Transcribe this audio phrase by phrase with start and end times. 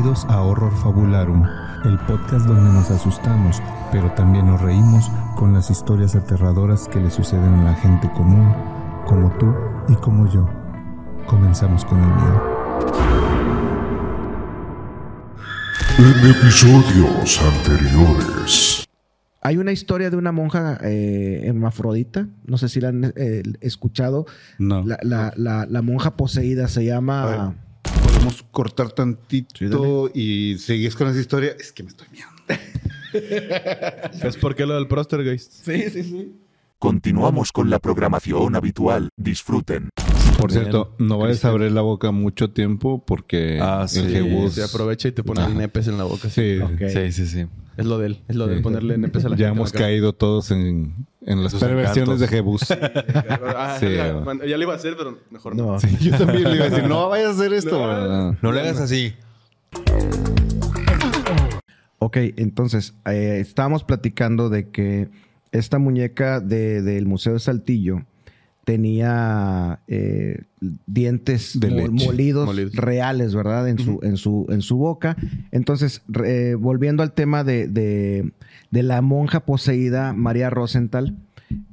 [0.00, 1.42] Bienvenidos a Horror Fabularum,
[1.84, 7.10] el podcast donde nos asustamos, pero también nos reímos con las historias aterradoras que le
[7.10, 8.54] suceden a la gente común,
[9.08, 9.52] como tú
[9.88, 10.48] y como yo.
[11.26, 12.42] Comenzamos con el miedo.
[15.98, 18.86] En episodios anteriores.
[19.40, 22.28] Hay una historia de una monja eh, hermafrodita.
[22.46, 24.26] No sé si la han eh, escuchado.
[24.60, 24.84] No.
[24.86, 27.56] La, la- la- la monja poseída se llama.
[28.08, 30.20] Podemos cortar tantito Sí,
[30.54, 31.54] y seguís con esa historia.
[31.58, 32.36] Es que me estoy mirando.
[34.28, 35.52] ¿Es por qué lo del Prostergeist?
[35.64, 36.32] Sí, sí, sí.
[36.78, 39.08] Continuamos con la programación habitual.
[39.16, 39.88] Disfruten.
[40.38, 44.12] Por cierto, no vayas a abrir la boca mucho tiempo porque Ah, el.
[44.14, 46.30] Jebus- Se aprovecha y te pone nepes en la boca.
[46.30, 46.58] Sí.
[46.92, 47.46] Sí, sí, sí.
[47.78, 48.22] Es lo de él.
[48.28, 48.62] Es lo de Sí.
[48.62, 49.56] ponerle nepes a la ya gente.
[49.60, 49.86] hemos en la cara.
[49.90, 52.28] caído todos en, en las perversiones de.
[52.28, 52.62] Jebus.
[53.56, 55.72] Ah, Sí, ya, man, ya lo iba a hacer, pero mejor no.
[55.72, 55.80] No.
[55.80, 57.84] Sí, yo también le iba a decir, no vayas a hacer esto.
[57.84, 58.36] Ah.
[58.42, 59.14] No le hagas así.
[62.00, 65.08] Ok, entonces, eh, estábamos platicando de que
[65.52, 68.02] esta muñeca de- del Museo de Saltillo
[68.68, 70.42] tenía eh,
[70.86, 72.74] dientes molidos, Molidos.
[72.74, 73.66] reales, ¿verdad?
[73.66, 75.16] En, su, en, su, en su boca.
[75.52, 78.30] Entonces, eh, volviendo al tema de, de-
[78.70, 81.16] de la monja poseída, María Rosenthal,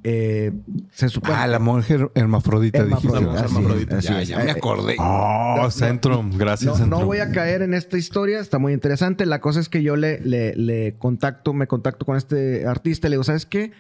[0.05, 0.53] eh,
[0.93, 1.33] se supone...
[1.37, 2.77] Ah, la monja her- hermafrodita.
[2.79, 3.97] Hermafrodita, así hermafrodita.
[3.97, 4.95] así Ya, ya me acordé.
[4.99, 6.31] Oh, Centrum.
[6.37, 7.01] Gracias, No, Centrum.
[7.01, 9.25] no voy a caer en esta historia, está muy interesante.
[9.25, 13.09] La cosa es que yo le, le, le contacto, me contacto con este artista y
[13.09, 13.73] le digo, ¿sabes qué?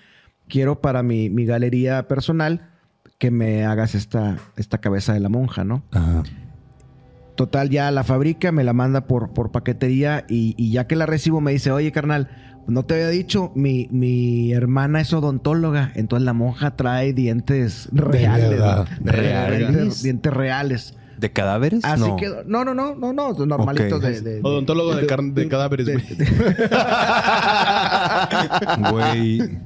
[0.49, 2.71] Quiero para mi, mi galería personal
[3.17, 5.83] que me hagas esta, esta cabeza de la monja, ¿no?
[5.91, 6.23] Ajá.
[7.35, 11.05] Total, ya la fabrica, me la manda por, por paquetería y, y ya que la
[11.05, 12.29] recibo me dice, oye carnal,
[12.67, 18.49] no te había dicho, mi, mi hermana es odontóloga, entonces la monja trae dientes reales.
[18.49, 18.87] verdad.
[19.01, 19.11] ¿no?
[19.11, 20.01] ¿Reales?
[20.01, 20.95] Dientes reales.
[21.17, 21.83] ¿De cadáveres?
[21.85, 22.15] Así no.
[22.17, 22.43] quedó.
[22.45, 24.03] No, no, no, no, no, normalitos Ok.
[24.03, 26.05] de, de- Odontólogo de, de cadáveres, de- güey.
[28.91, 29.59] Güey,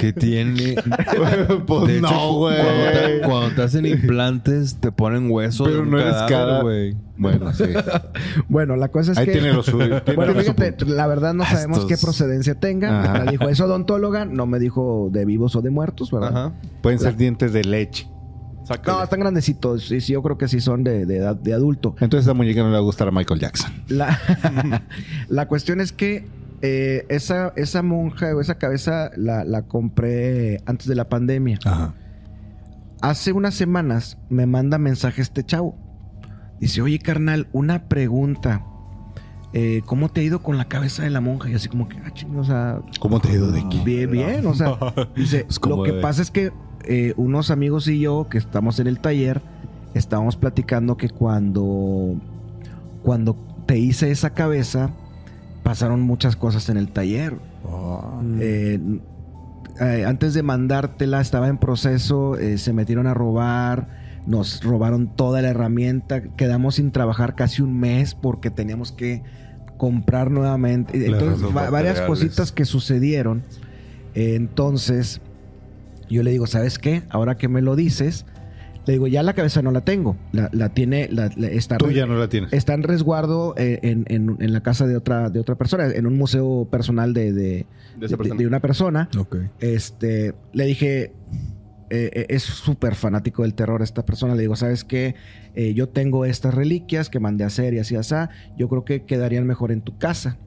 [0.00, 0.76] ¿qué tiene?
[1.66, 2.56] Pues De hecho, no, güey.
[2.56, 5.64] Cuando, te- cuando te hacen implantes, te ponen hueso.
[5.64, 6.96] Pero de no eres cadáver, güey.
[7.16, 7.64] Bueno, sí.
[8.48, 9.32] Bueno, la cosa es Ahí que.
[9.32, 10.02] tiene lo suyo.
[10.02, 10.94] tiene Bueno, fíjate, punto.
[10.94, 13.02] la verdad no sabemos Estos- qué procedencia tenga.
[13.04, 13.24] Ajá.
[13.24, 16.30] Me dijo, es odontóloga, no me dijo de vivos o de muertos, ¿verdad?
[16.46, 16.52] Ajá.
[16.80, 18.08] Pueden ser dientes de leche.
[18.64, 18.96] Sácale.
[18.98, 19.86] No, están grandecitos.
[19.88, 21.94] Sí, sí, yo creo que sí son de, de edad de adulto.
[22.00, 23.72] Entonces a muñeca no le va a gustar a Michael Jackson.
[23.88, 24.18] La,
[25.28, 26.28] la cuestión es que
[26.62, 31.58] eh, esa, esa monja o esa cabeza la, la compré antes de la pandemia.
[31.64, 31.94] Ajá.
[33.00, 35.76] Hace unas semanas me manda mensaje este chavo.
[36.60, 38.64] Dice, oye carnal, una pregunta.
[39.54, 41.50] Eh, ¿Cómo te ha ido con la cabeza de la monja?
[41.50, 43.82] Y así como que, ah, ching, o sea, ¿Cómo te ha ido de aquí?
[43.84, 44.46] bien, bien.
[44.46, 44.78] O sea,
[45.16, 46.52] dice, Pues, ¿cómo lo que pasa es que
[46.84, 49.40] eh, unos amigos y yo que estamos en el taller,
[49.94, 52.16] estábamos platicando que cuando,
[53.02, 54.90] cuando te hice esa cabeza,
[55.62, 57.38] pasaron muchas cosas en el taller.
[58.40, 58.80] Eh,
[59.80, 63.88] eh, antes de mandártela, estaba en proceso, eh, se metieron a robar,
[64.26, 69.22] nos robaron toda la herramienta, quedamos sin trabajar casi un mes porque teníamos que
[69.78, 71.06] comprar nuevamente.
[71.06, 72.02] Entonces, varias materiales.
[72.02, 73.42] cositas que sucedieron.
[74.14, 75.20] Entonces,
[76.12, 77.02] yo le digo, ¿sabes qué?
[77.10, 78.24] Ahora que me lo dices,
[78.86, 80.16] le digo, ya la cabeza no la tengo.
[80.32, 82.52] La, la tiene, la, la- está, Tú ya no la tienes.
[82.52, 86.06] está en resguardo eh, en, en- en la casa de otra, de otra persona, en
[86.06, 87.66] un museo personal de, de,
[87.98, 88.38] De esa persona.
[88.40, 89.08] de una persona.
[89.16, 89.36] Ok.
[89.60, 91.12] Este, le dije,
[91.90, 94.34] eh, eh, es súper fanático del terror esta persona.
[94.34, 95.14] Le digo, ¿sabes qué?
[95.54, 98.14] Eh, yo tengo estas reliquias que mandé a hacer y así, así.
[98.58, 100.38] Yo creo que quedarían mejor en tu casa.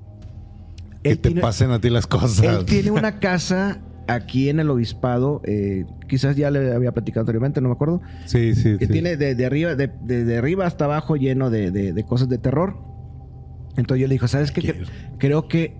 [1.03, 2.41] Que Él te tiene- pasen a ti las cosas.
[2.41, 7.59] él tiene una casa aquí en el obispado, eh, quizás ya le había platicado anteriormente,
[7.61, 8.91] no me acuerdo, Sí, sí, que sí.
[8.93, 12.77] tiene de, de arriba, de, de- de arriba hasta abajo lleno de, cosas de terror.
[13.77, 14.61] Entonces yo le dije, ¿sabes qué?
[14.61, 14.85] Quiero.
[15.17, 15.75] Creo que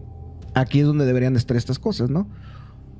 [0.53, 2.28] aquí es donde deberían de estar estas cosas, ¿no?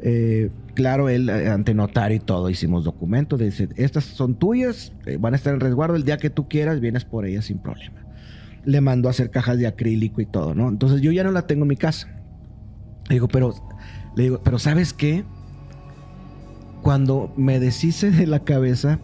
[0.02, 5.18] Eh, claro, él eh, ante notario y todo, hicimos documentos, dice, estas son tuyas, eh,
[5.20, 8.02] van a estar en resguardo, el día que tú quieras vienes por ellas sin problema.
[8.66, 10.68] Le mandó a hacer cajas de acrílico y todo, ¿no?
[10.70, 12.08] Entonces yo ya no la tengo en mi casa.
[13.10, 13.54] Le digo, pero,
[14.16, 15.24] le digo, pero ¿sabes qué?
[16.82, 19.00] Cuando me deshice de la cabeza,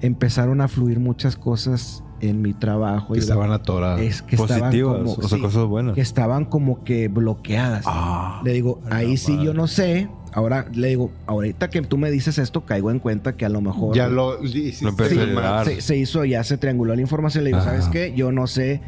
[0.00, 3.14] empezaron a fluir muchas cosas en mi trabajo.
[3.14, 4.00] Que y estaban atoradas.
[4.00, 5.94] es que estaban Positivas, como, o sea, sí, cosas buenas.
[5.94, 7.84] que estaban como que bloqueadas.
[7.86, 8.40] Ah.
[8.44, 9.44] Le digo, ahí sí madre.
[9.46, 10.08] yo no sé.
[10.32, 13.60] Ahora le digo, ahorita que tú me dices esto, caigo en cuenta que a lo
[13.60, 17.44] mejor Ya lo Lo Sí, se, se hizo, ya se trianguló la información.
[17.44, 17.62] Le digo.
[17.62, 18.12] ¿sabes qué?
[18.16, 18.80] Yo no sé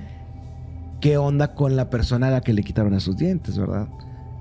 [1.01, 3.89] qué onda con la persona a la que le quitaron esos dientes, ¿verdad?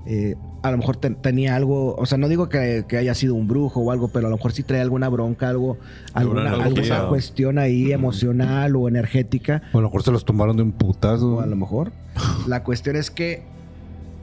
[0.06, 0.36] Eh,
[0.68, 3.48] a lo mejor te- tenía algo, o sea, no digo que, que haya sido un
[3.48, 5.78] brujo o algo, pero a lo mejor sí traía alguna bronca, algo,
[6.12, 9.62] alguna, alguna cuestión ahí emocional o energética.
[9.72, 11.36] O a lo mejor se los tomaron de un putazo.
[11.36, 11.92] O a lo mejor.
[12.46, 13.42] La cuestión es que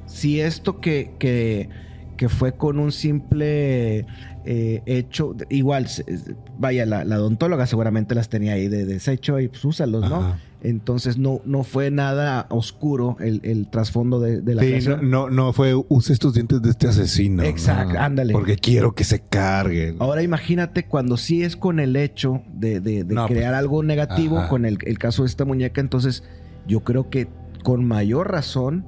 [0.05, 1.69] si esto que, que,
[2.17, 4.05] que fue con un simple
[4.45, 5.87] eh, hecho, igual,
[6.57, 10.15] vaya, la, la odontóloga seguramente las tenía ahí de desecho y pues úsalos, ¿no?
[10.17, 10.37] Ajá.
[10.63, 15.09] Entonces no, no fue nada oscuro el, el trasfondo de, de la Sí, no, creación.
[15.11, 17.43] no, no fue use estos dientes de este asesino.
[17.43, 17.99] Exacto, ¿no?
[17.99, 18.31] ándale.
[18.31, 19.95] Porque quiero que se cargue.
[19.99, 23.83] Ahora imagínate cuando sí es con el hecho de, de- de No, crear pues, algo
[23.83, 24.47] negativo, ajá.
[24.47, 26.23] con el, el caso de esta muñeca, entonces
[26.65, 27.27] yo creo que
[27.63, 28.85] con mayor razón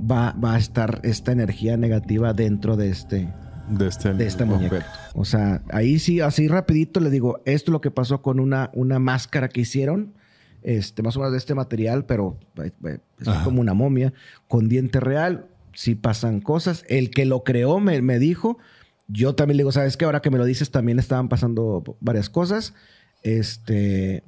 [0.00, 3.34] va, va a estar esta energía negativa dentro de este,
[3.70, 4.76] De este, de esta muñeca.
[4.76, 4.90] objeto.
[5.14, 8.70] O sea, ahí sí, así rapidito le digo, esto es lo que pasó con una,
[8.74, 10.14] una máscara que hicieron,
[10.62, 13.44] este, más o menos de este material, pero eh, eh, es Ajá.
[13.44, 14.12] como una momia,
[14.48, 16.84] con diente real, sí pasan cosas.
[16.88, 18.58] El que lo creó me, me dijo,
[19.06, 20.04] yo también le digo, ¿sabes qué?
[20.04, 22.74] Ahora que me lo dices, también estaban pasando varias cosas.
[23.22, 24.22] Este,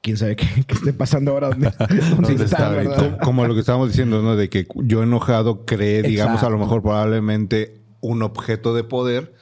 [0.00, 2.96] quién sabe qué, qué esté pasando ahora, dónde, dónde ¿Dónde está, está ¿verdad?
[2.96, 4.36] como, como lo que estábamos diciendo, ¿no?
[4.36, 9.34] De que yo enojado creé, digamos, a lo mejor probablemente un objeto de poder.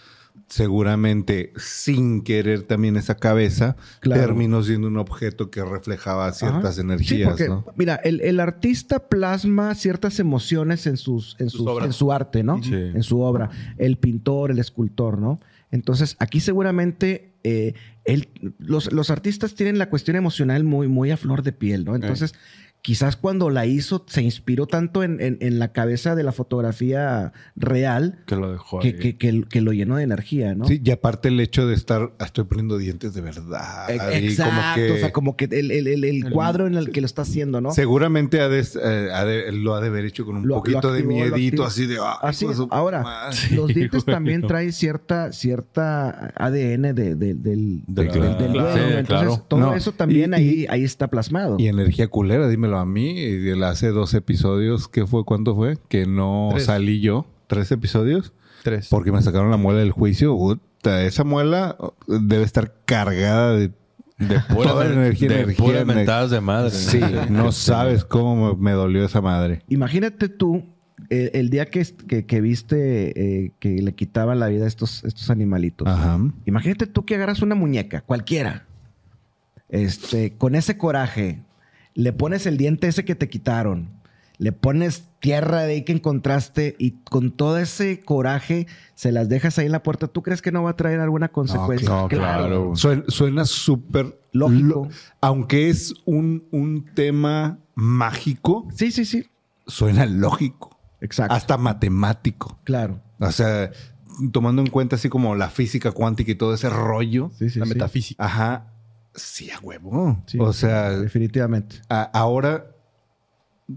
[0.52, 4.20] Seguramente sin querer también esa cabeza Claro.
[4.20, 6.80] terminó siendo un objeto que reflejaba ciertas Ajá.
[6.82, 7.64] energías, Sí, porque, ¿no?
[7.74, 12.62] mira, el, el artista plasma ciertas emociones en, sus, en, sus, en su arte, ¿no?
[12.62, 12.74] Sí.
[12.74, 13.48] En su obra.
[13.78, 15.40] El pintor, el escultor, ¿no?
[15.70, 17.72] Entonces, aquí seguramente eh,
[18.04, 18.28] él-
[18.58, 21.94] los, los artistas tienen la cuestión emocional muy, muy a flor de piel, ¿no?
[21.94, 22.34] Entonces,
[22.82, 27.32] quizás cuando la hizo, se inspiró tanto en, en- en la cabeza de la fotografía
[27.54, 28.94] real Que lo dejó que, ahí.
[28.98, 30.64] que- que- que lo llenó de energía, ¿no?
[30.66, 33.88] Sí, y aparte el hecho de estar, "Ah, estoy poniendo dientes de verdad.
[33.88, 36.90] E- Exacto, como que o sea, como que el, el- el- el cuadro en el
[36.90, 37.70] que lo está haciendo, ¿no?
[37.70, 40.80] seguramente ha de- eh, ha de- lo ha de haber hecho con un Lo- poquito
[40.88, 41.98] lo de activó, miedito, así de.
[42.00, 42.58] "Ay, Así es.
[42.70, 43.36] Ahora, madre".
[43.54, 48.48] los dientes también traen cierta, cierta ADN de- de- del, Del- del- del claro.
[48.48, 48.74] dueño.
[48.74, 49.44] Sí, Entonces, claro.
[49.48, 51.56] todo No, eso también y- ahí, y- ahí está plasmado.
[51.58, 52.48] Y energía culera,
[52.78, 53.10] a mí.
[53.18, 55.24] y de hace dos episodios, ¿qué fue?
[55.24, 55.78] ¿Cuánto fue?
[55.88, 56.64] Que no Tres.
[56.66, 57.26] salí yo.
[57.46, 58.32] ¿Tres episodios?
[58.62, 58.88] Tres.
[58.88, 60.36] Porque me sacaron la muela del juicio.
[60.84, 61.76] Esa muela
[62.06, 63.68] debe estar cargada de,
[64.18, 65.28] de Pura toda la energía.
[65.28, 66.70] de energía, ener- mentadas de madre.
[66.70, 69.62] Sí, no sabes cómo me, me dolió esa madre.
[69.68, 70.64] Imagínate tú,
[71.10, 75.04] eh, el día que, que, que viste eh, que le quitaban la vida a estos,
[75.04, 75.86] estos animalitos.
[75.88, 76.18] Ajá.
[76.46, 78.66] Imagínate tú que agarras una muñeca, cualquiera,
[79.68, 81.42] este, con ese coraje,
[81.94, 83.90] le pones el diente ese que te quitaron,
[84.38, 89.58] le pones tierra de ahí que encontraste y con todo ese coraje se las dejas
[89.58, 91.88] ahí en la puerta, ¿tú crees que no va a traer alguna consecuencia?
[91.88, 92.74] no, claro.
[92.74, 94.66] Suena, suena súper Lógico.
[94.66, 94.88] lo-
[95.20, 99.26] aunque es un, un tema mágico, Sí, sí, sí.
[99.66, 100.76] suena lógico.
[101.00, 101.34] Exacto.
[101.34, 102.58] Hasta matemático.
[102.64, 103.00] Claro.
[103.20, 103.70] O sea,
[104.32, 107.30] tomando en cuenta así como la física cuántica y todo ese rollo.
[107.38, 107.72] Sí, sí, La sí.
[107.74, 108.24] metafísica.
[108.24, 108.71] Ajá.
[109.14, 110.22] Sí, a huevo.
[110.26, 111.76] Sí, o sea, definitivamente.
[111.88, 112.68] a- ahora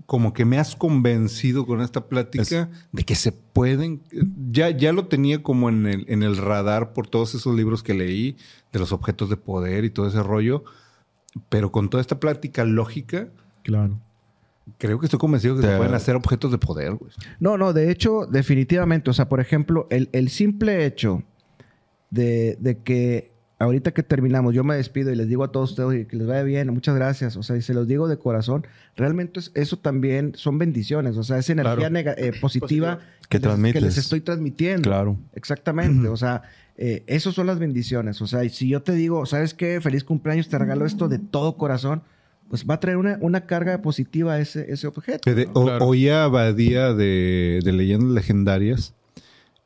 [0.07, 4.01] como que me has convencido con esta plática de que se pueden.
[4.51, 7.93] Ya, ya lo tenía como en el, en el radar por todos esos libros que
[7.93, 8.35] leí
[8.73, 10.63] de los objetos de poder y todo ese rollo.
[11.49, 13.27] Pero con toda esta plática lógica,
[13.63, 13.99] Claro.
[14.77, 17.11] creo que estoy convencido que se pueden hacer objetos de poder, güey.
[17.39, 19.09] No, no, de hecho, definitivamente.
[19.09, 21.23] O sea, por ejemplo, el, el simple hecho
[22.09, 25.87] de, de que ahorita que terminamos, yo me despido y les digo a todos ustedes
[25.89, 27.37] "Oye, que les vaya bien, muchas gracias.
[27.37, 28.65] O sea, y se los digo de corazón.
[28.95, 31.15] Realmente es- eso también son bendiciones.
[31.17, 31.93] O sea, es energía Claro.
[31.95, 33.73] nega- eh, positiva Que les- transmites.
[33.81, 34.89] que les estoy transmitiendo.
[34.89, 35.17] Claro.
[35.33, 36.07] Exactamente.
[36.09, 36.41] O sea,
[36.77, 38.21] eh, esas son las bendiciones.
[38.21, 39.79] O sea, y si yo te digo, ¿sabes qué?
[39.81, 42.03] Feliz cumpleaños, te regalo esto de todo corazón.
[42.49, 45.33] Pues va a traer una, una carga positiva a ese, ese objeto.
[45.33, 45.85] De- o- Claro.
[45.87, 48.93] Oía a Badía de, de Leyendas Legendarias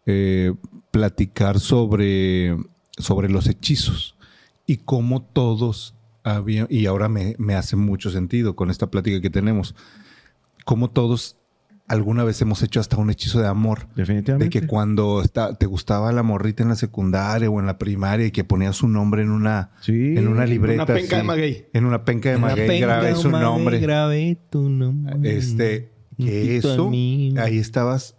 [0.05, 0.53] eh,
[0.91, 2.55] platicar sobre,
[3.00, 4.15] sobre los hechizos
[4.68, 9.29] y cómo todos habían, y ahora me, me hace mucho sentido con esta plática que
[9.32, 9.74] tenemos,
[10.65, 11.38] cómo todos
[11.88, 13.88] alguna vez hemos hecho hasta un hechizo de amor.
[13.96, 14.60] De Definitivamente.
[14.60, 18.32] que cuando está, te gustaba la morrita en la secundaria o en la primaria y
[18.32, 20.15] que ponías su nombre en una, Sí.
[20.15, 20.84] en una libreta.
[20.84, 21.65] Una penca así, de maguey.
[21.74, 23.79] En una penca de maguey grabé su nombre.
[23.79, 25.36] Grabé tu nombre.
[25.36, 28.18] Este, que eso, ahí estabas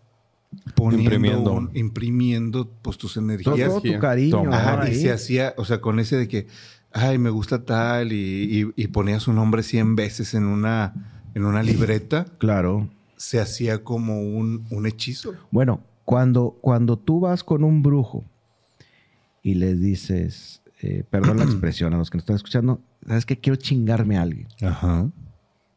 [0.74, 1.52] poniendo, Imprimiendo.
[1.52, 3.68] un- imprimiendo pues tus energías.
[3.68, 4.52] todo tu cariño.
[4.52, 6.46] Ajá, y se hacía, o sea, con ese de que,
[6.92, 11.44] ay, me gusta tal, y, y, y ponía su nombre 100 veces en una, en
[11.44, 12.88] una libreta, Claro.
[13.16, 15.34] se hacía como un, un hechizo.
[15.50, 18.24] Bueno, cuando, cuando tú vas con un brujo
[19.42, 23.38] y les dices, eh, perdón la expresión a los que nos están escuchando, ¿sabes qué?
[23.38, 24.48] Quiero chingarme a alguien.
[24.62, 25.08] Ajá.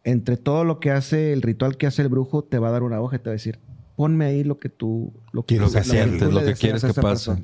[0.06, 2.84] Entre todo lo que hace, el ritual que hace el brujo, te va a dar
[2.84, 3.60] una hoja y te va a decir,
[3.96, 6.94] ponme ahí lo que tú lo que, Quieres lo que- tú lo que quieres que
[6.94, 7.44] pase.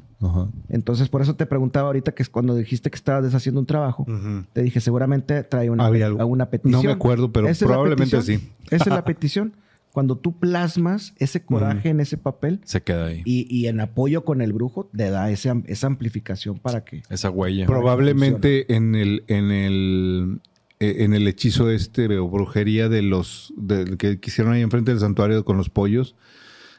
[0.70, 4.06] Entonces, por eso te preguntaba ahorita que es cuando dijiste que estabas deshaciendo un trabajo.
[4.54, 6.26] Te dije, seguramente trae una, Había algo.
[6.26, 6.82] una petición.
[6.82, 8.52] No me acuerdo, pero probablemente sí.
[8.70, 9.54] Esa es la petición.
[9.92, 13.24] Cuando tú plasmas ese coraje en ese papel Se queda ahí.
[13.26, 17.02] y, y en apoyo con el brujo, te da ese, esa amplificación para que...
[17.10, 17.66] Esa huella.
[17.66, 20.42] Probablemente en el, en el
[20.80, 23.54] en el hechizo este o brujería de los
[23.98, 26.16] que quisieron ahí enfrente del santuario con los pollos,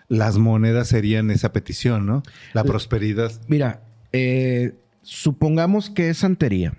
[0.09, 2.23] las monedas serían esa petición, ¿no?
[2.55, 3.31] La prosperidad.
[3.47, 6.75] Mira, eh, supongamos que es santería.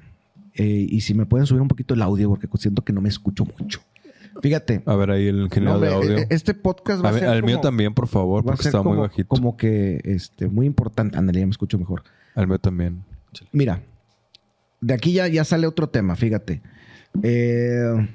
[0.55, 3.07] Eh, y si me pueden subir un poquito el audio, porque siento que no me
[3.09, 3.81] escucho mucho.
[4.41, 4.81] Fíjate.
[4.85, 6.17] A ver ahí el no, ingeniero hombre, de audio.
[6.19, 8.81] eh, este podcast va A a ver, ser al mío también, por favor, porque está
[8.81, 9.27] muy bajito.
[9.29, 11.17] como que este, muy importante.
[11.17, 12.03] Ándale, ya me escucho mejor.
[12.35, 13.03] Al mío también.
[13.53, 13.81] Mira,
[14.81, 16.61] de aquí ya, ya sale otro tema, fíjate.
[17.23, 18.07] Eh...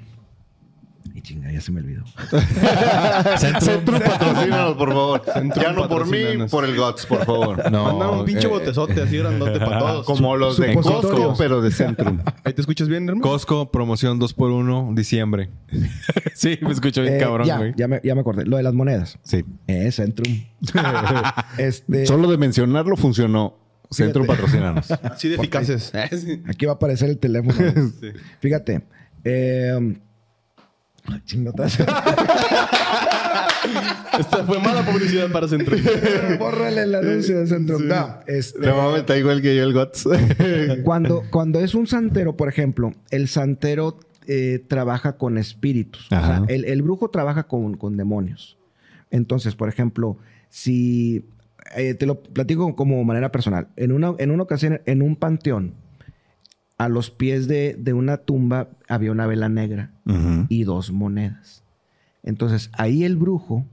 [1.17, 2.03] Y chinga, ya se me olvidó.
[3.37, 5.21] Centrum, patrocínanos, por favor.
[5.33, 6.19] Centrum, ya no por mí,
[6.51, 7.71] por el GOTS, por favor.
[7.71, 7.85] No.
[7.85, 10.05] Manda un pinche eh, botezote así grandote para todos.
[10.05, 10.75] Como los de.
[10.75, 12.19] Costco, pero de Centrum.
[12.43, 13.23] ¿Ahí te escuchas bien, hermano?
[13.27, 15.49] Costco, promoción 2x1, diciembre.
[16.35, 17.73] sí, me escucho bien Eh, cabrón, ya, güey.
[17.75, 18.45] ya, me, ya me acordé.
[18.45, 19.17] Lo de las monedas.
[19.23, 19.43] Sí.
[19.65, 20.31] Eh, Centrum.
[21.57, 23.66] este, Solo de mencionarlo funcionó.
[23.91, 24.91] Centrum, patrocínanos.
[25.03, 25.91] Así de eficaces.
[26.11, 26.41] Sí.
[26.47, 27.55] Aquí va a aparecer el teléfono.
[28.39, 28.81] Fíjate.
[29.23, 29.97] Eh,
[31.47, 31.79] otra vez.
[34.19, 35.77] Esta fue mala publicidad para Centro.
[36.39, 37.87] Bórrale el anuncio de Centrum.
[37.87, 40.07] No, este, No mames, está igual que yo el GOTS.
[40.83, 46.05] cuando, cuando es un santero, por ejemplo, el santero eh, trabaja con espíritus.
[46.07, 46.45] O sea, Ajá.
[46.49, 48.57] el, el brujo trabaja con, con demonios.
[49.11, 50.17] Entonces, por ejemplo,
[50.49, 51.25] si
[51.75, 55.73] eh, te lo platico como manera personal, en una, en una ocasión, en un panteón,
[56.77, 59.91] a los pies de, de una tumba había una vela negra
[60.47, 61.63] y dos monedas.
[62.23, 63.65] Entonces, ahí el brujo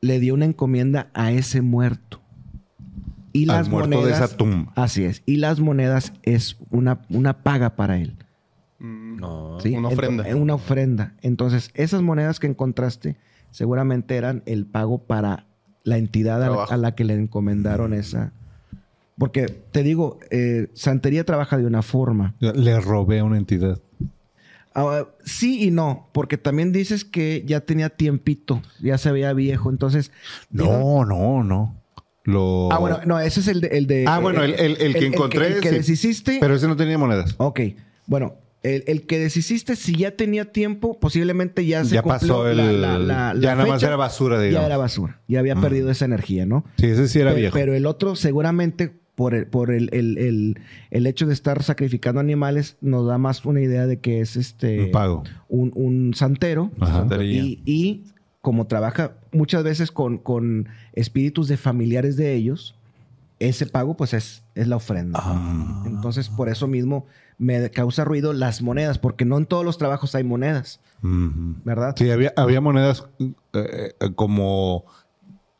[0.00, 2.20] le dio una encomienda a ese muerto.
[3.32, 4.20] Y Al las muerto de monedas.
[4.20, 4.72] esa tumba.
[4.74, 5.22] Así es.
[5.24, 8.16] Y las monedas es una, una paga para él.
[8.78, 9.60] No.
[9.60, 9.76] ¿sí?
[9.76, 10.36] Una ofrenda.
[10.36, 11.14] Una ofrenda.
[11.22, 13.16] Entonces, esas monedas que encontraste
[13.50, 15.46] seguramente eran el pago para
[15.84, 16.72] la entidad a la, Trabajo.
[16.74, 18.32] a la que le encomendaron esa.
[19.18, 22.34] Porque te digo, eh, Santería trabaja de una forma.
[22.40, 23.78] Le robé a una entidad.
[24.74, 29.68] Ah, sí y no, porque también dices que ya tenía tiempito, ya se veía viejo,
[29.68, 30.10] entonces...
[30.50, 31.76] No, no, no.
[32.24, 32.72] Lo...
[32.72, 33.68] Ah, bueno, no, ese es el de...
[33.68, 35.74] El de Ah, bueno, el- el- el que encontré, El que, sí.
[35.74, 36.38] deshiciste...
[36.40, 37.34] Pero ese no tenía monedas.
[37.36, 37.60] Ok,
[38.06, 42.48] bueno, el, el que deshiciste, si ya tenía tiempo, posiblemente ya se Ya cumplió pasó
[42.48, 42.98] el- la, la-
[43.34, 44.66] la- ya nada más era basura, Ya digamos.
[44.66, 46.64] era basura, ya había perdido esa energía, ¿no?
[46.78, 47.54] Sí, ese sí era Pe- viejo.
[47.54, 52.20] Pero el otro seguramente por, el, por el, el- el- el hecho de estar sacrificando
[52.20, 55.24] animales nos da más una idea de que es este Un pago.
[55.48, 57.06] un, un santero Ajá.
[57.22, 58.04] Y, y
[58.40, 62.74] como trabaja muchas veces con, con espíritus de familiares de ellos,
[63.38, 65.18] ese pago pues es, es la ofrenda.
[65.22, 65.82] Ah.
[65.86, 67.06] Entonces por eso mismo
[67.42, 70.80] me causa ruido las monedas, porque no en todos los trabajos hay monedas.
[71.02, 71.94] ¿verdad?
[71.98, 74.84] Sí, había, había monedas eh, eh, como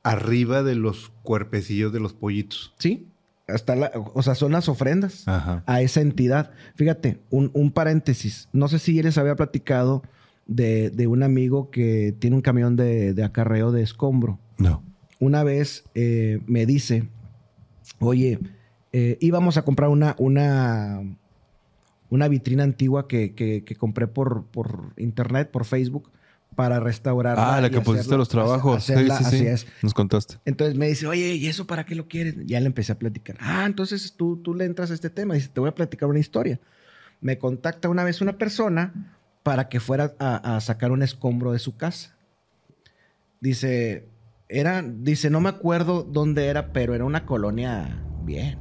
[0.05, 2.73] arriba de los cuerpecillos de los pollitos.
[2.79, 3.09] Sí,
[3.49, 5.27] hasta la- o sea, son las ofrendas.
[5.27, 5.65] Ajá.
[5.67, 6.53] a esa entidad.
[6.77, 8.49] Fíjate, un, un paréntesis.
[8.53, 10.03] No sé si les había platicado
[10.47, 14.39] de, de un amigo que tiene un camión de, de acarreo de escombro.
[14.59, 14.83] No.
[15.19, 17.09] Una vez eh, me dice,
[17.99, 18.39] oye,
[18.93, 21.01] eh, íbamos a comprar una, una,
[22.12, 26.11] una vitrina antigua que, que- que compré por, por internet, por Facebook,
[26.54, 27.57] para restaurarla.
[27.57, 28.76] Ah, la que pusiste los trabajos.
[28.76, 29.37] hacerla- sí, sí, sí.
[29.37, 29.66] así es.
[29.83, 30.35] Nos contaste.
[30.45, 32.37] Entonces me dice, oye, ¿y eso para qué lo quieres?
[32.45, 33.37] Ya le empecé a platicar.
[33.40, 35.33] Ah, entonces tú, tú le entras a este tema.
[35.35, 36.61] Dice, te voy a platicar una historia.
[37.23, 38.92] Me contacta una vez una persona
[39.42, 42.14] para que fuera a, a sacar un escombro de su casa.
[43.40, 44.07] Dice,
[44.49, 48.59] era, dice, no me acuerdo dónde era, pero era una colonia bien.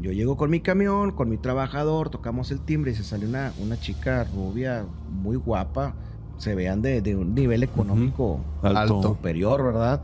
[0.00, 3.52] Yo llego con mi camión, con mi trabajador, tocamos el timbre y se sale una,
[3.60, 5.94] una chica rubia muy guapa.
[6.36, 9.02] Se vean de, de un nivel económico Alto.
[9.02, 10.02] superior, ¿verdad?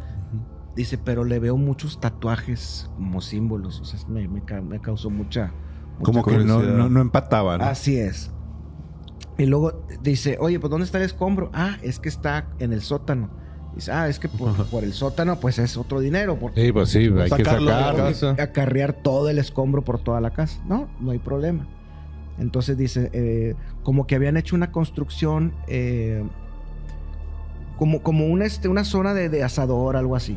[0.75, 3.81] Dice, pero le veo muchos tatuajes como símbolos.
[3.81, 5.53] O sea, me, me ca- me causó mucha...
[5.99, 7.65] mucha Como que no, no, no empataba, ¿no?
[7.65, 8.33] Así es.
[9.39, 11.51] Y luego dice, oye, pues ¿dónde está el escombro?
[11.55, 13.31] Ah, es que está en el sótano.
[13.75, 16.37] Dice, ah, es que por, por el sótano, pues es otro dinero.
[16.39, 18.05] Porque Sí, pues sí, hay que Sacarlo la sacarlo.
[18.05, 18.31] casa.
[18.43, 20.61] acarrear todo el escombro por toda la casa.
[20.67, 21.67] No, no hay problema.
[22.39, 26.23] Entonces dice, eh, como que habían hecho una construcción, eh,
[27.79, 30.37] como, como una, este, una zona de, de asador, algo así.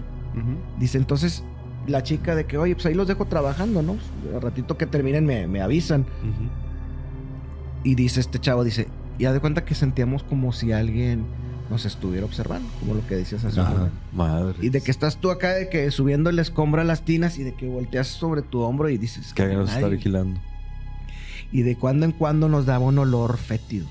[0.79, 1.43] Dice, entonces
[1.87, 3.95] la chica de que, oye, pues ahí los dejo trabajando, ¿no?
[4.35, 6.05] Al ratito que terminen me, me avisan.
[7.83, 11.25] Y dice este chavo, dice, ya de cuenta que sentíamos como si alguien
[11.69, 13.91] nos estuviera observando, como lo que decías hace un momento.
[14.13, 14.55] Madre.
[14.61, 17.43] Y de que estás tú acá, de que subiendo el escombro a las tinas y
[17.43, 20.39] de que volteas sobre tu hombro y dices Que alguien nos está vigilando.
[21.51, 23.85] Y de cuando en cuando nos daba un olor fétido.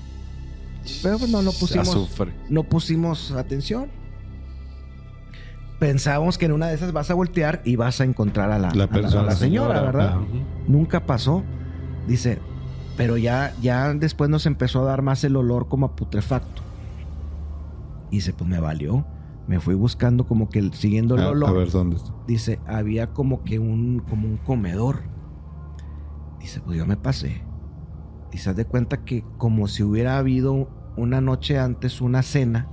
[1.03, 2.33] Pero pues no, no pusimos, Azufre.
[2.49, 3.89] no pusimos atención.
[5.79, 8.73] Pensábamos que en una de esas vas a voltear y vas a encontrar a la,
[8.73, 10.17] La a persona, a la señora, señora, ¿verdad?
[10.67, 11.43] Nunca pasó.
[12.07, 12.39] Dice,
[12.95, 16.63] pero ya, ya después nos empezó a dar más el olor como a putrefacto.
[18.09, 19.05] Y dice, pues me valió.
[19.47, 21.49] Me fui buscando como que siguiendo el olor.
[21.49, 22.13] a ver dónde está.
[22.27, 25.03] Dice, había como que un, como un comedor.
[26.39, 27.43] Dice, pues yo me pasé.
[28.33, 32.67] Y se de cuenta que como si hubiera habido una noche antes una cena,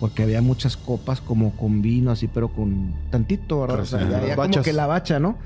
[0.00, 3.80] porque había muchas copas como con vino así, pero con tantito, ¿verdad?
[3.80, 5.38] O sea, como que la bacha, ¿no?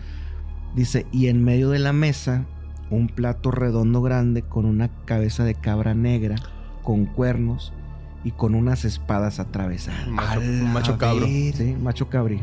[0.74, 2.46] Dice, y en medio de la mesa,
[2.90, 6.36] un plato redondo grande con una cabeza de cabra negra,
[6.82, 7.72] con cuernos
[8.26, 10.08] y con unas espadas atravesadas.
[10.08, 11.26] Macho, macho cabro.
[11.26, 12.40] Sí, macho cabrío.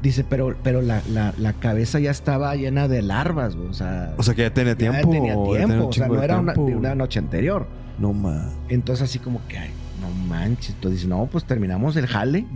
[0.00, 3.66] Dice, pero, pero la, la- la cabeza ya estaba llena de larvas, güey.
[3.68, 5.10] O sea, O sea que ya tenía ya tiempo.
[5.10, 5.52] tenía ya tiempo.
[5.66, 7.66] tenía o sea, no era una, de una noche anterior.
[7.98, 8.52] No más.
[8.68, 9.70] Entonces, así como que, ay,
[10.00, 10.70] no manches.
[10.76, 12.46] Entonces dice, no, pues terminamos el jale.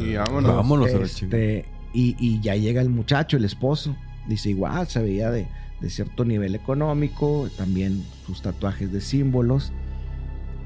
[0.00, 0.56] Y vámonos.
[0.56, 3.94] Vámonos a la Este, y, y ya llega el muchacho, el esposo.
[4.26, 5.46] Dice, igual, se veía de,
[5.80, 9.72] de cierto nivel económico, también sus tatuajes de símbolos.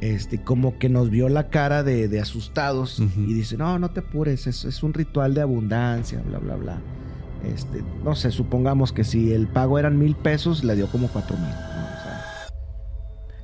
[0.02, 4.00] Este, como que nos vio la cara de, de asustados y dice, no, no te
[4.00, 6.80] apures, es, es un ritual de abundancia, bla, bla, bla.
[7.44, 11.36] Este, no sé, supongamos que si el pago eran mil pesos, le dio como cuatro
[11.36, 11.46] mil.
[11.46, 11.54] ¿no?
[11.54, 12.02] O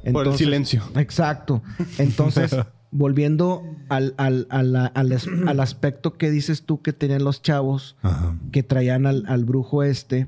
[0.02, 0.82] sea, Por el silencio.
[0.96, 1.62] Exacto.
[1.98, 2.56] Entonces,
[2.90, 4.82] volviendo al, al, al
[5.46, 8.36] al aspecto que dices tú que tenían los chavos Ajá.
[8.50, 10.26] que traían al, al brujo este.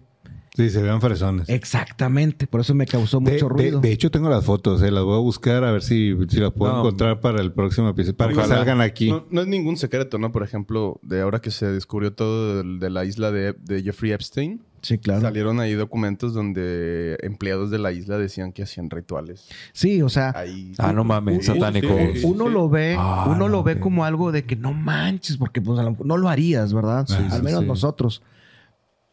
[0.61, 1.49] Sí, se vean fresones.
[1.49, 2.47] Exactamente.
[2.47, 3.81] Por eso me causó mucho de- ruido.
[3.81, 6.53] de hecho, tengo las fotos, eh, las voy a buscar a ver si, si las
[6.53, 6.79] puedo No.
[6.81, 9.09] encontrar para el próximo episodio, para que salgan aquí.
[9.11, 10.33] No, no es ningún secreto, ¿no?
[10.33, 14.61] Por ejemplo, de ahora que se descubrió todo de, la isla de, de Jeffrey Epstein,
[14.83, 15.23] sí, claro.
[15.23, 19.49] salieron ahí documentos donde empleados de la isla decían que hacían rituales.
[19.73, 20.73] Sí, o sea, Ahí.
[20.79, 21.89] Ah, no mames, satánico.
[22.15, 22.53] sí, uno sí.
[22.53, 25.85] lo ve, Ah, uno lo ve como algo de que no manches, porque pues a
[25.85, 27.07] lo mejor no lo harías, ¿verdad?
[27.09, 27.67] Sí, Al sí, menos sí.
[27.67, 28.23] nosotros.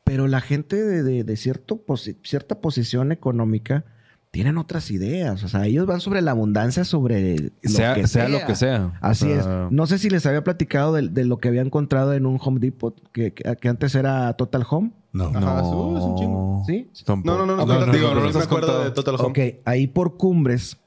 [0.07, 3.83] Pero la gente de, de- de cierto posi- cierta posición económica
[4.31, 5.43] tienen otras ideas.
[5.43, 8.39] O sea, ellos van sobre la abundancia, sobre lo sea, que sea sea.
[8.39, 8.97] lo que sea.
[9.01, 9.43] Así O es.
[9.43, 12.39] sea, No sé si les había platicado de, de lo que había encontrado en un
[12.41, 13.33] Home Depot, que,
[13.67, 14.91] antes era Total Home.
[15.13, 15.25] No.
[15.33, 16.63] Ajá, uh, es un chingo.
[16.67, 16.89] ¿Sí?
[17.07, 19.29] No, no, no, no, Ok, no, digo, no, pero me acuerdo de Total Home.
[19.29, 20.77] Ok, ahí por Cumbres,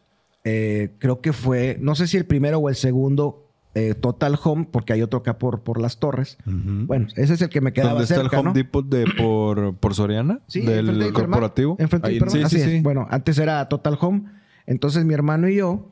[0.44, 4.68] eh, creo que fue, no sé si el primero o el segundo eh, Total Home,
[4.70, 6.38] porque hay otro acá por, por las torres.
[6.44, 8.54] Bueno, ese es el que me quedaba ¿Dónde está cerca, el Home ¿no?
[8.54, 10.40] Depot de por, por Soriana?
[10.46, 11.76] Sí, del de corporativo.
[11.78, 12.70] Enfrente de sí, así sí, es.
[12.70, 12.80] sí.
[12.80, 14.24] Bueno, antes era Total Home.
[14.66, 15.88] Entonces mi hermano y yo,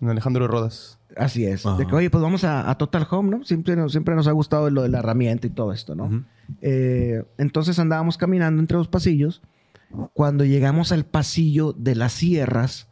[0.00, 0.98] En Alejandro Rodas.
[1.16, 1.76] así es, Ajá.
[1.76, 3.44] de que, oye, pues vamos a, a Total Home, ¿no?
[3.44, 6.24] Siempre, nos- siempre nos ha gustado lo de la herramienta y todo esto, ¿no?
[6.62, 9.42] Eh, entonces andábamos caminando entre los pasillos.
[10.12, 12.87] Cuando llegamos al pasillo de las sierras,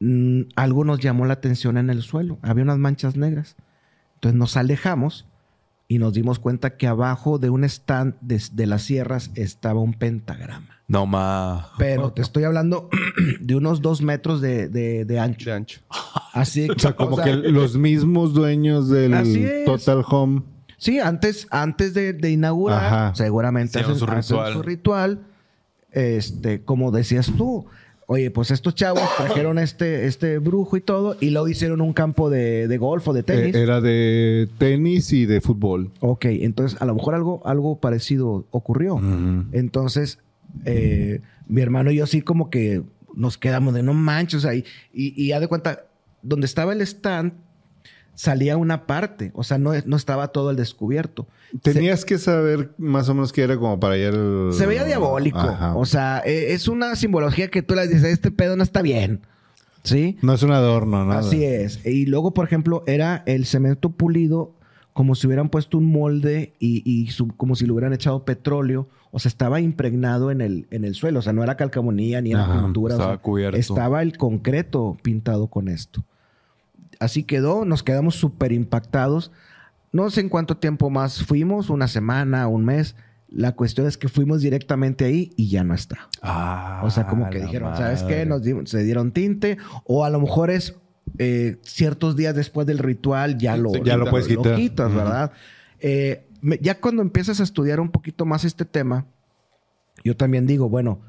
[0.00, 2.38] mm, algo nos llamó la atención en el suelo.
[2.42, 3.56] Había unas manchas negras.
[4.14, 5.26] Entonces nos alejamos
[5.88, 9.94] y nos dimos cuenta que abajo de un stand de, de las sierras estaba un
[9.94, 10.68] pentagrama.
[10.88, 11.66] No más.
[11.78, 12.88] Pero te estoy hablando
[13.40, 15.50] de unos dos metros de, de- de ancho.
[15.50, 15.80] De ancho.
[16.32, 19.64] Así O sea, como o sea, que los mismos dueños del.
[19.64, 20.42] Total Home.
[20.78, 23.14] Sí, antes, antes de, de inaugurar, Ajá.
[23.14, 24.52] seguramente hacen, su hacen ritual.
[24.52, 25.20] su ritual.
[25.90, 27.66] Este, como decías tú,
[28.06, 32.30] oye, pues estos chavos trajeron este, este brujo y todo, y luego hicieron un campo
[32.30, 33.54] de, de golf o de tenis.
[33.54, 35.90] Eh, era de tenis y de fútbol.
[36.00, 39.00] Ok, entonces a lo mejor algo, algo parecido ocurrió.
[39.52, 40.20] Entonces,
[40.64, 42.82] eh, mi hermano y yo sí como que
[43.14, 44.42] nos quedamos de no manches.
[44.42, 45.86] Sea, y, y, y haz de cuenta,
[46.22, 47.32] donde estaba el stand,
[48.16, 49.30] salía una parte.
[49.34, 51.28] O sea, no, no estaba todo el descubierto.
[51.62, 54.50] Tenías que saber más o menos qué era como para allá el...
[54.52, 55.38] Se veía diabólico.
[55.38, 55.76] Ajá.
[55.76, 59.20] O sea, eh, es una simbología que tú le dices, este pedo no está bien.
[59.84, 60.18] ¿Sí?
[60.20, 61.20] no es un adorno, nada.
[61.20, 61.86] Así es.
[61.86, 64.56] Y luego, por ejemplo, era el cemento pulido
[64.92, 68.88] como si hubieran puesto un molde y, y como si le hubieran echado petróleo.
[69.12, 71.20] O sea, estaba impregnado en el, en el suelo.
[71.20, 72.94] O sea, no era calcamonía ni era Ajá, pintura.
[72.94, 73.58] o estaba sea, cubierto.
[73.58, 76.02] Estaba el concreto pintado con esto.
[77.00, 77.64] Así quedó.
[77.64, 79.32] Nos quedamos súper impactados.
[79.92, 82.96] No sé en cuánto tiempo más fuimos, una semana, un mes.
[83.28, 86.08] La cuestión es que fuimos directamente ahí y ya no está.
[86.22, 88.24] Ah, O sea, como que dijeron, ¿sabes qué?
[88.24, 89.58] Nos di- se dieron tinte.
[89.84, 90.74] O a lo mejor es
[91.18, 94.56] eh, ciertos días después del ritual ya lo, Ya lo puedes quitar.
[94.56, 94.96] quitas, Ujú.
[94.98, 95.32] ¿verdad?
[95.80, 96.26] Eh,
[96.60, 99.06] ya cuando empiezas a estudiar un poquito más este tema,
[100.04, 101.00] yo también digo, bueno,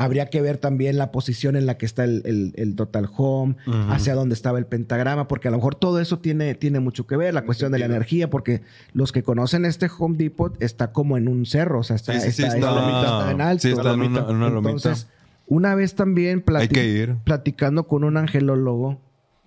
[0.00, 3.56] Habría que ver también la posición en la que está el, el- el Total Home,
[3.90, 7.16] hacia dónde estaba el pentagrama, porque a lo mejor todo eso tiene, tiene mucho que
[7.16, 11.16] ver, la cuestión de la energía, porque los que conocen este Home Depot está como
[11.16, 13.62] en un cerro, o sea, está, Sí, sí, sí, está- está- está en alto.
[13.62, 14.70] sí, está en una- en una lomita.
[14.70, 15.08] Entonces,
[15.48, 17.16] una vez también plati- ir.
[17.24, 19.00] platicando con un angelólogo,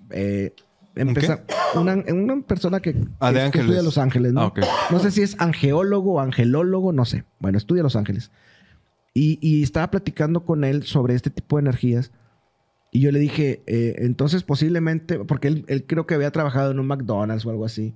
[0.10, 0.54] eh,
[0.96, 1.44] empeza-
[1.76, 2.90] una, una persona que,
[3.22, 3.66] Ah, que- de que ángeles.
[3.68, 4.42] estudia Los Ángeles, ¿no?
[4.42, 4.54] Ah.
[4.90, 7.24] No sé si es angeólogo o angelólogo, no sé.
[7.40, 8.32] Bueno, estudia Los Ángeles.
[9.14, 12.12] Y, estaba platicando con él sobre este tipo de energías.
[12.92, 16.88] Y yo le dije, eh, entonces posiblemente, porque él, creo que había trabajado en un
[16.88, 17.94] McDonald's o algo así.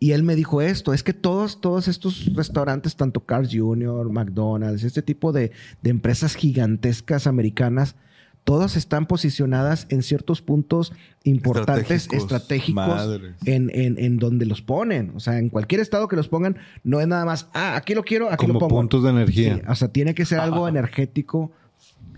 [0.00, 4.82] Y él me dijo esto, es que todos, todos estos restaurantes, tanto Carl's Jr., McDonald's,
[4.82, 7.96] este tipo de, de empresas gigantescas americanas,
[8.44, 10.92] todas están posicionadas en ciertos puntos
[11.24, 13.20] importantes, Estratégicos.
[13.46, 15.12] en, en, en donde los ponen.
[15.16, 18.04] O sea, en cualquier estado que los pongan, no es nada más, ah, aquí lo
[18.04, 18.76] quiero, aquí Como lo pongo.
[18.76, 19.54] puntos de energía.
[19.56, 21.52] Sí, o sea, tiene que ser algo energético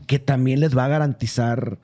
[0.07, 1.79] que también les va a garantizar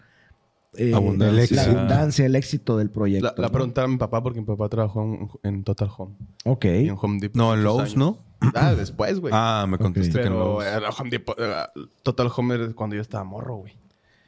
[0.74, 1.54] eh, Abundancia.
[1.56, 3.26] la abundancia, el éxito del proyecto.
[3.26, 3.52] La, la ¿no?
[3.52, 6.14] preguntaba a mi papá porque mi papá trabajó en, en Total Home.
[6.44, 6.64] Ok.
[6.64, 7.36] Y en Home Depot.
[7.36, 7.96] No, en Lowe's, años.
[7.96, 8.18] ¿no?
[8.54, 9.32] Ah, después, güey.
[9.36, 10.66] Ah, me contestaste que en Pero Lowe's.
[10.66, 11.70] era Home Depot, era
[12.02, 13.74] Total Home era cuando yo estaba morro, güey.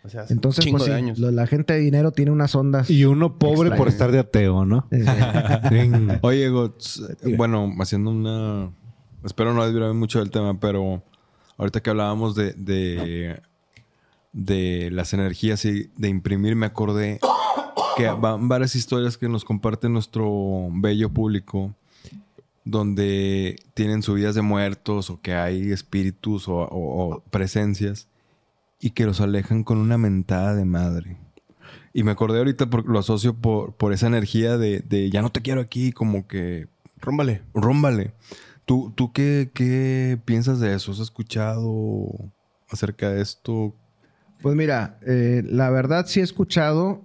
[0.05, 1.19] O sea, hace Entonces, pues de sí, años.
[1.19, 2.91] lo- la gente de dinero tiene unas ondas.
[2.91, 3.77] Y uno pobre Extraño.
[3.79, 4.87] por estar de ateo, ¿no?
[6.23, 7.03] Oye, Gots,
[7.37, 8.71] bueno, haciendo una...
[9.25, 11.03] Espero no desviarme mucho del tema, pero
[11.57, 13.41] ahorita que hablábamos de, de,
[14.35, 17.19] de las energías y de imprimir, me acordé
[17.97, 21.75] que van varias historias que nos comparte nuestro bello público
[22.65, 28.09] donde tienen subidas de muertos o que hay espíritus o, o- o presencias
[28.81, 31.19] y que los alejan con una mentada de madre.
[31.93, 35.31] Y me acordé ahorita porque lo asocio por, por esa energía de, de ya no
[35.31, 36.69] te quiero aquí, como que
[37.01, 37.43] Rómbale.
[37.55, 38.15] rómbale.
[38.65, 40.93] ¿Tú, tú qué, qué piensas de eso?
[40.93, 42.09] ¿Has escuchado
[42.69, 43.75] acerca de esto?
[44.43, 47.03] Pues mira, eh, la verdad sí he escuchado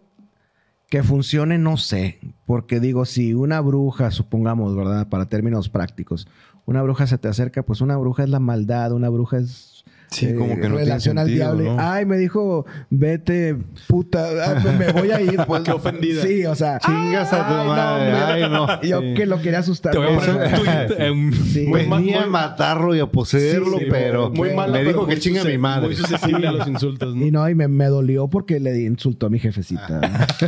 [0.89, 2.19] que funcione, no sé.
[2.45, 5.07] Porque digo, si una bruja, supongamos, ¿verdad?
[5.09, 6.27] Para términos prácticos,
[6.65, 9.78] una bruja se te acerca, pues una bruja es la maldad, una bruja es.
[10.11, 11.75] Sí, eh, como que no tiene relación al diablo.
[11.75, 11.77] ¿no?
[11.79, 13.55] Ay, me dijo, vete,
[13.87, 15.39] puta, ah, me voy a ir.
[15.47, 16.21] Pues, Qué ofendida.
[16.23, 16.79] Sí, o sea.
[16.79, 18.11] Chingas a tu ay, madre.
[18.13, 18.81] Ay, no.
[18.83, 19.13] Yo Sí.
[19.15, 19.91] que lo quería asustar.
[19.93, 21.71] Te voy a poner un tuit Sí.
[21.71, 25.41] Venía a matarlo y a poseerlo, Sí, sí, pero Muy mala, me dijo que chinga
[25.41, 25.87] a mi madre.
[25.87, 27.25] Muy susceptible a los insultos, ¿no?
[27.25, 30.01] Y no, y me, me dolió porque le insultó a mi jefecita.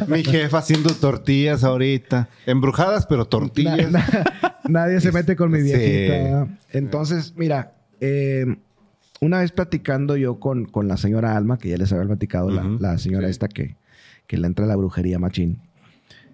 [0.07, 2.29] Mi jefa haciendo tortillas ahorita.
[2.45, 3.91] Embrujadas, pero tortillas.
[3.91, 3.99] Na-
[4.41, 5.65] na- nadie se mete con mi Sí.
[5.65, 6.47] viejita.
[6.71, 8.45] Entonces, mira, eh,
[9.21, 12.97] una vez platicando yo con, con la señora Alma, que ya les había platicado, la-
[12.97, 13.77] señora esta que,
[14.27, 15.59] que le entra a la brujería machín.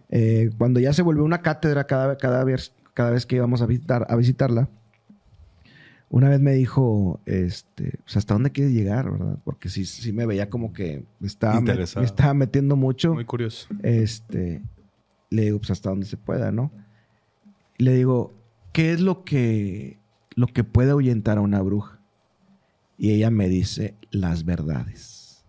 [0.10, 3.65] eh, cuando ya se volvió una cátedra cada, cada, vez, cada vez que íbamos a,
[3.65, 4.69] visitar, a visitarla,
[6.10, 9.38] una vez me dijo, este, pues, ¿hasta dónde quieres llegar, verdad?
[9.43, 11.60] Porque sí, sí me veía como que me estaba,
[12.00, 13.13] me estaba metiendo mucho.
[13.13, 13.67] Muy curioso.
[13.84, 14.62] Este,
[15.30, 16.71] le digo, pues hasta donde se pueda, ¿no?
[17.78, 18.34] Le digo,
[18.71, 20.00] ¿qué es lo que,
[20.36, 21.96] lo que puede ahuyentar a una bruja?
[22.97, 25.43] Y ella me dice, las verdades.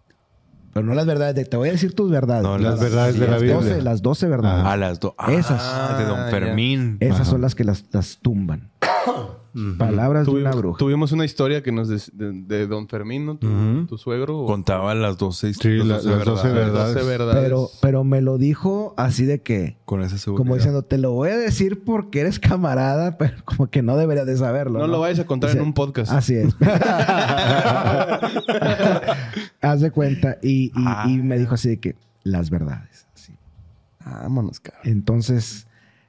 [0.74, 2.42] Pero no las verdades de, te voy a decir tus verdades.
[2.42, 3.56] No, las verdades de la las Biblia.
[3.61, 4.64] 12, las 12 verdades.
[4.66, 5.14] A las dos.
[5.28, 5.61] Esas.
[5.62, 6.98] Ah, de Don Ah, Fermín.
[7.00, 7.30] Esas Ajá.
[7.30, 8.70] son las que las, las tumban.
[9.76, 10.78] Palabras de una Tuvimos, bruja.
[10.78, 13.37] tuvimos una historia que nos des- de, de Don Fermín, ¿no?
[13.38, 13.87] Tu, Ujú.
[13.87, 14.44] tu suegro.
[14.46, 16.94] Contaba las 12 Sí, la- las 12 verdades.
[16.94, 17.42] Doce verdades.
[17.42, 20.44] Pero, pero me lo dijo así de que, Con esa seguridad.
[20.44, 24.26] como diciendo, te lo voy a decir porque eres camarada, pero como que no deberías
[24.26, 24.78] de saberlo.
[24.78, 26.12] no, lo vayas a contar Dice, en un podcast.
[26.12, 26.54] Así es.
[29.61, 30.38] Haz de cuenta.
[30.42, 33.06] Y, y- y me dijo así de que las verdades.
[33.14, 33.32] así.
[34.04, 34.82] Vámonos, cabrón.
[34.84, 35.66] Entonces,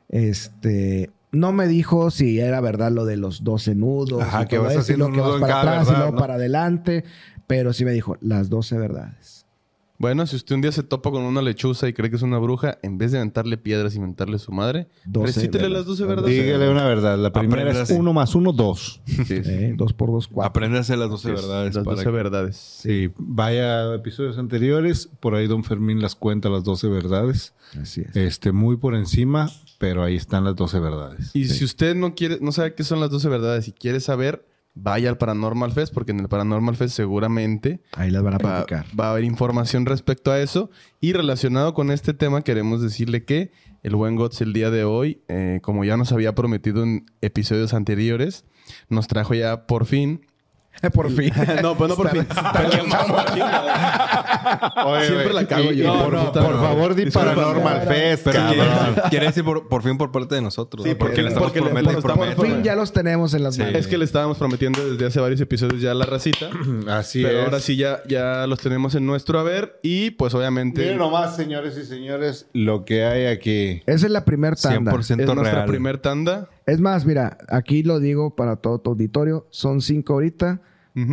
[0.10, 1.10] este.
[1.32, 4.22] No me dijo si era verdad lo de los 12 nudos.
[4.22, 5.54] Ajá, y que todo vas eso, y haciendo luego un que nudo vas en para
[5.54, 6.20] cada atrás y verdad, luego ¿no?
[6.20, 7.04] para adelante.
[7.48, 9.39] Pero sí me dijo las 12 verdades.
[10.00, 12.38] Bueno, si usted un día se topa con una lechuza y cree que es una
[12.38, 16.32] bruja, en vez de aventarle piedras y mentarle su madre, recítele las 12 verdades.
[16.34, 17.18] Dígale una verdad.
[17.18, 19.02] La primera es uno más uno, dos.
[19.06, 19.42] Sí, sí.
[19.46, 19.74] ¿eh?
[19.76, 20.48] Dos por dos, cuatro.
[20.50, 21.76] Apréndase las 12 verdades.
[21.76, 22.56] Las para 12 que- verdades.
[22.56, 25.10] Sí, vaya a episodios anteriores.
[25.20, 27.54] Por ahí Don Fermín las cuenta las 12 verdades.
[27.80, 28.16] Así es.
[28.16, 31.36] Este, muy por encima, pero ahí están las 12 verdades.
[31.36, 34.46] Y si usted no quiere, no sabe qué son las 12 verdades y quiere saber,
[34.82, 38.66] vaya al Paranormal Fest, porque en el Paranormal Fest seguramente Ahí las van a va,
[39.00, 40.70] va a haber información respecto a eso.
[41.00, 43.52] Y relacionado con este tema, queremos decirle que
[43.84, 47.74] el buen Gots el día de hoy, eh, como ya nos había prometido en episodios
[47.74, 48.46] anteriores,
[48.90, 50.22] nos trajo ya por fin
[50.94, 51.32] Por fin.
[51.62, 52.26] no, pues no por fin.
[52.54, 52.72] Pero
[55.06, 55.88] Siempre la cago yo.
[55.88, 56.62] No, por, no, por no.
[56.62, 57.10] favor, di.
[57.12, 58.96] Paranormal Fest, Pero cabrón.
[59.10, 60.84] quiere decir por, por fin por parte de nosotros.
[60.84, 60.98] Sí, ¿no?
[60.98, 63.62] porque, porque- le estamos prometiendo Por fin ya los tenemos en las Sí.
[63.62, 63.76] manos.
[63.76, 66.50] Es que le estábamos prometiendo desde hace varios episodios ya la racita.
[66.88, 67.46] Así pero es.
[67.46, 69.80] ahora sí ya, ya los tenemos en nuestro haber.
[69.84, 73.82] Y pues obviamente Miren nomás, señores y señores, lo que hay aquí.
[73.86, 74.92] Esa es la primer tanda.
[74.92, 75.66] 100% es nuestra real.
[75.66, 76.50] primer tanda.
[76.66, 79.48] Es más, mira, aquí lo digo para todo tu auditorio.
[79.50, 80.62] Son cinco ahorita.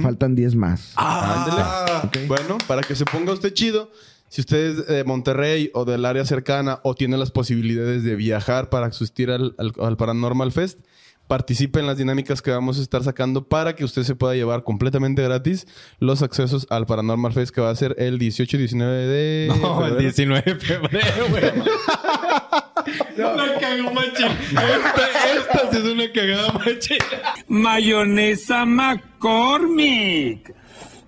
[0.02, 0.92] Faltan diez más.
[0.96, 2.26] Ándele.
[2.26, 3.90] Bueno, para que se ponga usted chido,
[4.28, 8.68] si usted es de Monterrey o del área cercana o tiene las posibilidades de viajar
[8.70, 10.80] para asistir al, al- al Paranormal Fest,
[11.26, 14.64] participe en las dinámicas que vamos a estar sacando para que usted se pueda llevar
[14.64, 15.66] completamente gratis
[15.98, 19.54] los accesos al Paranormal Fest que va a ser el 18 y 19 de No,
[19.54, 20.00] el febrero.
[20.00, 21.42] 19 de febrero, güey.
[23.16, 24.26] La cagó machín.
[24.50, 26.98] Esta, esta sí es una cagada machín.
[27.48, 30.54] Mayonesa McCormick.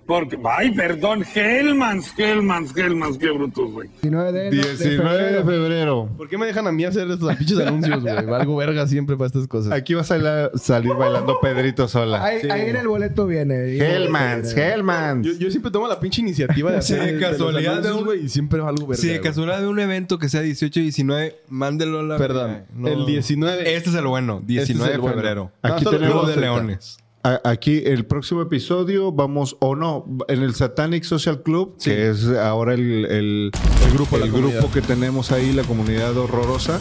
[0.09, 3.89] Porque, ay, perdón, Hellmans, Hellmans, Hellmans, qué brutos, güey.
[4.01, 5.45] 19 de, de 19 de febrero.
[5.45, 6.09] febrero.
[6.17, 8.25] ¿Por qué me dejan a mí hacer estos pinches anuncios, güey?
[8.25, 9.71] Valgo verga siempre para estas cosas.
[9.71, 12.23] Aquí vas a la- salir bailando Pedrito sola.
[12.25, 13.77] Ahí, ahí en el boleto viene.
[13.77, 15.27] Hellmans, Hellmans.
[15.27, 17.99] Yo, yo siempre tomo la pinche iniciativa de Sí, hacer de los casualidad anuncios, de
[17.99, 18.99] un- güey, y siempre valgo verga.
[19.01, 22.17] Si de casualidad de un evento que sea 18 y 19, mándelo a la.
[22.17, 23.75] Perdón, el 19.
[23.75, 25.15] Este es el bueno, 19 Este es el de bueno.
[25.15, 25.51] febrero.
[25.63, 26.97] No, Aquí solo- tenemos de Leones.
[27.21, 31.89] Aquí el próximo episodio vamos, o no, en el Satanic Social Club, Sí.
[31.89, 33.51] que es ahora el, el,
[33.85, 36.79] El grupo, el grupo que tenemos ahí, la comunidad horrorosa.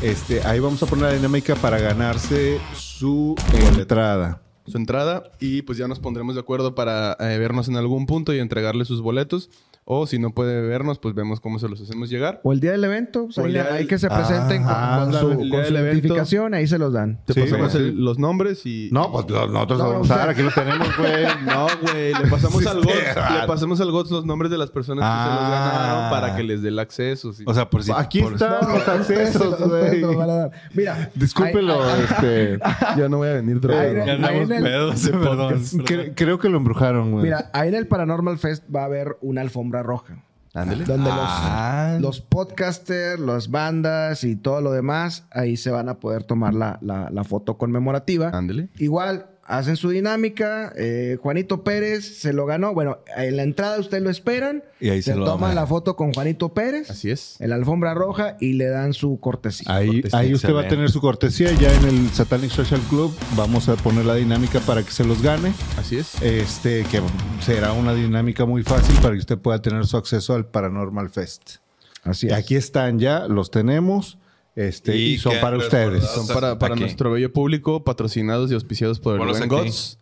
[0.00, 3.34] Este, ahí vamos a poner la dinámica para ganarse su
[3.78, 4.41] entrada.
[4.66, 8.32] Su entrada y pues ya nos pondremos de acuerdo para eh, vernos en algún punto
[8.32, 9.50] y entregarle sus boletos.
[9.84, 12.40] O si no puede vernos, pues vemos cómo se los hacemos llegar.
[12.44, 13.24] O el día del evento.
[13.24, 16.54] pues O el ahí, del- que se presenten con- Ah, con, su, con su identificación.
[16.54, 17.18] Ahí se los dan.
[17.26, 18.90] Te Sí, pasamos el- los nombres y...
[18.92, 21.24] No, pues lo- nosotros No, lo vamos a o sea- dar, aquí lo tenemos, güey.
[21.44, 24.70] No, güey, le pasamos al GOTS, este- le pasamos al GOTS los nombres de las
[24.70, 25.72] personas que se los Ah.
[25.74, 27.32] ganaron para que les dé el acceso.
[27.32, 27.42] sí.
[27.44, 27.90] O sea, por si.
[27.90, 30.50] Aquí por- están los accesos, los- los güey.
[30.74, 31.10] Mira.
[31.16, 32.60] Discúlpelo, este.
[32.96, 33.88] ya no voy a venir drogado.
[34.28, 35.54] Ahí en el- pedos, perdón.
[35.62, 37.24] Cre- creo que lo embrujaron, güey.
[37.24, 40.16] Mira, ahí en el Paranormal Fest va a haber una alfombra roja.
[40.54, 40.84] Ándale.
[40.84, 41.92] Donde Ah.
[41.94, 46.52] los, los podcasters, las bandas y todo lo demás, ahí se van a poder tomar
[46.52, 48.28] la, la- la foto conmemorativa.
[48.34, 48.68] Ándale.
[48.76, 50.72] Igual, hacen su dinámica.
[50.76, 52.74] eh, Juanito Pérez se lo ganó.
[52.74, 54.62] Bueno, en la entrada ustedes lo esperan.
[54.80, 56.90] Y ahí se lo toman la foto con Juanito Pérez.
[56.90, 57.36] Así es.
[57.40, 59.66] En la alfombra roja y le dan su cortesía.
[59.74, 61.52] Ahí, Cortesía, ahí usted va a tener su cortesía.
[61.52, 65.22] Ya en el Satanic Social Club vamos a poner la dinámica para que se los
[65.22, 65.52] gane.
[65.78, 66.20] Así es.
[66.22, 67.00] Este, que
[67.44, 71.56] será una dinámica muy fácil para que usted pueda tener su acceso al Paranormal Fest.
[72.04, 72.32] Así es.
[72.32, 74.18] aquí están ya, los tenemos.
[74.54, 76.04] Este, y, Y son para ustedes.
[76.04, 79.48] Son para, para nuestro bello público, patrocinados y auspiciados por el Buen.
[79.48, 79.98] Gods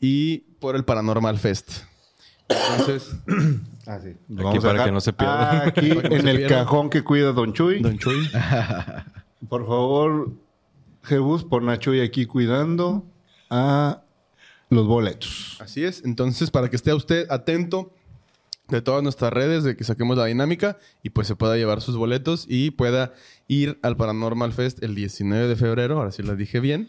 [0.00, 1.70] y por el Paranormal Fest.
[2.48, 3.14] Entonces,
[3.86, 4.10] Así.
[4.46, 5.68] Aquí para que no se pierdan.
[5.68, 7.80] Aquí en el cajón que cuida Don Chuy.
[7.80, 8.28] Don Chuy,
[9.48, 10.32] Por favor,
[11.02, 13.04] Jebus, pon a Chuy aquí cuidando
[13.50, 14.02] a
[14.70, 15.58] los boletos.
[15.60, 16.04] así es.
[16.04, 17.92] Entonces, para que esté usted atento
[18.76, 21.96] de todas nuestras redes, de que saquemos la dinámica y pues se pueda llevar sus
[21.96, 23.12] boletos y pueda
[23.48, 26.88] ir al Paranormal Fest el 19 de febrero, ahora sí lo dije bien.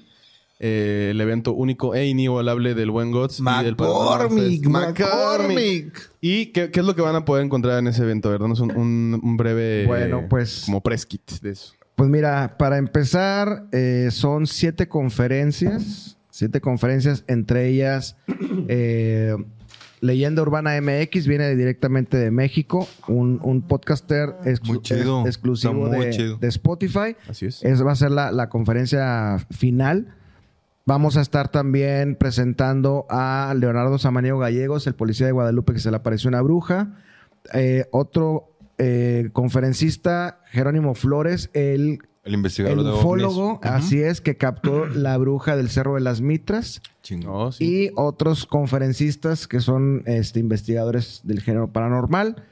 [0.60, 4.66] eh, el evento único e inigualable del Buen Gods y del Fest.
[4.66, 6.12] McCormick.
[6.22, 8.30] ¿Y qué, qué es lo que van a poder encontrar en ese evento?
[8.30, 8.50] ¿Verdad?
[8.50, 9.86] un, un, un breve...
[9.88, 11.74] Bueno, pues- Como press kit de eso.
[11.96, 16.18] Pues mira, para empezar, eh, son siete conferencias.
[16.30, 18.16] Siete conferencias, entre ellas
[18.68, 19.36] eh,
[20.04, 22.88] Leyenda Urbana MX, viene directamente de México.
[23.08, 25.22] Un, un podcaster exclu- chido.
[25.22, 26.38] es- exclusivo de, chido.
[26.38, 27.16] de Spotify.
[27.30, 27.64] Así es.
[27.64, 30.16] Esa va a ser la, la conferencia final.
[30.86, 35.90] Vamos a estar también presentando a Leonardo Samaniego Gallegos, el policía de Guadalupe que se
[35.90, 36.96] le apareció una bruja.
[37.54, 44.38] Eh, otro eh, conferencista, Jerónimo Flores, el, El investigador el de ufólogo, así es, que
[44.38, 46.82] captó la bruja del Cerro de las Mitras.
[47.02, 47.34] Chingón.
[47.34, 47.66] No, sí.
[47.66, 52.46] Y otros conferencistas que son este, investigadores del género paranormal.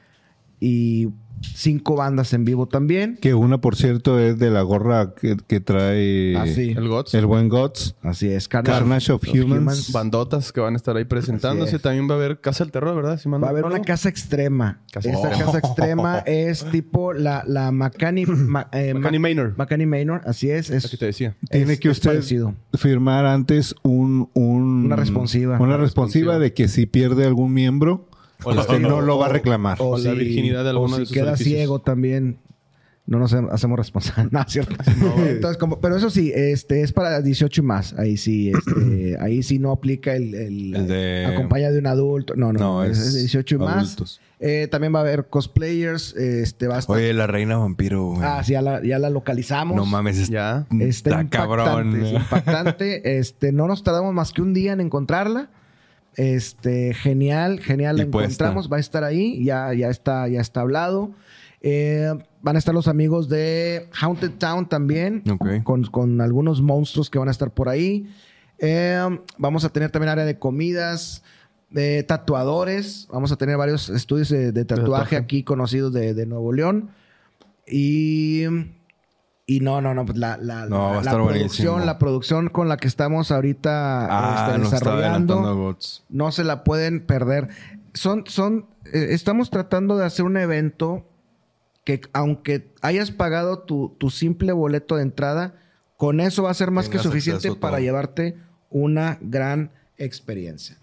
[0.64, 1.08] Y
[1.56, 3.18] cinco bandas en vivo también.
[3.20, 6.70] Que una, por cierto, es de la gorra que, que trae Así.
[6.70, 7.14] El Gods.
[7.14, 7.96] el buen Gods.
[8.00, 8.46] Así es.
[8.46, 9.90] Carnage of Humans.
[9.90, 11.80] Bandotas que van a estar ahí presentándose.
[11.80, 13.18] También va a haber Casa del Terror, ¿verdad?
[13.18, 14.82] Si Va a haber una casa extrema.
[14.92, 15.44] Casa Esta extrema.
[15.52, 17.90] casa extrema es tipo la, la Ma-
[18.72, 19.56] eh, Macani Ma- Manor.
[19.86, 20.70] Manor, así es.
[20.70, 21.34] es La que te decía.
[21.50, 22.54] Tiene es- que usted parecido.
[22.74, 25.58] firmar antes un, un- Una responsiva.
[25.58, 28.06] Una responsiva de que si pierde algún miembro,
[28.44, 29.78] O la- usted no lo va a reclamar.
[29.80, 31.56] o la virginidad de alguno o si de sus queda edificios.
[31.58, 32.38] ciego también.
[33.04, 34.32] no nos ha- hacemos responsables.
[34.32, 34.76] No, cierto.
[35.26, 37.94] Entonces, como, pero eso sí, este es para 18 y más.
[37.98, 42.34] Ahí sí, este, ahí sí no aplica el, el, El de- acompaña de un adulto.
[42.36, 43.76] No, no, No, es, es es de 18 y más.
[43.76, 44.20] adultos.
[44.44, 46.14] Eh, también va a haber cosplayers.
[46.16, 46.96] Este va a estar.
[46.96, 48.22] Oye, la reina vampiro, güey.
[48.22, 49.76] ah, sí, ya la, ya la localizamos.
[49.76, 50.66] No mames, es- Ya.
[50.80, 52.00] Está cabrón.
[52.00, 53.02] es impactante.
[53.18, 55.50] Este, no nos tardamos más que un día en encontrarla.
[56.16, 58.70] Este, genial, genial la encontramos.
[58.70, 61.12] Va a estar ahí, ya, ya está, ya está hablado.
[61.60, 65.22] Eh, van a estar los amigos de Haunted Town también,
[65.64, 68.08] con, con algunos monstruos que van a estar por ahí.
[68.58, 69.00] Eh,
[69.38, 71.22] vamos a tener también área de comidas,
[71.70, 73.08] de tatuadores.
[73.10, 75.16] Vamos a tener varios estudios de, de tatuaje tatuaje.
[75.16, 76.90] aquí conocidos de, de Nuevo León.
[77.66, 78.44] Y,
[79.56, 81.78] y no, no, no, pues la, la, No, la producción, buenísimo.
[81.80, 85.76] la producción con la que estamos ahorita Ah, este, desarrollando,
[86.08, 87.48] no se la pueden perder.
[87.92, 91.06] Son, son, eh, estamos tratando de hacer un evento
[91.84, 95.54] que aunque hayas pagado tu, tu simple boleto de entrada,
[95.96, 97.84] con eso va a ser más que suficiente para todo.
[97.84, 98.36] llevarte
[98.70, 100.78] una gran experiencia.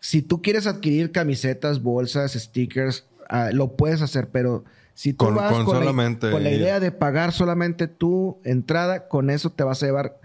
[0.00, 4.64] Si tú quieres adquirir camisetas, bolsas, stickers, ah, lo puedes hacer, pero
[4.98, 8.40] si tú Con- vas con con, la- solamente con la idea de pagar solamente tu
[8.44, 10.18] entrada, con eso te vas a llevar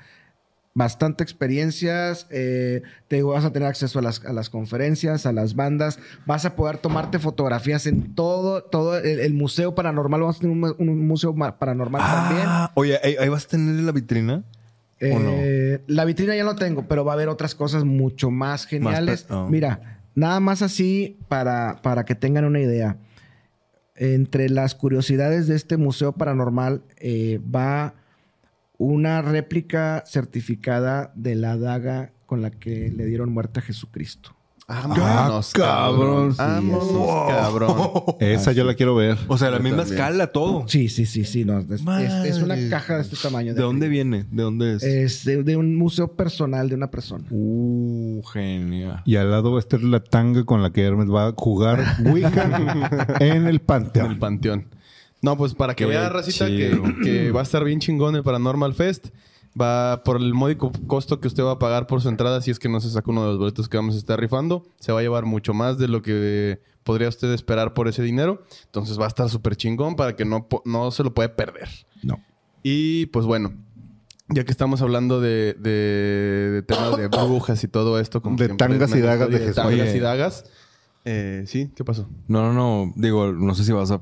[0.73, 5.53] bastante experiencias, eh, te vas a tener acceso a las, a las conferencias, a las
[5.55, 10.39] bandas, vas a poder tomarte fotografías en todo, todo el, el museo paranormal, vamos a
[10.39, 12.47] tener un, mu- un museo ma- paranormal también.
[12.49, 14.43] Ah, oye, ¿ahí, ahí vas a tener la vitrina?
[15.11, 15.31] ¿o no?
[15.37, 19.27] Eh, La vitrina ya no tengo, pero va a haber otras cosas mucho más geniales.
[19.29, 19.47] oh.
[19.49, 22.97] Mira, nada más así para, para que tengan una idea.
[23.95, 27.93] Entre las curiosidades de este museo paranormal eh, va
[28.77, 34.35] una réplica certificada de la daga con la que le dieron muerte a Jesucristo.
[34.67, 36.35] Vámonos, cabrón.
[36.37, 38.03] Vámonos, Sí, cabrón.
[38.21, 39.17] Esa yo la quiero ver.
[39.27, 39.97] O sea, la Yo misma también.
[39.99, 40.63] escala, todo.
[40.67, 41.43] Sí, sí, sí, sí.
[41.43, 43.53] no, es, es- es una caja de este tamaño.
[43.53, 44.25] ¿De dónde viene?
[44.31, 44.83] ¿De dónde es?
[44.83, 47.25] Es de, de un museo personal de una persona.
[47.29, 49.01] Uh, genial.
[49.05, 51.83] Y al lado va a estar la tanga con la que Hermes va a jugar
[52.05, 52.43] Wicca
[53.19, 54.17] en el En el Panteón.
[54.17, 54.67] panteón.
[55.21, 58.23] No, pues para que Qué vea, Racita, que, que va a estar bien chingón el
[58.23, 59.07] Paranormal Fest.
[59.59, 62.57] Va por el módico costo que usted va a pagar por su entrada, si es
[62.57, 64.65] que no se saca uno de los boletos que vamos a estar rifando.
[64.79, 68.43] Se va a llevar mucho más de lo que podría usted esperar por ese dinero.
[68.65, 71.69] Entonces va a estar súper chingón para que no, no se lo puede perder.
[72.01, 72.19] No.
[72.63, 73.53] Y pues bueno,
[74.29, 78.21] ya que estamos hablando de, de, de temas de brujas y todo esto.
[78.21, 79.55] Como De siempre, tangas y dagas de Jesús.
[79.55, 79.97] tangas Oye.
[79.97, 80.45] y dagas.
[81.05, 82.09] Eh, sí, ¿qué pasó?
[82.27, 82.93] No, no, no.
[82.95, 84.01] Digo, no sé si vas a...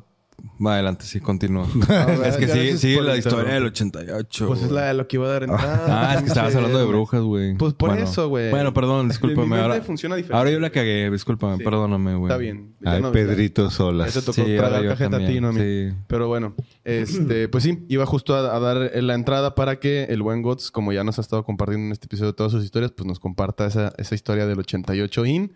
[0.63, 1.65] Va adelante, sí, continúa.
[2.25, 4.47] es que sigue, sigue la historia del 88.
[4.47, 5.85] Pues es la de lo que iba a dar entrada.
[5.87, 7.55] Ah, es que estabas hablando de brujas, güey.
[7.55, 8.03] Pues por Bueno.
[8.05, 8.51] eso, güey.
[8.51, 9.59] Bueno, perdón, discúlpame.
[9.59, 10.37] Ahora, funciona diferente.
[10.37, 11.63] ahora yo la cagué, discúlpame, Sí.
[11.63, 12.25] perdóname, güey.
[12.31, 12.75] Está bien.
[12.85, 14.13] Ay, no- Pedrito Ya Solas.
[14.13, 15.59] te tocó Sí, tragar cajeta a ti, también, no a mí.
[15.59, 15.95] sí.
[16.07, 20.21] Pero bueno, este, pues sí, iba justo a, a dar la entrada para que el
[20.21, 23.07] buen Gots, como ya nos ha estado compartiendo en este episodio todas sus historias, pues
[23.07, 25.53] nos comparta esa, esa historia del 88 IN,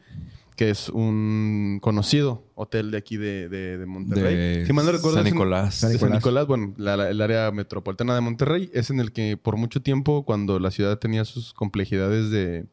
[0.56, 4.36] que es un conocido hotel de aquí de, de, de Monterrey.
[4.60, 5.82] De si mal no recuerdo, San es en- Nicolás.
[5.82, 9.36] de San Nicolás, bueno, la- la- el área metropolitana de Monterrey es en el que
[9.38, 12.66] por mucho tiempo, cuando la ciudad tenía sus complejidades de,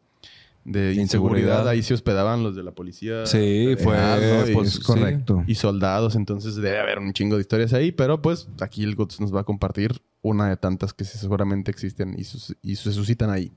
[0.64, 1.68] de inseguridad, Inseguridad.
[1.68, 3.27] ahí se hospedaban los de la policía.
[3.27, 3.95] Sí, fue...
[3.97, 4.49] federal, ¿no?
[4.51, 4.83] Y- pues, es sí.
[4.83, 5.42] correcto.
[5.49, 9.21] y soldados, entonces debe haber un chingo de historias ahí, pero pues aquí el Guts
[9.21, 13.29] nos va a compartir una de tantas que seguramente existen y, sus- y se suscitan
[13.31, 13.51] ahí.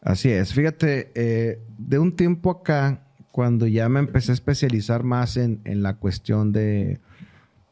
[0.00, 0.54] Así es.
[0.54, 5.82] Fíjate, eh, de un tiempo acá, cuando ya me empecé a especializar más en, en
[5.82, 6.98] la cuestión de,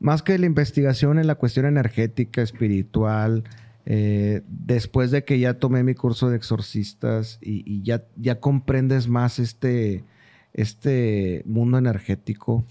[0.01, 3.45] más que la investigación, en la cuestión energética, espiritual,
[3.87, 9.09] eh, después de que ya tomé mi curso de exorcistas y, y ya, ya comprendes
[9.09, 10.05] más este,
[10.53, 12.65] este mundo energético,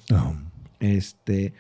[0.80, 1.54] este,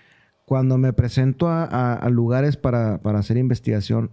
[0.46, 4.12] cuando me presento a, a- a lugares para, para hacer investigación,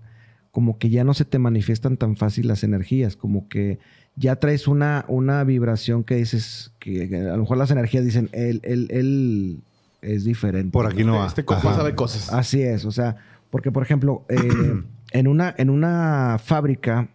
[0.55, 3.81] como que ya no se te manifiestan tan fácil las energías, como que
[4.14, 8.29] ya traes una, una vibración que dices, que, que a lo mejor las energías dicen,
[8.31, 9.62] él, él, él
[10.01, 10.71] es diferente.
[10.71, 11.27] Por aquí no va.
[11.27, 12.33] Este compa sabe cosas.
[12.33, 13.17] Así es, o sea,
[13.51, 14.37] porque por ejemplo, eh,
[15.11, 17.09] en, una, en una fábrica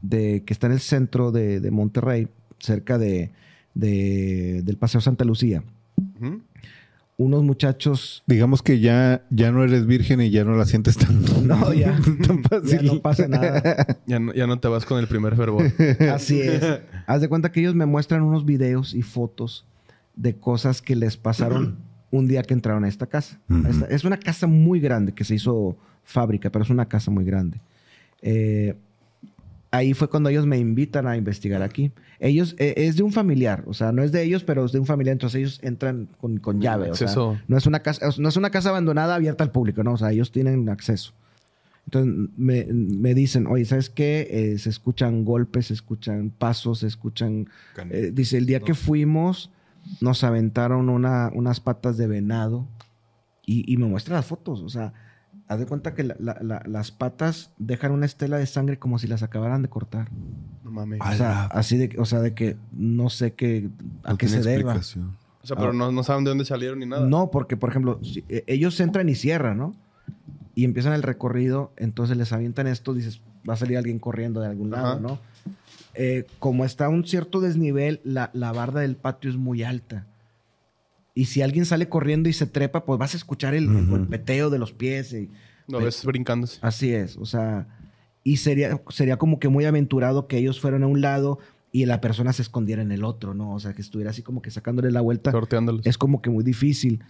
[0.00, 2.28] de, que está en el centro de, de Monterrey,
[2.60, 3.30] cerca de,
[3.74, 5.62] de- del Paseo Santa Lucía,
[6.18, 6.40] Ujú.
[7.18, 8.22] Unos muchachos...
[8.26, 11.98] Digamos que ya, ya no eres virgen y ya no la sientes tan, No, ya,
[12.26, 13.98] tan ya no pasa nada.
[14.06, 15.72] Ya, no, ya no te vas con el primer fervor.
[16.12, 16.62] Así es.
[17.06, 19.64] Haz de cuenta que ellos me muestran unos videos y fotos
[20.14, 21.76] de cosas que les pasaron
[22.10, 23.38] un día que entraron a esta casa.
[23.68, 27.24] Esta- es una casa muy grande que se hizo fábrica, pero es una casa muy
[27.24, 27.60] grande.
[28.22, 28.74] Eh,
[29.70, 31.90] ahí fue cuando ellos me invitan a investigar aquí.
[32.18, 34.78] Ellos, eh, es de un familiar, o sea, no es de ellos, pero es de
[34.78, 36.90] un familiar, entonces ellos entran con, con llave.
[36.90, 37.38] O sea, Acceso.
[37.46, 39.92] no es, una casa, no es una casa abandonada abierta al público, ¿no?
[39.92, 41.12] O sea, ellos tienen acceso.
[41.86, 44.26] Entonces me, me dicen, oye, ¿sabes qué?
[44.30, 47.48] Eh, se escuchan golpes, se escuchan pasos, se escuchan...
[47.90, 49.50] Eh, dice, el día que fuimos,
[50.00, 52.66] nos aventaron una, unas patas de venado
[53.44, 54.62] y, y me muestra las fotos.
[54.62, 54.94] O sea,
[55.48, 58.98] haz de cuenta que la- la- la- las patas dejan una estela de sangre como
[58.98, 60.08] si las acabaran de cortar.
[60.64, 61.00] No mames.
[61.00, 63.68] O sea, así de, o sea, de que no sé qué,
[64.04, 64.72] a No qué se deba.
[64.72, 65.16] explicación.
[65.42, 67.06] O sea, pero no, no saben de dónde salieron ni nada.
[67.06, 69.74] No, porque, por ejemplo, si- eh, ellos entran y cierran, ¿no?
[70.56, 74.48] Y empiezan el recorrido, entonces les avientan esto, dices, va a salir alguien corriendo de
[74.48, 75.00] algún lado, Ajá.
[75.00, 75.18] ¿no?
[75.94, 80.04] Eh, como está a un cierto desnivel, la, la barda del patio es muy alta.
[81.16, 83.90] Y si alguien sale corriendo y se trepa, pues vas a escuchar el, el Ujú.
[83.90, 85.12] golpeteo de los pies.
[85.14, 85.30] y-
[85.66, 86.58] Lo ves brincándose.
[86.62, 87.66] Así es, o sea,
[88.22, 91.38] y sería, sería como que muy aventurado que ellos fueran a un lado
[91.72, 93.52] y la persona se escondiera en el otro, ¿no?
[93.54, 95.30] O sea, que estuviera así como que sacándole la vuelta.
[95.32, 95.86] Sorteándolos.
[95.86, 97.02] Es como que muy difícil.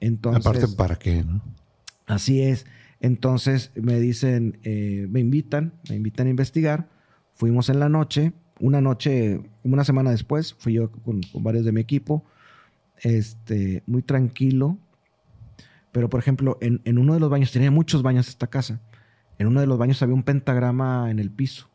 [0.00, 1.22] Entonces, Aparte, ¿para qué?
[1.24, 1.40] No?
[2.06, 2.66] Así es.
[3.00, 6.88] Entonces me dicen, eh, me invitan, me invitan a investigar.
[7.34, 11.72] Fuimos en la noche, una noche, una semana después, fui yo con, con varios de
[11.72, 12.24] mi equipo,
[13.02, 14.78] este, muy tranquilo.
[15.92, 18.80] Pero, por ejemplo, en, en uno de los baños, tenía muchos baños esta casa,
[19.38, 21.68] en uno de los baños había un pentagrama en el piso.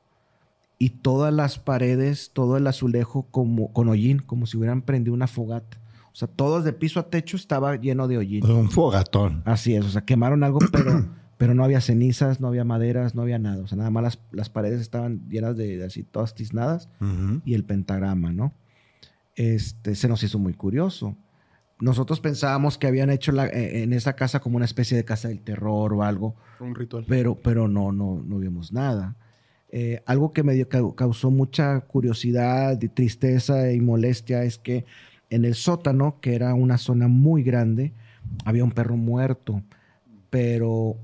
[0.80, 5.28] Y todas las paredes, todo el azulejo como, con hollín, como si hubieran prendido una
[5.28, 5.78] fogata.
[6.12, 8.46] O sea, todos de piso a techo estaba lleno de hollín.
[8.50, 9.44] Un fogatón.
[9.46, 11.06] Así es, o sea, quemaron algo, pero,
[11.38, 13.64] pero no había cenizas, no había maderas, no había nada.
[13.64, 16.90] O sea, nada más las, las paredes estaban llenas de, de así, todas tiznadas
[17.46, 18.54] y el pentagrama, ¿no?
[19.38, 21.16] Este, se nos hizo muy curioso.
[21.80, 25.28] Nosotros pensábamos que habían hecho la- eh, en esa casa como una especie de casa
[25.30, 27.06] del terror o algo, Un ritual.
[27.08, 29.16] pero, pero no, no, no vimos nada.
[29.70, 34.86] Eh, algo que me dio- cau- causó mucha curiosidad y tristeza y molestia es que
[35.30, 37.94] en el sótano, que era una zona muy grande,
[38.44, 39.62] había un perro muerto.
[40.30, 40.96] Pero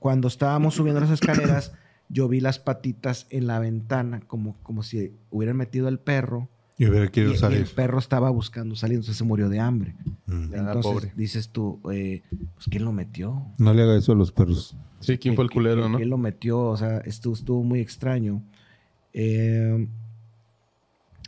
[0.00, 1.72] cuando estábamos subiendo las escaleras,
[2.08, 6.48] yo vi las patitas en la ventana, como, como si hubieran metido el perro.
[6.78, 7.66] Y hubiera Y, querido y el salir.
[7.74, 9.94] perro estaba buscando salir, entonces se murió de hambre.
[10.26, 10.54] Mm.
[10.54, 11.12] Entonces pobre.
[11.16, 12.22] dices tú, eh,
[12.54, 13.46] pues ¿quién lo metió?
[13.58, 14.76] No le haga eso a los perros.
[15.00, 15.98] Sí, ¿quién fue el culero, ¿Quién- no?
[15.98, 16.60] quién lo metió?
[16.60, 18.42] O sea, estuvo, estuvo muy extraño.
[19.14, 19.88] Eh,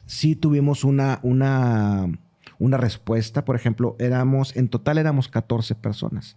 [0.06, 2.08] sí tuvimos una, una,
[2.58, 3.44] una respuesta.
[3.44, 6.34] Por ejemplo, éramos, en total éramos 14 personas,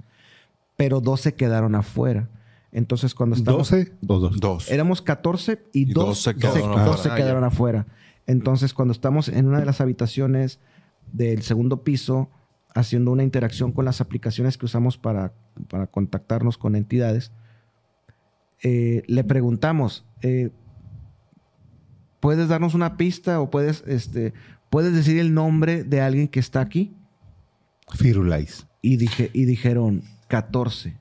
[0.78, 2.30] pero 12 quedaron afuera.
[2.74, 3.70] Entonces, cuando estábamos...
[3.72, 4.40] ¿12 o dos?
[4.40, 4.72] Dos.
[4.72, 6.98] Éramos 14 y, Y 2 dos se se, quedaron dos afuera.
[7.04, 7.48] se Ah, quedaron ya.
[7.48, 7.86] afuera.
[8.32, 10.60] Entonces, cuando estamos en una de las habitaciones
[11.12, 12.30] del segundo piso,
[12.74, 15.34] haciendo una interacción con las aplicaciones que usamos para,
[15.68, 17.34] para contactarnos con entidades,
[18.64, 20.52] eh, le preguntamos, eh,
[22.22, 24.34] ¿puedes darnos una pista o puedes, este,
[24.70, 26.96] puedes decir el nombre de alguien que está aquí?
[27.94, 28.66] Firulais.
[28.82, 30.98] Y, dije, y dijeron 14.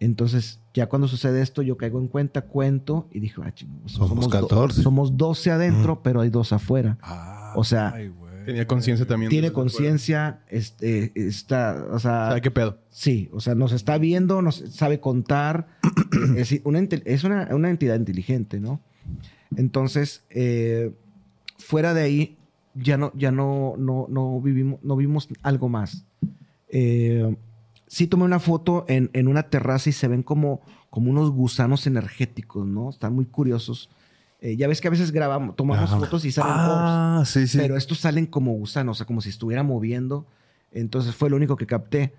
[0.00, 4.24] Entonces, ya cuando sucede esto, yo caigo en cuenta, cuento y dije, ah, ching, Somos
[4.26, 4.82] do- 14.
[4.82, 6.98] somos 12 adentro, pero hay dos afuera.
[7.00, 8.24] Ah, O sea, ay, güey.
[8.44, 9.30] Tenía conciencia también.
[9.30, 12.78] Tiene conciencia, este, está, o sea, ¿Sabe qué pedo?
[12.90, 15.68] sí, o sea, nos está viendo, nos sabe contar.
[16.36, 18.80] es una, es una, una entidad inteligente, ¿no?
[19.56, 20.92] Entonces, eh,
[21.58, 22.38] fuera de ahí,
[22.74, 26.04] ya no, ya no, no, no vivimos, no vimos algo más.
[26.68, 27.36] Eh,
[27.94, 31.86] sí tomé una foto en, en una terraza y se ven como, como unos gusanos
[31.86, 32.90] energéticos, ¿no?
[32.90, 33.88] Están muy curiosos.
[34.40, 36.00] Eh, ya ves que a veces grabamos, tomamos Ajá.
[36.00, 36.72] fotos y salen orbs.
[36.74, 37.56] Ah, sí, sí.
[37.56, 40.26] Pero estos salen como gusanos, o sea, como si estuviera moviendo.
[40.72, 42.12] Entonces fue lo único que capté.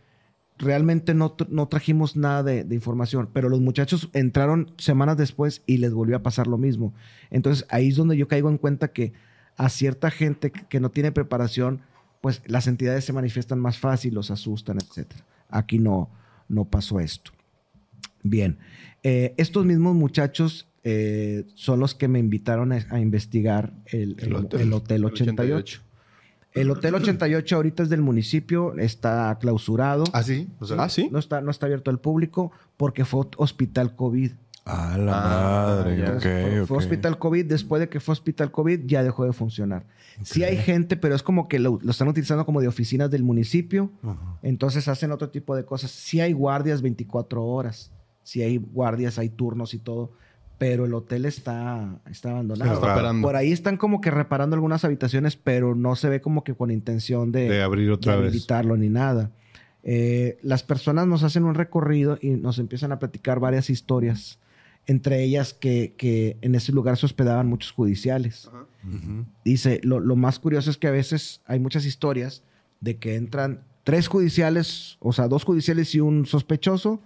[0.57, 5.79] Realmente no, no trajimos nada de, de información, pero los muchachos entraron semanas después y
[5.79, 6.93] les volvió a pasar lo mismo.
[7.31, 9.11] Entonces ahí es donde yo caigo en cuenta que
[9.57, 11.81] a cierta gente que no tiene preparación,
[12.21, 15.11] pues las entidades se manifiestan más fácil, los asustan, etc.
[15.49, 16.09] Aquí no,
[16.49, 17.31] no pasó esto.
[18.23, 18.57] Bien,
[19.07, 24.25] Eh, estos mismos muchachos eh, son los que me invitaron a, a investigar el, el-
[24.27, 24.61] El hotel.
[24.61, 25.81] el Hotel 88.
[26.53, 30.05] El Hotel 88 ahorita es del municipio, está clausurado.
[30.13, 30.47] ¿Ah, sí?
[30.59, 31.09] O sea, Ah, sí.
[31.11, 34.31] No está, no está abierto al público porque fue hospital COVID.
[34.65, 36.65] Ah, la Ah, madre.
[36.65, 37.45] fue, hospital COVID.
[37.45, 39.85] Después de que fue hospital COVID, ya dejó de funcionar.
[40.23, 43.23] Sí hay gente, pero es como que lo, lo están utilizando como de oficinas del
[43.23, 43.91] municipio.
[44.41, 45.91] Entonces hacen otro tipo de cosas.
[45.91, 47.91] Sí hay guardias 24 horas.
[48.23, 50.13] Sí hay guardias, hay turnos y todo.
[50.57, 52.73] Pero el hotel está, está abandonado.
[52.73, 53.13] Está.
[53.21, 56.71] Por ahí están como que reparando algunas habitaciones, pero no se ve como que con
[56.71, 58.47] intención de, De abrir otra de vez.
[58.79, 59.31] ni nada.
[59.83, 64.39] Eh, las personas nos hacen un recorrido y nos empiezan a platicar varias historias.
[64.87, 68.49] Entre ellas que, que en ese lugar se hospedaban muchos judiciales.
[69.43, 72.43] Dice, lo, lo más curioso es que a veces hay muchas historias
[72.81, 77.01] de que entran tres judiciales, o sea, dos judiciales y un sospechoso,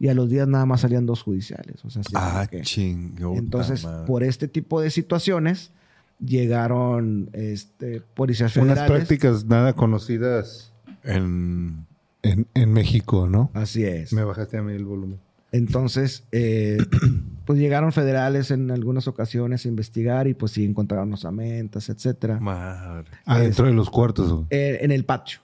[0.00, 1.84] y a los días nada más salían dos judiciales.
[1.84, 3.36] O sea, Ah, que- chingo.
[3.36, 5.70] Entonces, por este tipo de situaciones,
[6.18, 8.96] llegaron este, policías Unas federales.
[8.96, 10.72] prácticas nada conocidas
[11.04, 11.86] En...
[12.22, 13.50] en, en México, ¿no?
[13.54, 14.12] Así es.
[14.12, 15.18] Me bajaste a mí el volumen.
[15.52, 16.78] Entonces, eh,
[17.46, 22.40] pues llegaron federales en algunas ocasiones a investigar y pues sí encontraron osamentas, etcétera.
[22.40, 23.10] Madre.
[23.26, 24.46] Adentro de los cuartos.
[24.50, 25.40] Eh, en el patio,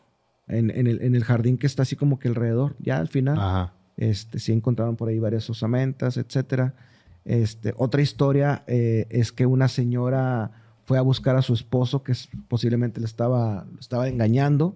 [0.48, 2.74] en, en el, en el jardín que está así como que alrededor.
[2.78, 3.74] Ya al final, Ajá.
[3.98, 6.74] este, sí encontraron por ahí varias osamentas, etcétera.
[7.26, 10.52] Este, otra historia eh, es que una señora
[10.86, 12.14] fue a buscar a su esposo que
[12.48, 14.74] posiblemente le estaba, lo estaba engañando.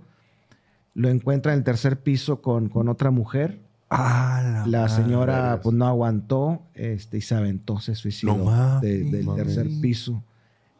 [0.92, 3.61] Lo encuentra en el tercer piso con, con otra mujer.
[3.95, 4.95] Ah, La madre.
[5.03, 8.80] señora pues no aguantó este, y se aventó, se suicidó No mames.
[8.80, 9.45] de- del Mames.
[9.45, 10.22] tercer piso.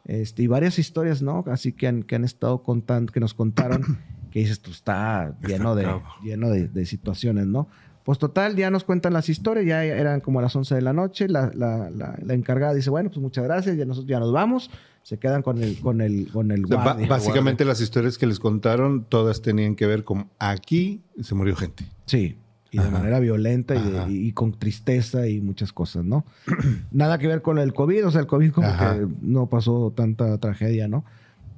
[0.05, 1.43] Este, y varias historias, ¿no?
[1.47, 3.81] Así que han, que han estado contando, que nos contaron,
[4.31, 5.87] que dices, tú está lleno de,
[6.23, 7.67] lleno de, de situaciones, ¿no?
[8.03, 11.29] Pues total, ya nos cuentan las historias, ya eran como las 11 de la noche,
[11.29, 14.69] la, la- la- la encargada dice, bueno, pues muchas gracias, ya nosotros ya nos vamos,
[15.03, 17.07] se quedan con el, con el, con el O sea, ba- guardia.
[17.07, 21.85] básicamente las historias que les contaron, todas tenían que ver con aquí se murió gente.
[22.05, 22.37] Sí,
[22.73, 22.91] y de Ajá.
[22.91, 23.75] manera violenta
[24.09, 26.25] y, con tristeza y muchas cosas, ¿no?
[26.91, 28.95] Nada que ver con el COVID, o sea, el COVID como Ajá.
[28.99, 31.05] que no pasó tanta tragedia, ¿no?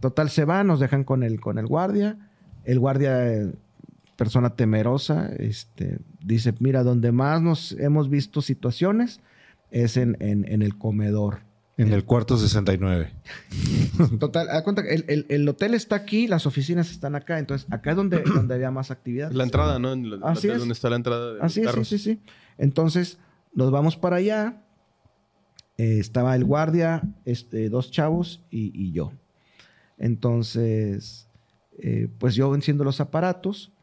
[0.01, 2.17] Total, se van, nos dejan con el, con el guardia.
[2.65, 3.51] El guardia, eh,
[4.17, 9.19] persona temerosa, este, dice, mira, donde más nos hemos visto situaciones
[9.71, 11.39] es en, en- en el comedor.
[11.77, 13.11] En el cuarto 69.
[14.19, 17.67] Total, haz cuenta que el, el- el hotel está aquí, las oficinas están acá, entonces
[17.71, 19.31] acá es donde, donde había más actividad.
[19.31, 19.91] La entrada, ¿no?
[19.93, 20.59] En la- Así la- es.
[20.59, 22.19] donde está la entrada de Así es, sí, sí, sí.
[22.57, 23.17] Entonces,
[23.53, 24.61] nos vamos para allá.
[25.77, 29.11] Eh, estaba el guardia, este, dos chavos y, y yo.
[29.97, 31.27] Entonces,
[31.79, 33.73] eh, pues yo enciendo los aparatos,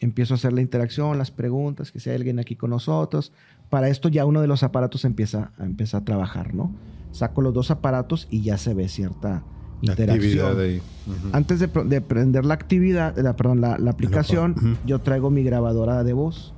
[0.00, 3.32] empiezo a hacer la interacción, las preguntas, que si hay alguien aquí con nosotros.
[3.70, 6.74] Para esto ya uno de los aparatos empieza, a- empieza a trabajar, ¿no?
[7.10, 9.44] Saco los dos aparatos y ya se ve cierta
[9.80, 10.46] interacción.
[10.48, 10.82] Actividad ahí.
[11.06, 11.28] Ujú.
[11.32, 16.04] Antes de, de prender la actividad, la, perdón, la, la aplicación, yo traigo mi grabadora
[16.04, 16.54] de voz.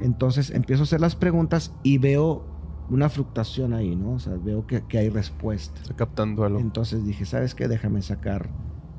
[0.00, 2.44] Entonces empiezo a hacer las preguntas y veo
[2.90, 4.12] una fluctuación ahí, ¿no?
[4.14, 5.80] O sea, veo que, que hay respuesta.
[5.80, 6.58] Está captando algo.
[6.58, 7.68] Entonces dije, ¿sabes qué?
[7.68, 8.50] Déjame sacar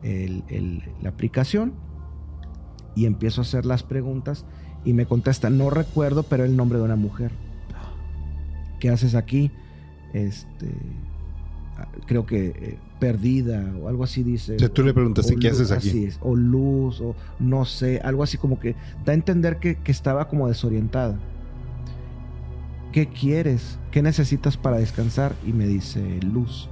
[0.01, 1.73] el- el- la aplicación
[2.95, 4.45] y empiezo a hacer las preguntas
[4.85, 7.31] y me contesta, no recuerdo, pero el nombre de una mujer.
[8.79, 9.51] ¿Qué haces aquí?
[10.13, 10.69] Este,
[11.77, 14.55] ah, creo que eh, perdida o algo así dice.
[14.55, 15.89] O sea, tú le preguntas, O ¿qué luz, haces aquí?
[15.89, 19.75] así es, o luz, o no sé, algo así como que da a entender que,
[19.75, 21.17] que estaba como desorientada.
[22.91, 23.79] ¿Qué quieres?
[23.91, 25.33] ¿Qué necesitas para descansar?
[25.45, 26.69] Y me dice luz.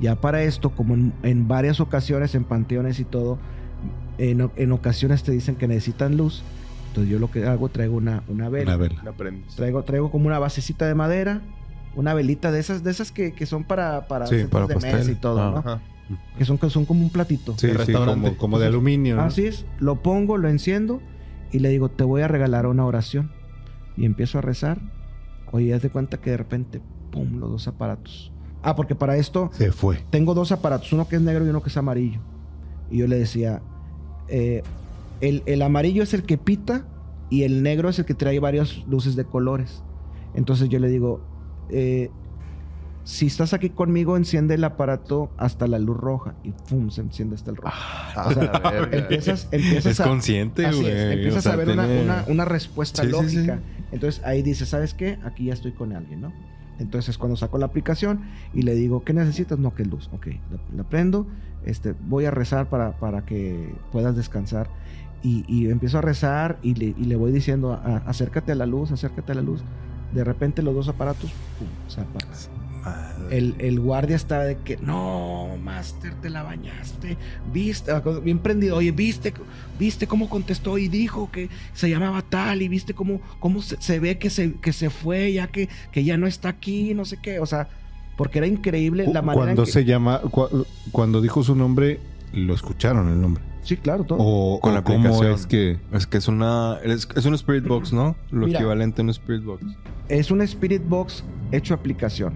[0.00, 3.38] Ya para esto, como en, en varias ocasiones, en panteones y todo,
[4.18, 6.42] en, en ocasiones te dicen que necesitan luz.
[6.88, 8.76] Entonces yo lo que hago, traigo una, una vela.
[8.76, 9.02] Una vela.
[9.02, 9.12] La.
[9.54, 11.40] Traigo, traigo como una basecita de madera,
[11.96, 15.40] una velita de esas, de esas que, que son para, para, Sí, de y todo,
[15.40, 15.50] Ah.
[15.50, 15.56] ¿no?
[15.58, 15.80] Ajá.
[16.38, 17.54] Que son, que son como un platito.
[17.58, 19.16] Sí, de sí, como, como de aluminio.
[19.16, 19.22] ¿no?
[19.22, 21.00] Así es, lo pongo, lo enciendo
[21.50, 23.32] y le digo, te voy a regalar una oración.
[23.96, 24.78] Y empiezo a rezar.
[25.50, 26.80] Oye, haz de cuenta que de repente,
[27.10, 28.30] pum, los dos aparatos.
[28.62, 30.04] Ah, porque para esto Se fue.
[30.10, 32.20] tengo dos aparatos, uno que es negro y uno que es amarillo.
[32.90, 33.62] Y yo le decía,
[34.28, 34.62] eh,
[35.20, 36.84] el, el amarillo es el que pita
[37.30, 39.82] y el negro es el que trae varias luces de colores.
[40.34, 41.20] Entonces yo le digo,
[41.70, 42.10] eh,
[43.04, 46.34] si estás aquí conmigo, enciende el aparato hasta la luz roja.
[46.42, 47.68] Y pum, se enciende hasta el rojo.
[47.72, 51.12] Ah, O sea, empiezas, empiezas Es a, consciente, güey.
[51.12, 53.56] empiezas O sea, a ver una, tiene- una- una respuesta Sí, sí, lógica.
[53.58, 53.84] sí.
[53.92, 55.18] Entonces ahí dices, ¿sabes qué?
[55.24, 56.32] Aquí ya estoy con alguien, ¿no?
[56.80, 59.58] Entonces cuando saco la aplicación y le digo, ¿qué necesitas?
[59.58, 60.10] No, que luz.
[60.12, 61.26] Ok, la, la prendo,
[61.64, 64.68] este, voy a rezar para, para que puedas descansar.
[65.22, 68.66] Y, y empiezo a rezar y le, y le voy diciendo, "A- acércate a la
[68.66, 69.62] luz, acércate a la luz.
[70.12, 72.56] De repente los dos aparatos, pum, se apagan.
[73.32, 77.16] El, el guardia estaba de que, no, Master, te la bañaste.
[77.52, 77.92] Viste,
[78.22, 78.76] bien prendido.
[78.76, 79.34] Oye, viste,
[79.76, 83.98] viste cómo contestó y dijo que se llamaba tal y viste cómo, cómo se, se
[83.98, 87.16] ve que se, que se fue, ya que, que ya no está aquí, no sé
[87.20, 87.40] qué.
[87.40, 87.68] O sea,
[88.16, 91.98] porque era increíble la manera en Cuando que- se llama, cu- cuando dijo su nombre,
[92.32, 93.42] lo escucharon el nombre.
[93.66, 94.18] Sí, claro, todo.
[94.20, 95.32] O, Con o la aplicación.
[95.32, 96.78] es que Es que es una.
[96.84, 98.16] Es, es un Spirit Box, ¿no?
[98.30, 98.58] Lo Mira.
[98.60, 99.64] equivalente a un Spirit Box.
[100.08, 102.34] Es un Spirit Box hecho aplicación.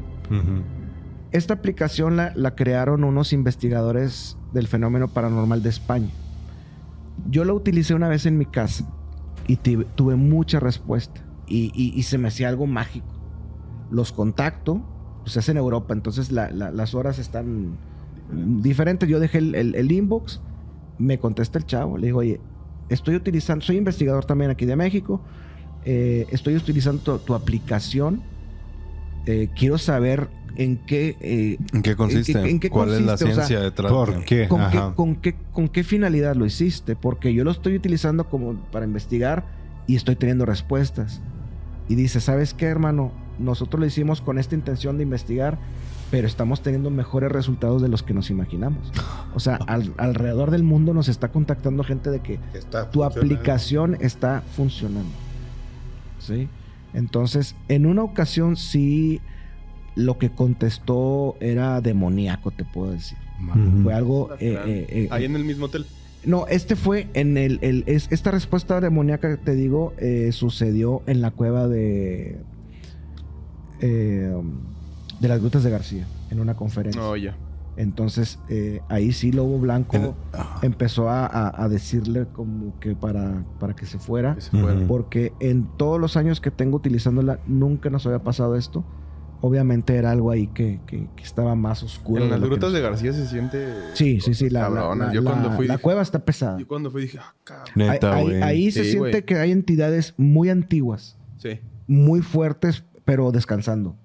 [1.32, 6.08] Esta aplicación la, la crearon unos investigadores del fenómeno paranormal de España.
[7.28, 8.88] Yo la utilicé una vez en mi casa
[9.46, 13.06] y tuve mucha respuesta y, y- y se me hacía algo mágico.
[13.92, 14.80] los contacto,
[15.24, 17.76] pues es en Europa, entonces la- la- las horas están
[18.62, 19.08] diferentes.
[19.08, 20.40] Yo dejé el, el- el inbox,
[21.00, 22.40] me contesta el chavo, le digo, oye,
[22.88, 25.20] estoy utilizando, soy investigador también aquí de México,
[25.84, 28.22] eh, estoy utilizando tu, tu aplicación,
[29.26, 31.16] eh, quiero saber en qué...
[31.20, 32.32] eh, ¿En qué consiste?
[32.32, 33.24] ¿En qué- en qué ¿Cuál es la consiste?
[33.24, 33.92] O sea, ciencia detrás?
[33.92, 34.48] ¿Por qué?
[34.48, 36.96] ¿Con qué, con, qué, ¿Con qué finalidad lo hiciste?
[36.96, 39.44] Porque yo lo estoy utilizando como para investigar
[39.86, 41.20] y estoy teniendo respuestas.
[41.88, 43.12] Y dice, ¿sabes qué, hermano?
[43.38, 45.58] Nosotros lo hicimos con esta intención de investigar,
[46.10, 48.90] pero estamos teniendo mejores resultados de los que nos imaginamos.
[49.34, 53.96] O sea, al- alrededor del mundo nos está contactando gente de que Está tu aplicación
[54.00, 55.10] está funcionando.
[56.18, 56.48] ¿Sí?
[56.94, 59.20] Entonces, en una ocasión sí
[59.96, 63.18] lo que contestó era demoníaco, te puedo decir.
[63.82, 64.32] Fue algo...
[64.38, 65.86] eh, eh, eh, Ahí en el mismo hotel.
[66.26, 67.58] no, este fue en el...
[67.62, 72.38] el- es- esta respuesta demoníaca que te digo eh, sucedió en la cueva de...
[73.80, 74.34] eh,
[75.20, 77.00] de las Grutas de García, en una conferencia.
[77.00, 77.36] No, ya.
[77.76, 80.58] Entonces, eh, ahí sí Lobo Blanco ajá.
[80.62, 84.34] empezó a, a- a decirle como que para, para que se fuera.
[84.34, 84.86] Que se fuera.
[84.86, 88.84] Porque en todos los años que tengo utilizándola, nunca nos había pasado esto.
[89.42, 92.24] Obviamente era algo ahí que, que- que estaba más oscuro.
[92.24, 93.72] En las grutas nos- de García se siente.
[93.94, 94.50] Sí, sí, sí.
[94.50, 95.66] La, la- la- Yo cuando fui.
[95.66, 96.58] la dije- cueva está pesada.
[96.58, 97.66] Yo cuando fui dije, ah, cabrón.
[97.76, 101.60] Neta, ahí, ahí se Sí, siente que hay entidades muy antiguas, Sí.
[101.86, 103.96] muy fuertes, pero descansando.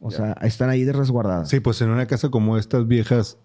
[0.00, 0.16] O Ya.
[0.16, 1.48] sea, están ahí de resguardadas.
[1.48, 3.38] Sí, pues en una casa como estas viejas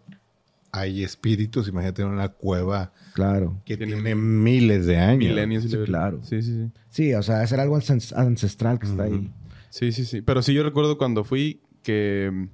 [0.72, 1.68] hay espíritus.
[1.68, 3.62] Imagínate una cueva Claro.
[3.66, 5.30] que Tiene tiene, miles de años.
[5.30, 5.66] Milenios.
[5.66, 6.20] y Sí, claro.
[6.24, 6.72] Sí, sí, sí.
[6.90, 9.32] Sí, o sea, es algo ancest- ancestral que está ahí.
[9.70, 10.22] Sí, sí, sí.
[10.22, 12.48] Pero sí, yo recuerdo cuando fui que.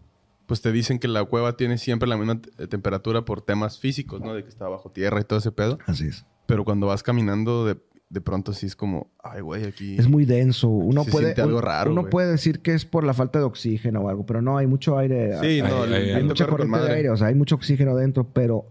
[0.47, 4.20] Pues te dicen que la cueva tiene siempre la misma te- temperatura por temas físicos,
[4.20, 4.34] ¿no?
[4.34, 5.78] De que está bajo tierra y todo ese pedo.
[5.86, 6.26] Así es.
[6.47, 7.78] Pero cuando vas caminando, de,
[8.10, 9.95] de pronto sí es como, ay, güey, aquí.
[9.97, 10.68] Es muy denso.
[10.70, 11.26] Uno Se puede.
[11.28, 12.12] siente algo raro, Uno güey.
[12.12, 14.97] puede decir que es por la falta de oxígeno o algo, pero no, hay mucho
[14.97, 15.34] aire.
[15.41, 17.53] Sí, no, Ay, el ay, viento hay mucha corriente de aire, o sea, hay mucho
[17.55, 18.66] oxígeno dentro, pero,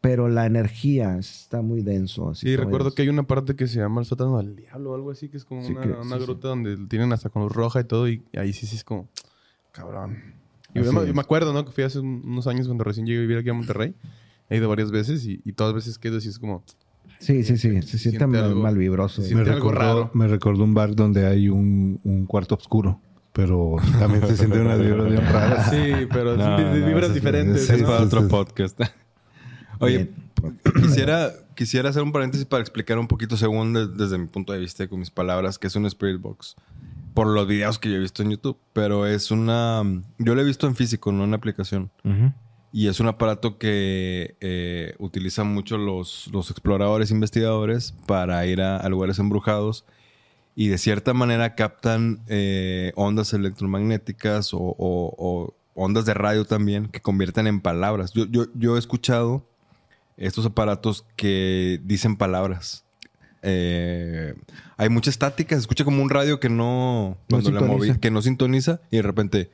[0.00, 2.30] pero la energía está muy denso.
[2.30, 2.94] Así Sí, recuerdo es.
[2.94, 5.36] que hay una parte que se llama el sótano del diablo o algo así, que
[5.36, 7.84] es como Sí, una, que- una sí, gruta donde tienen hasta con luz roja y
[7.84, 9.08] todo, y ahí sí, sí es como,
[9.72, 10.16] cabrón.
[10.74, 11.06] Y Así yo, me- es.
[11.08, 11.64] yo me acuerdo, ¿no?
[11.64, 13.94] Que fui hace un- unos años cuando recién llegué a vivir aquí a Monterrey.
[14.48, 16.64] He ido varias veces y, y todas las veces que he ido, sí es como,
[17.20, 17.70] Sí, sí, sí.
[17.82, 19.22] Se, se siente, siente mal, algo- mal vibroso.
[19.22, 20.10] se Me algo recordó, raro.
[20.14, 23.00] me recordó un bar donde hay un, un cuarto oscuro.
[23.32, 25.70] Pero también se siente una vibra bien rara.
[25.70, 26.56] sí, pero No,
[26.86, 27.70] vibras diferentes.
[27.78, 27.86] ¿no?
[27.86, 28.26] para sí, otro sí.
[28.28, 28.80] podcast.
[29.78, 30.10] Oye,
[30.42, 30.58] Bien.
[30.82, 34.58] quisiera, quisiera hacer un paréntesis para explicar un poquito, según de- desde mi punto de
[34.58, 36.56] vista y con mis palabras, que es un Spirit Box.
[37.14, 38.56] Por los videos que yo he visto en YouTube.
[38.72, 39.82] Pero es una...
[40.18, 41.90] Yo lo he visto en físico, no en aplicación.
[42.04, 42.32] Ujú.
[42.72, 48.76] Y es un aparato que eh, utilizan mucho los, los exploradores, investigadores para ir a,
[48.76, 49.84] a lugares embrujados
[50.54, 56.86] y de cierta manera captan eh, ondas electromagnéticas o, o- o ondas de radio también
[56.88, 58.12] que convierten en palabras.
[58.12, 59.44] Yo, yo, yo he escuchado
[60.16, 62.84] estos aparatos que dicen palabras.
[63.42, 64.34] Eh,
[64.76, 67.94] hay mucha estática, se escucha como un radio que no, cuando sintoniza.
[67.94, 69.50] moví- que no sintoniza y de repente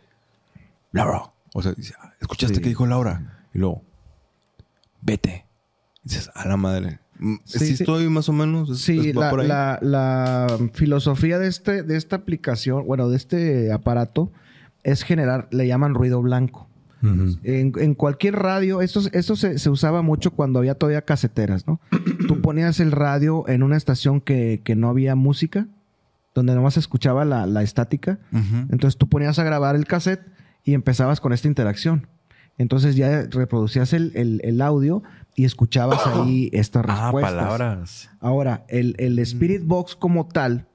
[0.93, 1.31] Laura.
[1.55, 2.61] O sea, dice, "Ah, ¿escuchaste Sí.
[2.63, 3.45] que dijo Laura?
[3.55, 3.83] Y luego,
[5.03, 5.47] vete.
[6.05, 7.01] Y dices, a la madre.
[7.19, 8.71] Mm, Sí, Sí, estoy más o menos.
[8.71, 13.73] es- Sí, es- la, la- la filosofía de, este, de esta aplicación, bueno, de este
[13.73, 14.33] aparato,
[14.83, 16.69] es generar, le llaman ruido blanco.
[17.45, 21.79] En, en cualquier radio, esto, esto se, se usaba mucho cuando había todavía caseteras, ¿no?
[22.27, 25.69] Tú ponías el radio en una estación que, que no había música,
[26.35, 28.19] donde nomás se escuchaba la, la estática.
[28.33, 30.27] Entonces tú ponías a grabar el cassette
[30.67, 32.07] y empezabas con esta interacción.
[32.59, 35.03] Entonces ya reproducías el, el- el audio
[35.35, 37.33] y escuchabas ahí estas Ah, respuestas.
[37.35, 38.11] palabras.
[38.21, 40.67] Ahora, el, el Spirit Box como tal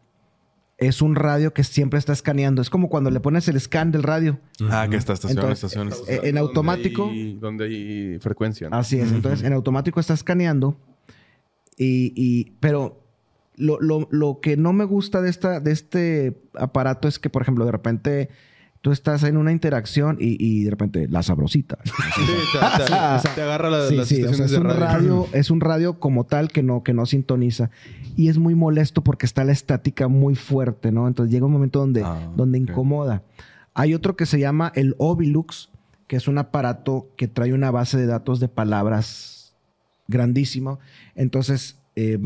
[0.77, 2.61] es un radio que siempre está escaneando.
[2.61, 4.39] Es como cuando le pones el scan del radio.
[4.69, 6.25] Ah, que está estación, Entonces, estación, eh, estación.
[6.25, 7.03] en automático.
[7.05, 8.69] Donde hay, donde hay frecuencia.
[8.69, 8.77] ¿no?
[8.77, 9.11] Así es.
[9.11, 10.77] Entonces, en automático está escaneando.
[11.77, 13.03] Y, y- pero
[13.55, 17.41] lo, lo- lo que no me gusta de, esta, de este aparato es que, por
[17.41, 18.29] ejemplo, de repente
[18.81, 21.77] tú estás en una interacción y, y de repente la sabrosita.
[22.15, 22.21] Sí,
[22.53, 24.85] te, te- te agarra la- Sí, las sí, o sea, estaciones es un de radio.
[24.85, 27.69] radio, es un radio como tal que no, que no sintoniza.
[28.17, 31.07] Y es muy molesto porque está la estática muy fuerte, ¿no?
[31.07, 33.23] Entonces llega un momento donde, Ah, donde incomoda.
[33.73, 35.69] Hay otro que se llama el Ovilux,
[36.07, 39.53] que es un aparato que trae una base de datos de palabras
[40.07, 40.79] grandísimo.
[41.15, 42.17] Entonces, eh.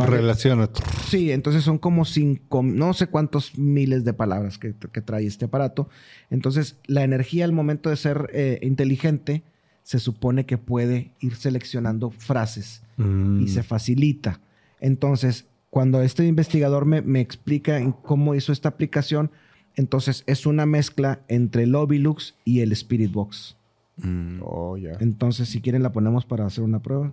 [1.08, 5.46] Sí, entonces son como cinco, no sé cuántos miles de palabras que, que trae este
[5.46, 5.90] aparato.
[6.30, 9.44] Entonces, la energía al momento de ser eh, inteligente
[9.84, 13.42] se supone que puede ir seleccionando frases Mm.
[13.42, 14.40] y se facilita.
[14.80, 19.32] Entonces, cuando este investigador me, me explica en cómo hizo esta aplicación,
[19.78, 23.58] Entonces es una mezcla entre el Ovilux y el Spirit Box.
[23.98, 24.40] Mm.
[24.42, 24.94] Oh, ya.
[25.02, 27.12] Entonces, si quieren, la ponemos para hacer una prueba.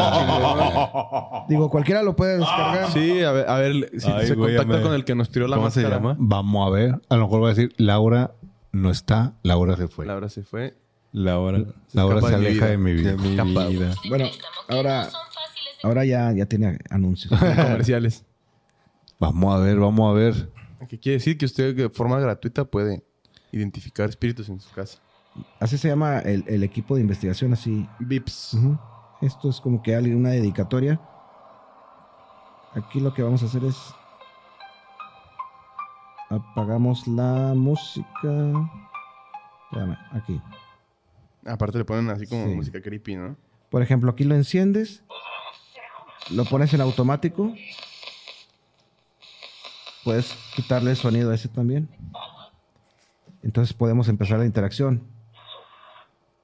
[0.00, 1.44] Ah.
[1.48, 2.90] Digo, cualquiera lo puede descargar.
[2.92, 5.48] Sí, a ver, a ver si Ay, se güey, contacta con el que nos tiró
[5.48, 5.96] la ¿Cómo se máscara.
[6.02, 6.16] llama?
[6.18, 7.00] Vamos a ver.
[7.08, 8.32] A lo mejor va a decir, Laura
[8.72, 10.06] no está, Laura se fue.
[10.06, 10.76] Laura se fue.
[11.12, 13.12] Laura escapa se aleja de mi vida.
[13.12, 13.30] de mi
[13.68, 13.94] vida.
[14.08, 14.26] Bueno,
[14.68, 15.08] ahora,
[15.82, 17.32] ahora ya, ya tiene anuncios.
[17.40, 18.24] Comerciales.
[19.18, 20.50] Vamos a ver, vamos a ver.
[20.88, 21.36] ¿Qué quiere decir?
[21.38, 23.02] Que usted de forma gratuita puede
[23.50, 24.98] identificar espíritus en su casa.
[25.60, 27.88] Así se llama el, el equipo de investigación, así.
[27.98, 28.56] Vips.
[29.20, 31.00] Esto es como que una dedicatoria.
[32.74, 33.76] Aquí lo que vamos a hacer es
[36.30, 38.68] apagamos la música.
[39.64, 40.40] Espérame, aquí.
[41.46, 42.54] Aparte le ponen así como Sí.
[42.54, 43.36] música creepy, ¿no?
[43.70, 45.02] Por ejemplo, aquí lo enciendes,
[46.30, 47.54] lo pones en automático.
[50.04, 51.88] Puedes quitarle el sonido a ese también.
[53.42, 55.02] Entonces podemos empezar la interacción.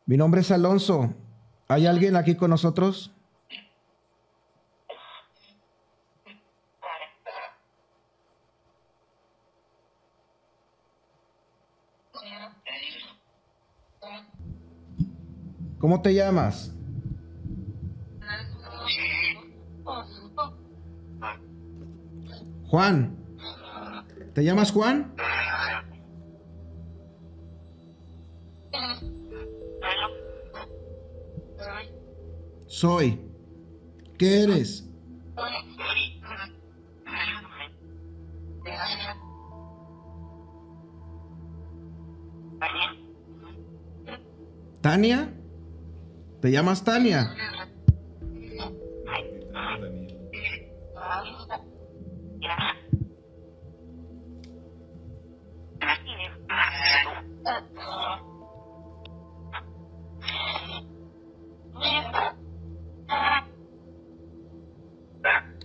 [0.06, 1.14] Mi nombre es Alonso.
[1.66, 3.10] ¿Hay alguien aquí con nosotros?
[15.78, 16.74] ¿Cómo te llamas?
[22.68, 23.16] Juan.
[24.34, 25.14] ¿Te llamas Juan?
[32.74, 33.20] Soy.
[34.18, 34.84] ¿Qué eres?
[44.80, 45.32] ¿Tania?
[46.42, 47.36] ¿Te llamas Tania?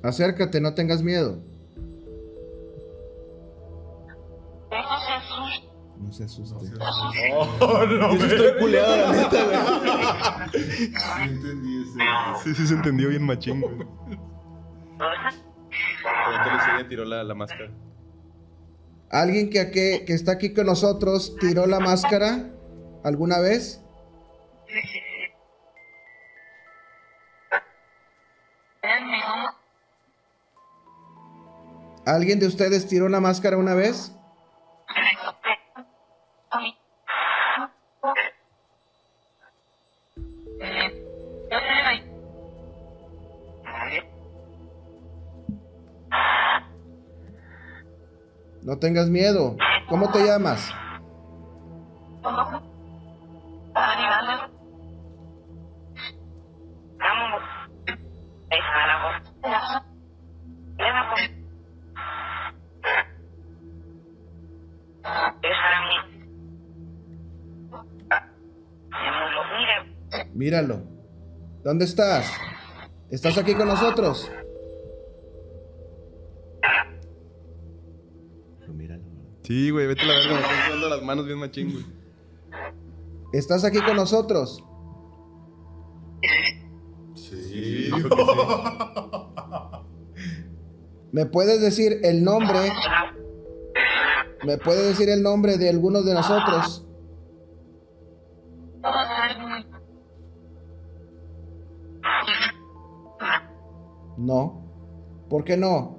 [0.04, 1.38] Acércate, no tengas miedo.
[6.00, 6.66] No se asuste.
[7.60, 9.58] Yo sí estoy culeado, la neta, güey.
[12.44, 13.74] Sí, sí se entendió bien machín, güey.
[14.94, 17.70] Entonces ella tiró la, la máscara.
[19.12, 22.52] ¿Alguien que, que, que está aquí con nosotros tiró la máscara
[23.04, 23.82] alguna vez?
[32.10, 34.12] ¿Alguien de ustedes tiró la máscara una vez?
[48.64, 49.56] No tengas miedo.
[49.88, 50.72] ¿Cómo te llamas?
[70.40, 70.82] Míralo.
[71.66, 72.32] ¿Dónde estás?
[73.12, 74.32] ¿Estás aquí con nosotros?
[79.44, 81.84] Sí, güey, vete a la verga, me están sudando las manos bien machín, güey.
[83.34, 84.64] ¿Estás aquí con nosotros?
[87.16, 88.32] Sí, dijo que sí.
[91.12, 92.72] ¿Me puedes decir el nombre?
[94.46, 96.88] ¿Me puedes decir el nombre de algunos de nosotros?
[104.30, 104.62] No.
[105.28, 105.98] ¿Por qué no?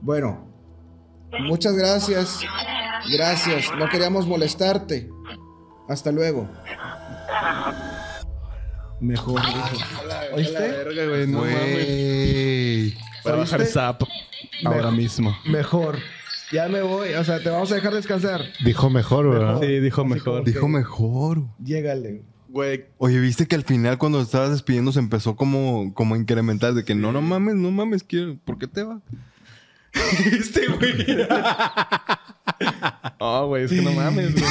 [0.00, 0.46] Bueno,
[1.40, 2.40] muchas gracias.
[3.12, 3.74] Gracias.
[3.76, 5.10] No queríamos molestarte.
[5.88, 6.48] Hasta luego.
[9.00, 9.76] Mejor dijo.
[10.32, 10.84] ¿Oíste?
[10.84, 11.72] güey, no mames.
[11.74, 12.94] Güey.
[13.24, 13.74] Voy a bajar ¿Oíste?
[13.74, 14.02] zap
[14.64, 15.36] ahora mismo.
[15.46, 15.98] Mejor.
[16.54, 17.12] Ya me voy.
[17.14, 18.42] O sea, te vamos a dejar descansar.
[18.64, 19.60] Dijo mejor, ¿verdad?
[19.60, 20.44] Sí, dijo Así mejor.
[20.44, 21.42] Dijo mejor.
[21.58, 22.22] Llégale.
[22.48, 26.72] Güey, Oye, ¿viste que al final cuando estabas despidiendo se empezó como, como a incrementar
[26.74, 29.00] de que no, no mames, no mames, quiero, ¿por qué te vas?
[30.32, 31.26] este güey.
[33.18, 34.44] Oh, güey, es que no mames, güey.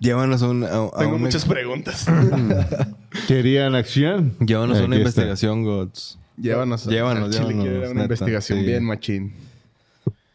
[0.00, 2.06] Llévanos a, un, a, a Tengo una, muchas preguntas.
[3.28, 4.34] ¿Querían acción?
[4.40, 5.20] llévanos a una Aquí está.
[5.20, 6.18] investigación, Gods.
[6.36, 6.86] Llévanos.
[6.86, 8.64] Llévanos, Chile llévanos, quiero una neta, investigación sí.
[8.64, 9.32] bien machín.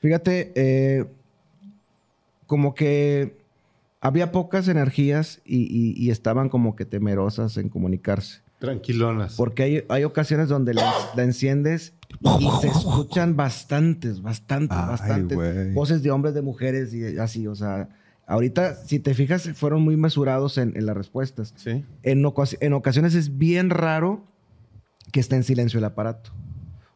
[0.01, 1.05] Fíjate, eh,
[2.45, 3.35] como que
[3.99, 8.39] había pocas energías y, y- y estaban como que temerosas en comunicarse.
[8.59, 9.35] Tranquilonas.
[9.35, 11.93] Porque hay, hay ocasiones donde la, la enciendes
[12.39, 15.73] y se escuchan bastantes, bastantes, Ay, bastantes güey.
[15.73, 17.45] voces de hombres, de mujeres y así.
[17.47, 17.89] O sea,
[18.25, 21.53] ahorita, si te fijas, fueron muy mesurados en, en las respuestas.
[21.57, 21.83] Sí.
[22.03, 22.23] En,
[22.61, 24.23] en ocasiones es bien raro
[25.11, 26.31] que esté en silencio el aparato.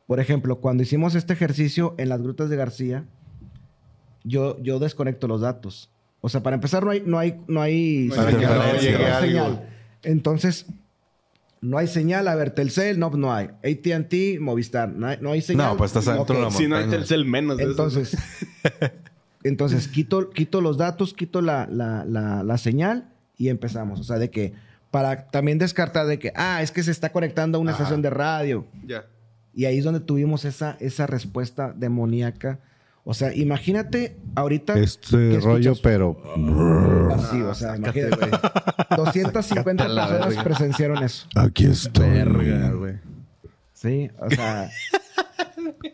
[0.08, 3.06] Por ejemplo, cuando hicimos este ejercicio en las grutas de García,
[4.24, 5.90] yo, yo desconecto los datos.
[6.20, 9.68] O sea, para empezar, no hay, no hay, no hay, señal.
[10.04, 10.68] Entonces,
[11.62, 12.28] no hay señal.
[12.28, 13.48] A ver, Telcel, no, no hay.
[13.64, 15.70] AT&T, Movistar, no hay, no hay señal.
[15.70, 16.54] No, pues estás adentro de la Ok.
[16.54, 16.90] Si no hay.
[16.90, 17.72] Telcel menos de eso.
[17.72, 18.18] Entonces,
[19.44, 24.00] entonces quito, quito los datos, quito la, la, la, la señal y empezamos.
[24.00, 24.54] O sea, de que
[24.92, 28.10] para también descartar de que, ah, es que se está conectando a una estación de
[28.10, 28.68] radio.
[28.86, 29.06] Ya.
[29.54, 32.60] Y ahí es donde tuvimos esa, esa respuesta demoníaca.
[33.04, 34.78] O sea, imagínate ahorita.
[34.78, 36.22] Este ¿qué rollo, pero.
[37.16, 38.30] Así, o sea, imagínate.
[38.96, 40.44] 250 la personas verga.
[40.44, 41.28] presenciaron eso.
[41.36, 42.10] Aquí estoy.
[42.10, 43.00] Verga, güey.
[43.74, 44.70] Sí, o sea.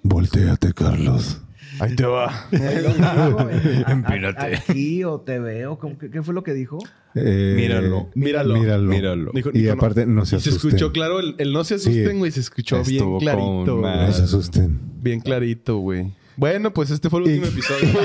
[0.04, 1.42] Voltéate, Carlos.
[1.80, 2.48] Ahí te va.
[3.88, 4.56] Empírate.
[4.58, 5.78] Aquí o te veo.
[5.78, 6.78] ¿cómo que- ¿Qué fue lo que dijo?
[7.16, 8.10] Eh, Míralo.
[8.16, 8.54] Míralo.
[8.56, 8.90] Míralo.
[8.90, 9.32] Míralo.
[9.34, 10.70] Dijo- Y dijo, aparte, no se Y se asusten.
[10.70, 12.18] escuchó claro, el, el no se asusten, Sí.
[12.18, 13.46] güey, se escuchó bien Estuvo clarito.
[13.66, 13.98] con güey.
[14.06, 14.80] No se asusten.
[15.02, 16.14] Bien clarito, güey.
[16.36, 18.00] Bueno, pues este fue el último episodio.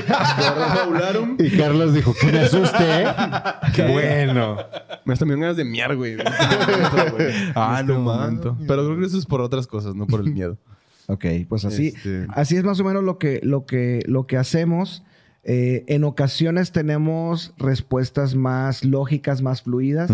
[1.37, 1.45] de.
[1.47, 3.07] Y Carlos dijo que me asuste, ¿eh?
[3.93, 4.57] bueno.
[5.05, 6.17] Me hasta me ganas de miar, güey.
[7.55, 8.57] Ah, este no momento.
[8.67, 10.57] Pero creo que eso es por otras cosas, no por el miedo.
[11.09, 14.37] Ok, pues así, Este- así es más o menos lo que, lo que, lo que
[14.37, 15.03] hacemos.
[15.45, 20.09] Eh, en ocasiones tenemos respuestas más lógicas, más fluidas.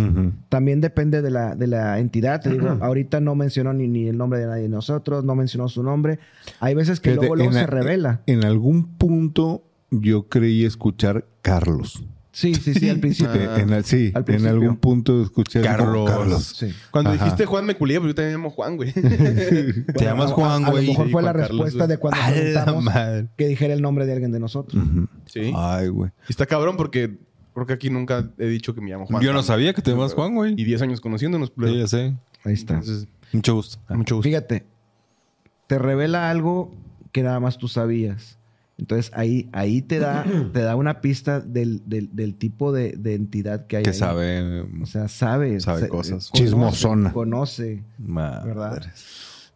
[0.49, 2.41] También depende de la, de la entidad.
[2.41, 5.68] Te digo, ahorita no mencionó ni, ni el nombre de nadie de nosotros, no mencionó
[5.68, 6.18] su nombre.
[6.61, 8.22] Hay veces que luego, se a- revela.
[8.26, 12.03] En algún punto yo creí escuchar Carlos.
[12.39, 13.32] Sí, sí, sí, al principio.
[13.51, 13.59] Ah.
[13.61, 14.51] En el- sí, Al en principio.
[14.53, 16.09] algún punto escuché Carlos.
[16.09, 16.45] Carlos.
[16.57, 16.72] Sí.
[16.93, 17.24] Cuando Ajá.
[17.24, 18.93] dijiste Juan me culié, pero yo también me llamo Juan, güey.
[18.93, 20.86] Te llamas Juan, a, a güey.
[20.86, 21.89] lo mejor Sí, fue la Juan respuesta güey.
[21.89, 23.26] de cuando A la preguntamos madre.
[23.36, 24.82] que dijera el nombre de alguien de nosotros.
[25.26, 25.53] Sí.
[25.57, 26.11] Ay, güey.
[26.28, 27.18] Y está cabrón porque
[27.55, 29.22] creo que aquí nunca he dicho que me llamo Juan.
[29.22, 30.55] Yo no sabía que te llamas Juan, güey.
[30.57, 31.53] Y 10 años conociéndonos.
[31.59, 32.14] Sí, ya sé.
[32.45, 32.74] Ahí está.
[32.74, 33.78] Entonces, Mucho gusto.
[33.91, 34.28] mucho gusto.
[34.28, 34.64] Fíjate,
[35.66, 36.72] te revela algo
[37.12, 38.38] que nada más tú sabías.
[38.78, 43.14] Entonces ahí, ahí te da, te da una pista del, del- del tipo de, de
[43.14, 43.82] entidad que hay.
[43.82, 43.96] Que ahí.
[43.96, 44.62] sabe.
[44.80, 45.58] O sea, sabe.
[45.60, 46.30] Sabe se- cosas.
[46.30, 47.12] conoce, Chismosona.
[47.12, 47.82] Conoce.
[47.98, 48.48] Madre.
[48.48, 48.82] ¿Verdad?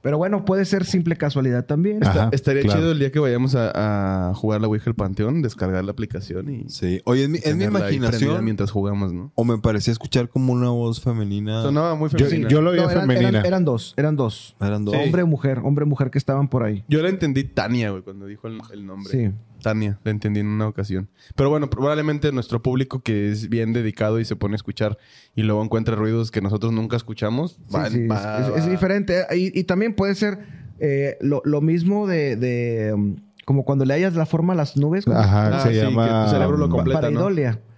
[0.02, 2.04] Pero bueno, puede ser simple casualidad también.
[2.04, 2.80] Ajá, Estaría claro.
[2.80, 6.50] chido el día que vayamos a, a jugar la Ouija al Panteón, descargar la aplicación
[6.52, 6.68] y...
[6.68, 7.00] Sí.
[7.04, 8.44] Oye, en mi, en mi imaginación.
[8.44, 9.30] Mientras jugamos, ¿no?
[9.36, 11.62] O me parecía escuchar como una voz femenina.
[11.62, 12.48] Sonaba muy femenina.
[12.48, 13.28] yo lo veía No, eran, femenina.
[13.28, 14.56] eran- eran dos, eran dos.
[14.60, 14.94] Eran dos.
[14.96, 16.84] Hombre mujer, hombre mujer que estaban por ahí.
[16.88, 19.10] Yo la entendí Tania, güey, cuando dijo el, el nombre.
[19.12, 19.30] Sí.
[19.62, 21.08] Tania, la entendí en una ocasión.
[21.36, 24.98] Pero bueno, probablemente nuestro público que es bien dedicado y se pone a escuchar
[25.34, 29.24] y luego encuentra ruidos que nosotros nunca escuchamos, Sí, va- sí, va- es, diferente.
[29.34, 30.38] Y, y también puede ser
[30.78, 34.76] eh, lo, lo mismo de, de, um, como cuando le hayas la forma a las
[34.76, 35.04] nubes.
[35.04, 36.24] como Ajá, Ah, se sí, que llama.
[36.26, 37.00] tu cerebro lo completa.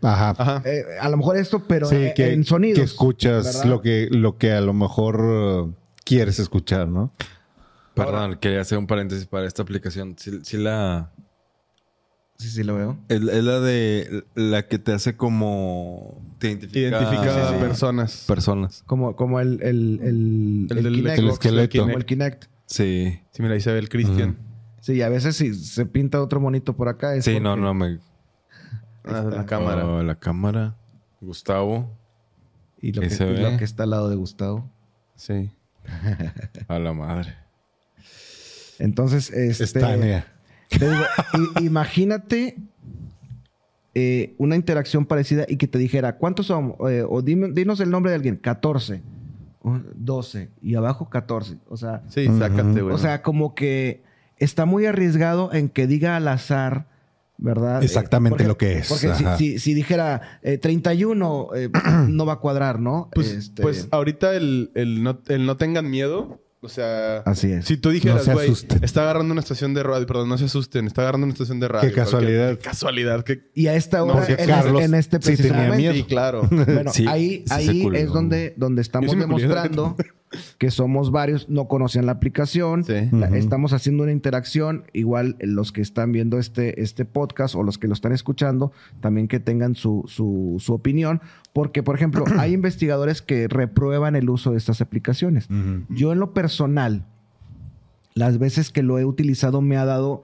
[0.03, 0.35] Ajá.
[0.37, 0.63] Ajá.
[0.67, 2.79] Eh, a lo mejor esto, pero sí, eh, que, en sonidos.
[2.79, 3.65] que escuchas ¿verdad?
[3.65, 5.75] lo que, lo que a lo mejor uh,
[6.05, 7.11] quieres escuchar, ¿no?
[7.95, 10.17] Perdón, quería hacer un paréntesis para esta aplicación.
[10.19, 11.11] Sí, sí la...
[12.45, 12.99] Sí, sí, lo veo.
[13.09, 14.25] Es, es la de...
[14.35, 16.21] La que te hace como...
[16.39, 16.99] Te identifica...
[17.01, 17.61] Identifica Sí, sí.
[17.61, 18.25] personas.
[18.29, 18.83] Personas.
[18.87, 21.19] Como, como el, el, el, El del Kinect.
[21.21, 21.79] esqueleto.
[21.81, 22.45] Como el Kinect.
[22.67, 23.19] Sí.
[23.31, 24.37] Sí, mira, ahí se ve el Cristian.
[24.81, 27.15] Sí, a veces si se pinta otro monito por acá.
[27.15, 27.99] es Sí, porque- no, no me...
[29.05, 29.87] Ah, la cámara.
[29.87, 30.77] Oh, la cámara.
[31.23, 31.91] Gustavo.
[32.83, 33.41] Y lo, que, se y ve.
[33.51, 34.71] lo que está al lado de Gustavo.
[35.17, 35.51] Sí.
[36.69, 37.35] A la madre.
[38.79, 39.81] Entonces, este...
[40.69, 41.03] Te digo,
[41.61, 42.57] imagínate
[43.95, 46.75] eh, una interacción parecida y que te dijera, ¿cuántos son?
[46.89, 48.37] Eh, o dime- dinos el nombre de alguien.
[48.37, 49.03] 14.
[49.63, 50.51] Uh, 12.
[50.63, 51.59] Y abajo 14.
[51.69, 52.95] O sea, Sí, sácate, güey.
[52.95, 54.03] o sea, como que
[54.39, 56.87] está muy arriesgado en que diga al azar,
[57.39, 57.83] ¿verdad?
[57.83, 58.89] Eh, Exactamente porque- lo que es.
[58.89, 61.71] Porque si- si dijera eh, 31, eh,
[62.09, 63.09] no va a cuadrar, ¿no?
[63.15, 67.19] Pues, Este, pues ahorita el, el no, el no tengan miedo, o sea...
[67.19, 67.65] Así es.
[67.67, 68.83] Si tú dijeras, No se güey, asusten.
[68.83, 71.69] está agarrando una estación de radio, perdón, no se asusten, está agarrando una estación de
[71.69, 71.89] radio.
[71.91, 72.51] Qué casualidad.
[72.59, 73.25] Qué casualidad.
[73.25, 73.51] Qué...
[73.55, 75.95] y a esta No, hora, en, Carlos en este sí tenía miedo.
[75.95, 76.49] Sí, claro.
[76.51, 79.97] Bueno, Sí, ahí, sí ahí es donde, donde estamos demostrando
[80.59, 82.95] que somos varios, no conocían la aplicación, Sí.
[83.13, 83.35] la- Ujú.
[83.37, 87.79] estamos haciendo una interacción, igual eh, los que están viendo este, este podcast o los
[87.79, 91.21] que lo están escuchando, también que tengan su, su, su opinión,
[91.53, 95.49] porque por ejemplo, hay investigadores que reprueban el uso de estas aplicaciones.
[95.89, 97.05] Yo en lo personal,
[98.15, 100.23] las veces que lo he utilizado me ha dado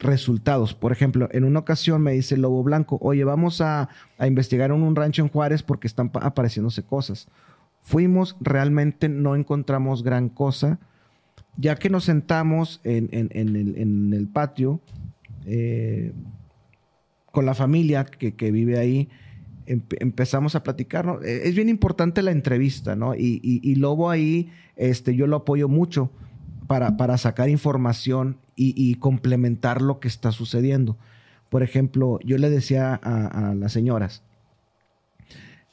[0.00, 0.74] resultados.
[0.74, 3.88] Por ejemplo, en una ocasión me dice el Lobo Blanco, oye, vamos a,
[4.18, 7.28] a investigar en un rancho en Juárez porque están pa- apareciéndose cosas.
[7.88, 10.78] Fuimos, realmente no encontramos gran cosa.
[11.56, 14.82] Ya que nos sentamos en, en- en el, en el patio
[15.46, 16.12] eh,
[17.32, 19.08] con la familia que, que vive ahí,
[19.66, 21.06] empe- empezamos a platicar.
[21.06, 21.22] ¿no?
[21.22, 23.14] Eh, Es bien importante la entrevista, ¿no?
[23.14, 26.10] Y, y- y Lobo ahí, este, yo lo apoyo mucho
[26.66, 30.98] para, para sacar información y, y complementar lo que está sucediendo.
[31.48, 34.22] Por ejemplo, yo le decía a, a las señoras,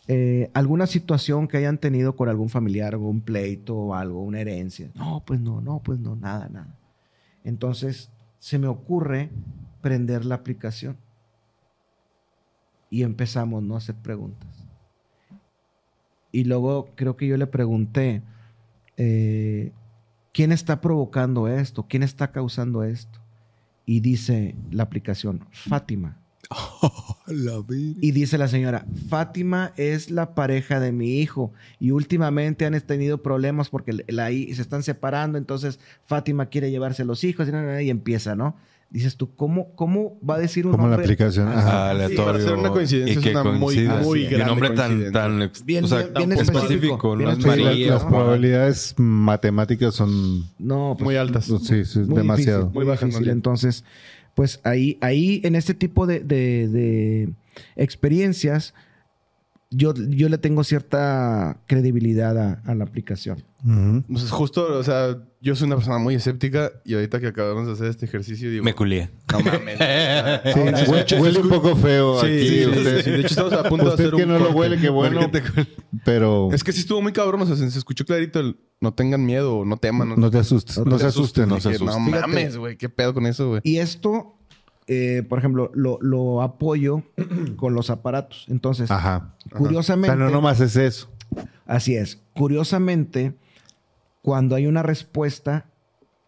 [0.07, 4.91] eh, alguna situación que hayan tenido con algún familiar, algún pleito o algo, una herencia.
[4.93, 6.77] No, pues no, no, pues no, nada, nada.
[7.43, 9.31] Entonces, se me ocurre
[9.81, 10.97] prender la aplicación.
[12.89, 13.75] Y empezamos, ¿no?
[13.75, 14.67] A hacer preguntas.
[16.31, 18.21] Y luego creo que yo le pregunté,
[18.97, 19.71] eh,
[20.33, 21.87] ¿quién está provocando esto?
[21.87, 23.19] ¿Quién está causando esto?
[23.85, 26.17] Y dice la aplicación, Fátima.
[28.01, 33.17] Y dice la señora, Fátima es la pareja de mi hijo y últimamente han tenido
[33.23, 37.47] problemas porque la, se están separando, entonces Fátima quiere llevarse a los hijos
[37.81, 38.55] y, empieza, ¿no?
[38.91, 41.05] Dices tú, ¿cómo, cómo va a decir un Como la nombre?
[41.05, 41.47] aplicación.
[41.47, 41.59] Ajá.
[41.59, 41.89] Ajá.
[41.89, 42.25] aleatorio.
[42.25, 45.11] para hacer una coincidencia y es que una muy- muy Y un grande nombre tan,
[45.11, 47.89] tan, ex- Bien- o sea, bien tan específico, específico, bien no es Sí, la- María.
[47.95, 51.45] las o- probabilidades matemáticas son No, pues, Muy altas.
[51.45, 52.59] sí, sí, muy demasiado.
[52.65, 53.15] difícil, muy bajas.
[53.27, 53.83] Entonces,
[54.35, 57.29] pues ahí, ahí en este tipo de, de-
[57.75, 58.73] experiencias,
[59.71, 63.43] yo, yo le tengo cierta credibilidad a la aplicación.
[64.07, 67.73] Pues justo, o sea, yo soy una persona muy escéptica y ahorita que acabamos de
[67.73, 69.09] hacer este ejercicio digo, Me culié.
[69.31, 69.79] no mames.
[70.53, 70.59] Sí,
[70.91, 72.47] huele, huele un poco feo Sí, aquí.
[72.47, 73.09] sí, sí, usted, sí.
[73.11, 75.21] De hecho, estamos a punto de hacer que un no lo huele, qué bueno.
[76.03, 78.93] Pero Es que sí estuvo muy cabrón, o sea, se se escuchó clarito el no
[78.93, 80.13] tengan miedo, no teman.
[80.19, 80.77] no te asustes.
[80.85, 81.49] No, se asusten.
[81.49, 82.21] no se Dije, no asusten.
[82.21, 83.61] mames, güey, qué pedo con eso, güey.
[83.63, 84.37] Y esto,
[84.87, 87.01] eh, por ejemplo, lo, lo apoyo
[87.55, 88.45] con los aparatos.
[88.47, 89.35] Entonces, Ajá.
[89.57, 91.09] curiosamente, Pero no nomás es eso.
[91.65, 92.21] así es.
[92.33, 93.33] Curiosamente,
[94.25, 95.69] cuando hay una respuesta,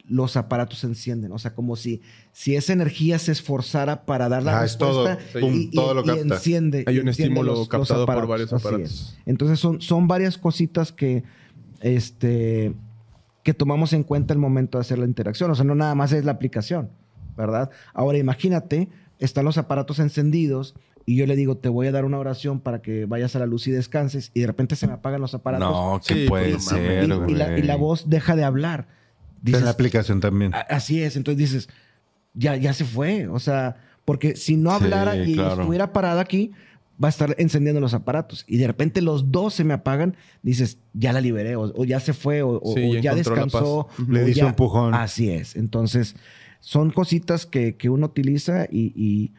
[0.07, 1.31] los aparatos se encienden.
[1.31, 5.07] O sea, como si, si esa energía se esforzara para dar la Ah, es todo.
[5.07, 6.83] respuesta Pum, y, todo lo y enciende.
[6.85, 8.91] Hay un enciende estímulo captado por varios aparatos.
[8.91, 9.17] es.
[9.25, 11.23] Entonces son, son varias cositas que,
[11.81, 12.75] este,
[13.41, 15.49] que tomamos en cuenta el momento de hacer la interacción.
[15.49, 16.91] O sea, no nada más es la aplicación,
[17.35, 17.71] ¿verdad?
[17.95, 20.75] Ahora imagínate, están los aparatos encendidos
[21.07, 23.45] y yo le digo, te voy a dar una oración para que vayas a la
[23.47, 25.67] luz y descanses y de repente se me apagan los aparatos.
[25.71, 28.43] No, Sí, que puede pues, no ser, y, y la, y la voz deja de
[28.43, 28.87] hablar.
[29.39, 30.53] En Dices, la aplicación también.
[30.53, 31.69] "A- así es, entonces dices,
[32.33, 33.27] ya, ya se fue.
[33.29, 35.61] O sea, porque si no Sí, hablara y claro.
[35.61, 36.51] estuviera parada aquí,
[37.01, 38.43] va a estar encendiendo los aparatos.
[38.47, 41.99] Y de repente los dos se me apagan, dices, ya la liberé, o, o ya
[42.01, 43.87] se fue, o, Sí, o ya descansó.
[44.09, 44.93] Le o di su ya- empujón.
[44.93, 45.55] Así es.
[45.55, 46.15] Entonces,
[46.59, 49.33] son cositas que, que uno utiliza y, y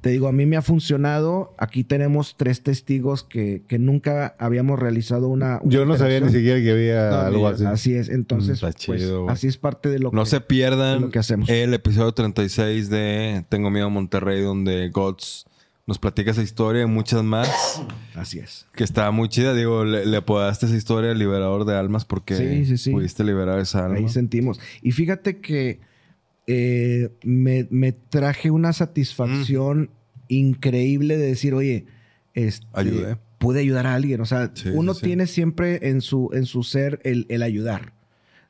[0.00, 1.54] te digo, a mí me ha funcionado.
[1.58, 5.60] Aquí tenemos tres testigos que, que nunca habíamos realizado una.
[5.62, 7.64] una Yo no sabía ni siquiera que había No, algo así.
[7.66, 8.08] Así es.
[8.08, 10.30] Entonces, Mm, Está pues, chido, así es parte de lo No que...
[10.30, 11.48] se pierdan lo que hacemos.
[11.50, 15.44] el episodio 36 de Tengo Miedo a Monterrey, donde Gods
[15.86, 17.82] nos platica esa historia y muchas más,
[18.14, 18.66] Así es.
[18.74, 19.54] que está muy chida.
[19.54, 22.90] Digo, le, le apodaste esa historia liberador de almas porque Sí, sí, sí.
[22.92, 23.98] pudiste liberar esa alma.
[23.98, 24.60] Ahí sentimos.
[24.82, 25.80] Y fíjate que
[26.52, 29.90] eh, me, me traje una satisfacción
[30.28, 31.86] increíble de decir, oye,
[32.34, 33.16] este, Ayudé.
[33.38, 34.20] pude ayudar a alguien.
[34.20, 35.06] O sea, Sí, uno sí, sí.
[35.06, 37.92] tiene siempre en su, en su ser el, el ayudar.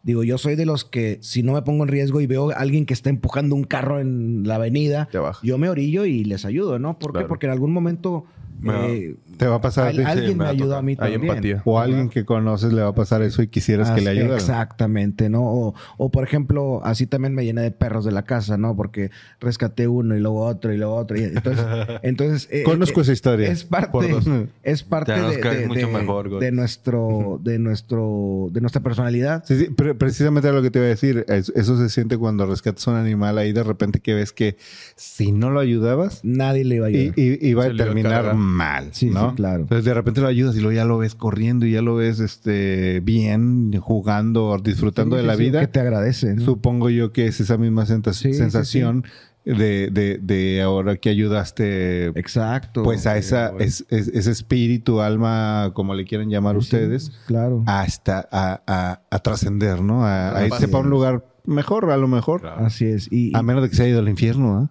[0.03, 2.55] Digo, yo soy de los que si no me pongo en riesgo y veo a
[2.55, 5.09] alguien que está empujando un carro en la avenida,
[5.43, 6.99] yo me orillo y les ayudo, ¿no?
[6.99, 7.25] ¿Por qué?
[7.27, 10.03] Porque en algún momento Me- eh, Te va a pasar a al- ti.
[10.03, 11.23] alguien me me va a ayudó a mí Hay también.
[11.33, 11.63] empatía.
[11.65, 14.35] O alguien que conoces le va a pasar eso y quisieras que le ayudara.
[14.37, 15.43] Exactamente, ¿no?
[15.43, 18.77] O, o, por ejemplo, así también me llené de perros de la casa, ¿no?
[18.77, 21.19] Porque rescaté uno y luego otro y luego otro.
[21.19, 21.65] Y entonces,
[22.03, 23.51] entonces eh, Conozco eh, esa historia.
[23.51, 24.15] Es parte,
[24.63, 26.41] es parte de, caes de- mucho de- mejor, güey.
[26.41, 29.43] de nuestro, de nuestro, de nuestra personalidad.
[29.47, 31.25] Sí, sí, pre- precisamente era lo que te iba a decir.
[31.29, 34.57] Es- Eso se siente cuando rescatas un animal ahí de repente que ves que
[34.97, 37.19] si no lo ayudabas, Nadie le iba a y, ayudar.
[37.19, 38.35] y- iba Se a terminar.
[38.51, 39.35] Mal, Sí, sí, ¿no?
[39.35, 39.63] claro.
[39.63, 42.21] Entonces de repente lo ayudas y luego ya lo ves corriendo y ya lo ves
[42.21, 45.61] este bien, jugando, disfrutando Sí, de la sí, sí, vida.
[45.61, 46.35] Que te agradece.
[46.35, 46.45] ¿no?
[46.45, 49.05] Supongo yo que es esa misma senta- Sí, sí, sensación
[49.43, 52.83] De, de- de ahora que ayudaste Exacto.
[52.83, 57.65] pues a esa, es- es- ese espíritu, alma, como le quieran llamar Sí, ustedes, Claro.
[57.67, 60.05] hasta a, a- a trascender, ¿no?
[60.05, 62.47] A, irse para un lugar mejor, a lo mejor.
[62.47, 63.09] Así es.
[63.11, 64.71] Y, y, A menos de que se haya ido al infierno, ¿ah?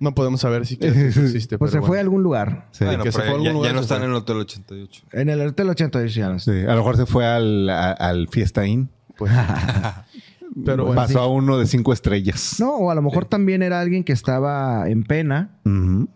[0.00, 1.58] No podemos saber si existe.
[1.58, 2.66] pues se fue a algún lugar.
[2.72, 2.84] Sí.
[2.84, 4.36] Bueno, que se fue a ya, algún ya lugar, no se están en el Hotel
[4.38, 5.02] 88.
[5.12, 6.52] En el Hotel 88 ya no está.
[6.52, 8.88] Sí, A lo mejor se fue al, a- al Fiesta Inn.
[9.16, 9.30] Pues,
[10.64, 12.56] Pero bueno, pasó a uno de cinco estrellas.
[12.58, 15.60] No, o a lo mejor también era alguien que estaba en pena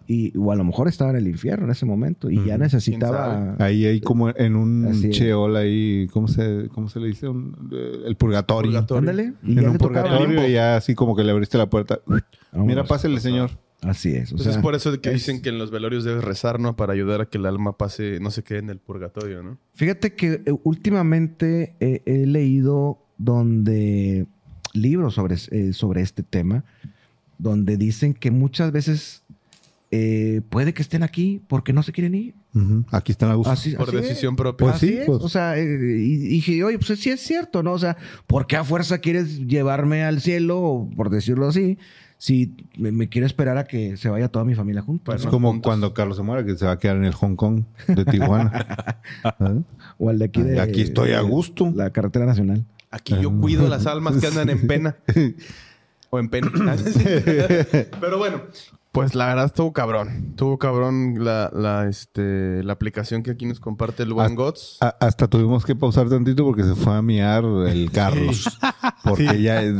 [0.09, 3.55] y, o a lo mejor estaba en el infierno en ese momento y ya necesitaba...
[3.61, 7.29] Ahí hay como en un Así cheol ahí, ¿cómo se, cómo se le dice?
[7.29, 8.73] Un- eh, el purgatorio.
[8.73, 8.99] Purgatorio.
[9.11, 9.33] Ándale.
[9.45, 12.01] Y En ya un purgatorio y ya así como que le abriste la puerta.
[12.53, 13.51] Mira, pásele, señor.
[13.85, 14.33] Así es.
[14.33, 16.59] O Pues sea, es por eso que es- dicen que en los velorios debes rezar,
[16.59, 16.75] ¿no?
[16.77, 19.59] Para ayudar a que el alma pase, no se quede en el purgatorio, ¿no?
[19.75, 24.27] Fíjate que eh, últimamente eh, he leído donde
[24.73, 26.65] libros sobre, eh, sobre este tema,
[27.39, 29.23] donde dicen que muchas veces
[29.91, 32.35] eh, puede que estén aquí porque no se quieren ir.
[32.93, 33.51] Aquí están a gusto.
[33.53, 34.03] Así, Por así es.
[34.05, 34.67] decisión propia.
[34.67, 35.07] Pues Así sí, es.
[35.07, 35.23] pues.
[35.23, 37.73] O sea, eh, y dije, oye, pues sí es cierto, ¿no?
[37.73, 37.97] O sea,
[38.29, 41.79] ¿por qué a fuerza quieres llevarme al cielo, por decirlo así,
[42.25, 45.15] si me, me quiero esperar a que se vaya toda mi familia juntos?
[45.15, 45.31] es ¿no?
[45.31, 45.69] como juntos.
[45.69, 48.97] cuando Carlos se muera, que se va a quedar en el Hong Kong de Tijuana.
[49.99, 50.59] O al de aquí de...
[50.59, 51.71] Aquí estoy a gusto.
[51.77, 52.65] La carretera nacional.
[52.91, 54.97] Aquí yo cuido las almas que andan en pena.
[56.11, 56.51] o en pena.
[58.01, 58.41] Pero bueno,
[58.95, 60.29] pues la verdad estuvo cabrón.
[60.31, 64.79] Estuvo cabrón la, la, este, la aplicación que aquí nos comparte el Gots.
[64.81, 68.49] A- hasta tuvimos que pausar tantito porque se fue a miar el Carlos.
[69.05, 69.75] Porque ya, eh,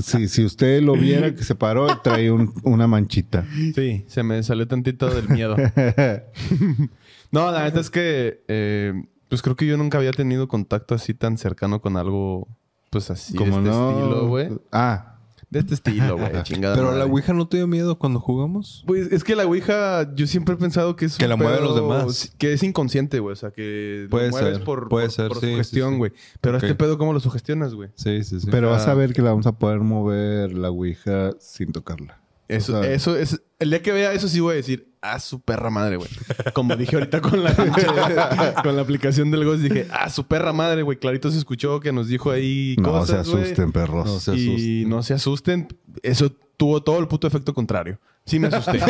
[0.00, 3.44] si, si usted lo viera que se paró, trae un- una manchita.
[3.74, 5.56] Sí, se me salió tantito del miedo.
[7.32, 8.92] No, la neta es que eh,
[9.28, 12.48] pues creo que yo nunca había tenido contacto así tan cercano con algo
[12.90, 13.90] pues así Como de este no.
[13.90, 14.48] estilo, güey.
[14.72, 15.09] Ah,
[15.50, 16.76] De este estilo, güey, chingada.
[16.76, 17.04] Pero la.
[17.06, 18.84] Ouija no te dio miedo cuando jugamos.
[18.86, 21.74] Pues es que la Ouija, yo siempre he pensado que es Que la mueven los
[21.74, 22.32] demás.
[22.38, 23.32] Que es inconsciente, güey.
[23.32, 25.92] O sea, que Puede lo mueves ser, por, puede por- ser, por sí, sí, sugestión,
[25.94, 25.98] sí.
[25.98, 26.12] güey.
[26.40, 26.62] Pero Ok.
[26.62, 27.88] este pedo, ¿cómo lo sugestionas, güey?
[27.96, 28.46] Sí, sí, sí.
[28.50, 28.72] pero Ah.
[28.72, 32.20] vas a ver que la vamos a poder mover la Ouija sin tocarla.
[32.46, 33.42] Eso, O sea- eso es...
[33.58, 36.08] El día que vea eso sí voy a decir, ah, su perra madre, güey.
[36.52, 37.54] Como dije ahorita con la,
[38.62, 40.98] con la aplicación del Ghost, dije, ah, su perra madre, güey.
[40.98, 44.06] Clarito se escuchó que nos dijo ahí No se asusten, perros.
[44.06, 44.88] No se y asusten.
[44.88, 45.68] no se asusten.
[46.02, 47.98] Eso tuvo todo el puto efecto contrario.
[48.26, 48.78] Sí me asusté.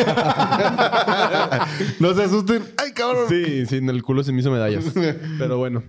[1.99, 2.63] no se asusten.
[2.77, 3.25] ¡Ay, cabrón!
[3.29, 4.85] sí, sí, en el culo se me hizo medallas.
[5.39, 5.83] Pero bueno.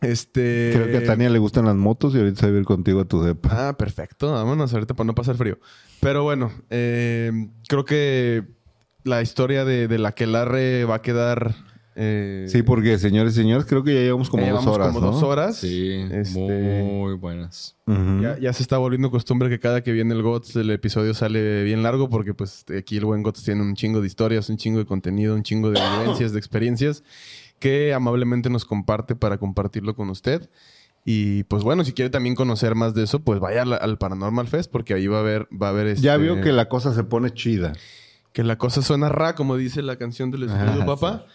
[0.00, 0.70] Este...
[0.72, 3.00] Creo que a Tania le gustan las motos y ahorita se va a ir contigo
[3.00, 3.68] a tu depa.
[3.68, 4.32] Ah, perfecto.
[4.32, 5.58] Vámonos ahorita para no pasar frío.
[6.00, 7.32] Pero bueno, eh,
[7.68, 8.44] creo que
[9.04, 11.54] la historia de, de la Quelarre va a quedar...
[11.96, 14.88] eh, Sí, porque señores y señores, creo que ya llevamos como ya dos llevamos horas.
[14.94, 15.12] como ¿no?
[15.12, 15.56] dos horas.
[15.56, 17.76] Sí, Este, muy buenas.
[17.86, 21.64] Ya, ya se está volviendo costumbre que cada que viene el GOTS el episodio sale
[21.64, 24.78] bien largo porque pues aquí el buen GOTS tiene un chingo de historias, un chingo
[24.78, 27.02] de contenido, un chingo de vivencias, de experiencias
[27.58, 30.48] que amablemente nos comparte para compartirlo con usted.
[31.04, 34.46] Y pues bueno, si quiere también conocer más de eso, pues vaya al, al Paranormal
[34.46, 35.48] Fest porque ahí va a haber...
[35.50, 37.72] Va a haber Ya este- vio que la cosa se pone chida.
[38.38, 41.26] Que la cosa suena ra, como dice la canción del escudo, Ah, papá.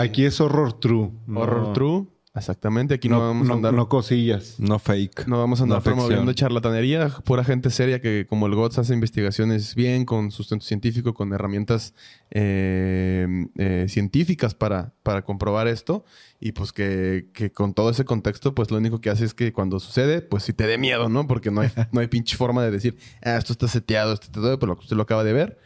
[0.00, 1.12] Aquí es horror true.
[1.28, 2.06] No- Horror True.
[2.34, 2.94] Exactamente.
[2.94, 3.72] Aquí no, No, vamos a andar...
[3.72, 4.56] no cosillas.
[4.58, 5.28] No fake.
[5.28, 5.96] No vamos a andar No ficción.
[5.98, 11.14] promoviendo charlatanería, pura gente seria que como el GOTS hace investigaciones bien, con sustento científico,
[11.14, 11.94] con herramientas
[12.32, 16.04] eh, eh, científicas para, para comprobar esto.
[16.40, 19.52] Y pues que, que con todo ese contexto, pues lo único que hace es que
[19.52, 21.28] cuando sucede, pues si te dé miedo, ¿no?
[21.28, 24.40] Porque no hay, no hay pinche forma de decir, ah, esto está seteado, esto está
[24.40, 25.58] todo, pero lo que usted lo acaba de ver.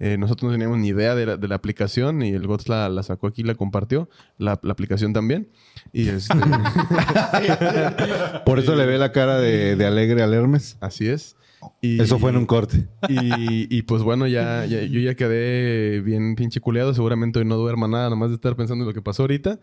[0.00, 2.88] Eh, nosotros no teníamos ni idea de la, de la aplicación y el GOTS la,
[2.88, 4.08] la sacó aquí y la compartió.
[4.36, 5.48] La, la aplicación también.
[5.92, 6.34] Y este,
[8.44, 10.76] Por eso le ve la cara de, de alegre al Hermes.
[10.80, 11.36] así es.
[11.82, 12.86] Y- Eso fue en un corte.
[13.08, 16.94] Y, y, pues bueno, ya, ya- yo ya quedé bien pinche culeado.
[16.94, 19.58] Seguramente hoy no duerma nada, nomás de estar pensando en lo que pasó ahorita.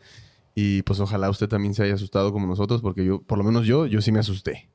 [0.54, 3.66] Y pues ojalá usted también se haya asustado como nosotros, porque yo, por lo menos
[3.66, 4.70] yo, yo sí me asusté.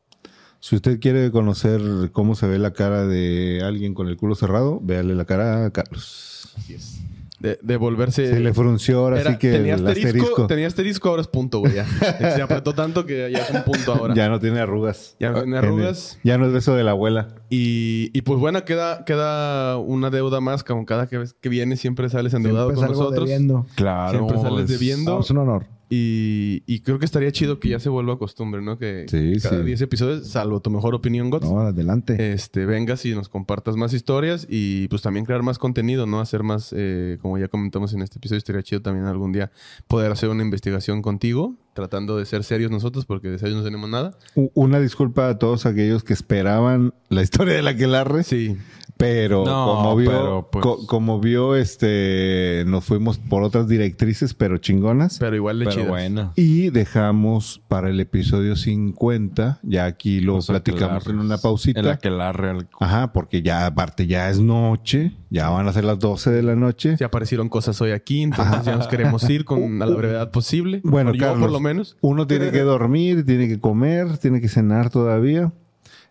[0.60, 1.80] Si usted quiere conocer
[2.12, 5.70] cómo se ve la cara de alguien con el culo cerrado, véale la cara a
[5.70, 6.50] Carlos.
[6.56, 7.00] Así es.
[7.38, 8.28] De, de volverse.
[8.28, 11.28] Se le frunció ahora Era- sí que tenía el asterisco, asterisco tenía asterisco, ahora es
[11.28, 11.72] punto, güey.
[11.72, 11.86] Ya.
[12.36, 14.14] Se apretó tanto que ya es un punto ahora.
[14.14, 15.16] ya no tiene arrugas.
[15.18, 16.18] Ya no tiene arrugas.
[16.22, 17.28] Ya no es beso de la abuela.
[17.48, 21.76] Y, y pues bueno, queda, queda una deuda más, como cada que vez que viene
[21.78, 23.26] siempre sales endeudado Siempre con salgo nosotros.
[23.30, 23.66] debiendo.
[23.74, 24.18] Claro.
[24.18, 25.14] Siempre sales es- debiendo.
[25.14, 25.64] No, es un honor.
[25.92, 28.78] Y, y creo que estaría chido que ya se vuelva costumbre, ¿no?
[28.78, 29.64] Que Sí, cada sí.
[29.64, 32.32] 10 episodios, salvo tu mejor opinión, Gots, No, adelante.
[32.32, 36.20] este, vengas y nos compartas más historias y pues también crear más contenido, ¿no?
[36.20, 39.50] Hacer más, eh, como ya comentamos en este episodio, estaría chido también algún día
[39.88, 43.88] poder hacer una investigación contigo, tratando de ser serios nosotros, porque de serios no tenemos
[43.88, 44.12] nada.
[44.54, 48.22] Una disculpa a todos aquellos que esperaban la historia de la Aquelarre.
[48.24, 48.56] Sí,
[48.96, 54.34] Pero No, como vio, pero, pues- co- como vio, este, nos fuimos por otras directrices,
[54.34, 55.18] pero chingonas.
[55.18, 55.88] pero igual de Pero chidas.
[55.88, 56.32] bueno.
[56.36, 61.80] Y dejamos para el episodio 50, ya aquí lo Los platicamos en una pausita.
[61.80, 62.68] En la que la real.
[62.78, 66.56] Ajá, porque ya aparte ya es noche, ya van a ser las 12 de la
[66.56, 66.96] noche.
[66.98, 70.80] Ya aparecieron cosas hoy aquí, entonces ya nos queremos ir con a la brevedad posible.
[70.84, 71.96] Bueno, yo Carlos, por lo menos.
[72.00, 75.52] Uno tiene que dormir, tiene que comer, tiene que cenar todavía.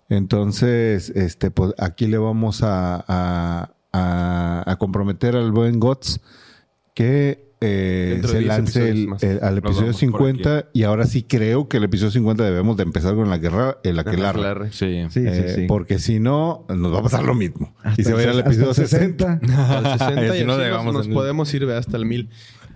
[0.08, 6.20] Entonces, este, pues aquí le vamos a, a- a- a comprometer al buen Gots
[6.94, 11.24] que eh, se 10 lance el- el- al episodio vamos por 50 y ahora sí
[11.24, 14.30] creo que el episodio 50 debemos de empezar con la guerra, el aquelarre.
[14.40, 14.72] Aquelarre.
[14.72, 15.04] Sí.
[15.10, 15.66] Sí, Eh, sí, sí.
[15.68, 17.74] Porque si no, nos va a pasar lo mismo.
[17.84, 19.40] Hasta y se va a ir el al episodio hasta el 60.
[19.44, 22.30] Al 60 y no nos, nos podemos ir hasta el 1000.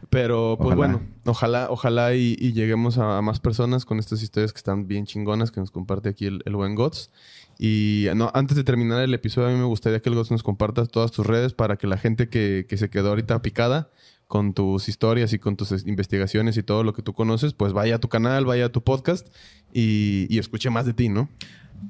[0.09, 0.75] Pero, pues Ojalá.
[0.75, 4.87] bueno, ojalá, ojalá y, y lleguemos a, a más personas con estas historias que están
[4.87, 7.09] bien chingonas que nos comparte aquí el, el buen Gots.
[7.57, 10.43] Y no, antes de terminar el episodio, a mí me gustaría que el Gots nos
[10.43, 13.89] compartas todas tus redes para que la gente que, que se quedó ahorita picada
[14.33, 17.71] con tus historias y con tus es- investigaciones y todo lo que tú conoces, pues
[17.71, 19.27] vaya a tu canal, vaya a tu podcast
[19.71, 21.29] y, y escuche más de ti, ¿no?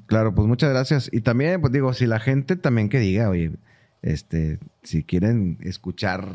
[0.04, 1.08] Claro, pues muchas gracias.
[1.10, 3.52] Y también, pues digo, si la gente también que diga, oye,
[4.02, 6.28] este, si quieren escuchar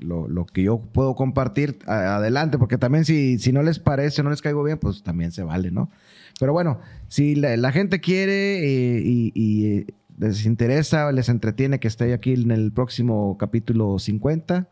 [0.00, 4.30] lo, lo que yo puedo compartir, adelante, porque también si, si no les parece, no
[4.30, 5.92] les caigo bien, pues también se vale, ¿no?
[6.40, 9.86] Pero bueno, si la, la gente quiere eh, y, y, eh,
[10.18, 14.66] les interesa, les entretiene que esté aquí en el próximo capítulo 50,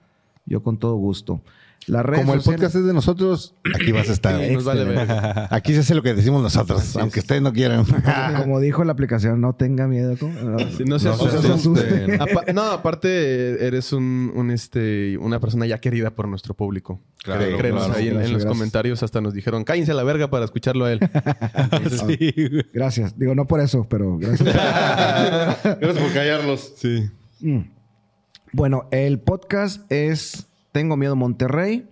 [0.50, 1.40] yo con todo gusto.
[1.86, 4.38] Las redes Como el sociales- podcast es de nosotros, aquí vas a estar.
[4.38, 5.08] Sí, nos vale ver.
[5.48, 7.86] Aquí se hace lo que decimos nosotros, aunque ustedes no quieran.
[8.36, 10.14] Como dijo la aplicación, no tenga miedo.
[10.44, 10.58] No.
[10.58, 12.18] Se No se asusten.
[12.54, 17.00] no, aparte eh, eres un, un, este, una persona ya querida por nuestro público.
[17.24, 17.40] Claro,
[17.94, 18.44] ahí en, los gracias.
[18.44, 21.00] comentarios hasta nos dijeron, cállense a la verga para escucharlo a él.
[21.72, 23.18] Entonces, Gracias.
[23.18, 24.54] Digo, no por eso, pero gracias.
[24.54, 26.72] Gracias por callarlos.
[26.76, 27.08] Sí.
[27.40, 27.60] Mm.
[28.52, 31.86] Bueno, el podcast es Tengo Miedo Monterrey.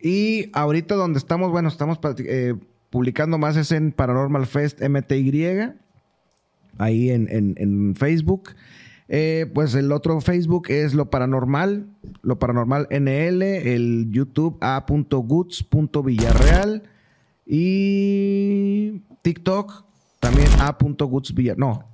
[0.00, 2.54] Y ahorita donde estamos, bueno, estamos eh,
[2.90, 5.72] publicando más es en Paranormal Fest MTY.
[6.78, 8.50] Ahí en, en- en Facebook.
[9.08, 11.86] Eh, pues el otro Facebook es Lo Paranormal.
[12.22, 13.42] Lo Paranormal NL.
[13.42, 16.82] El YouTube a.goods.villarreal.
[17.46, 19.84] Y TikTok
[20.20, 21.58] también a.goodsvillarreal.
[21.60, 21.88] No.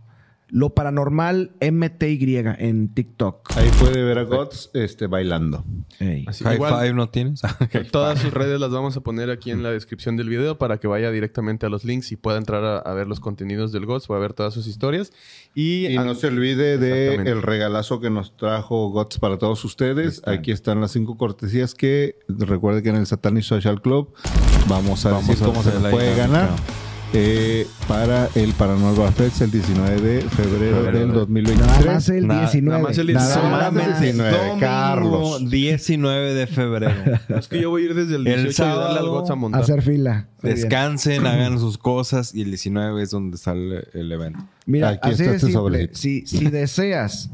[0.51, 3.57] Lo Paranormal MTY en TikTok.
[3.57, 5.65] Ahí puede ver a Gods este, bailando.
[5.99, 6.25] Ey.
[6.27, 7.43] Así, High igual, five no tienes.
[7.91, 10.89] todas sus redes las vamos a poner aquí en la descripción del video para que
[10.89, 14.11] vaya directamente a los links y pueda entrar a, a ver los contenidos del GOTS,
[14.11, 15.13] va a ver todas sus historias.
[15.55, 20.19] Y, Y no se olvide de el regalazo que nos trajo Gots para todos ustedes.
[20.19, 20.33] Está.
[20.33, 24.15] Aquí están las cinco cortesías que recuerde que en el Satanic Social Club
[24.69, 26.51] vamos a Vamos decir a cómo se puede ganar.
[27.12, 30.93] Eh, para el Paranormal Fest el 19 de febrero Febrero.
[30.99, 31.87] del Nada 2023.
[31.87, 32.70] más el Nada- 19.
[32.70, 33.51] nada más el Nada 19.
[33.51, 35.51] más el Solamente 19, domingo Carlos.
[35.51, 36.95] 19 de febrero.
[37.37, 39.31] es que yo voy a ir desde el El 18 y darle al sábado GOTS
[39.31, 39.61] a montar.
[39.62, 40.28] Hacer fila.
[40.41, 40.55] Muy bien.
[40.62, 44.39] Descansen, hagan sus cosas y el 19 es donde sale el evento.
[44.66, 45.91] Mira, Aquí así está de este simple.
[45.95, 47.31] Si, si deseas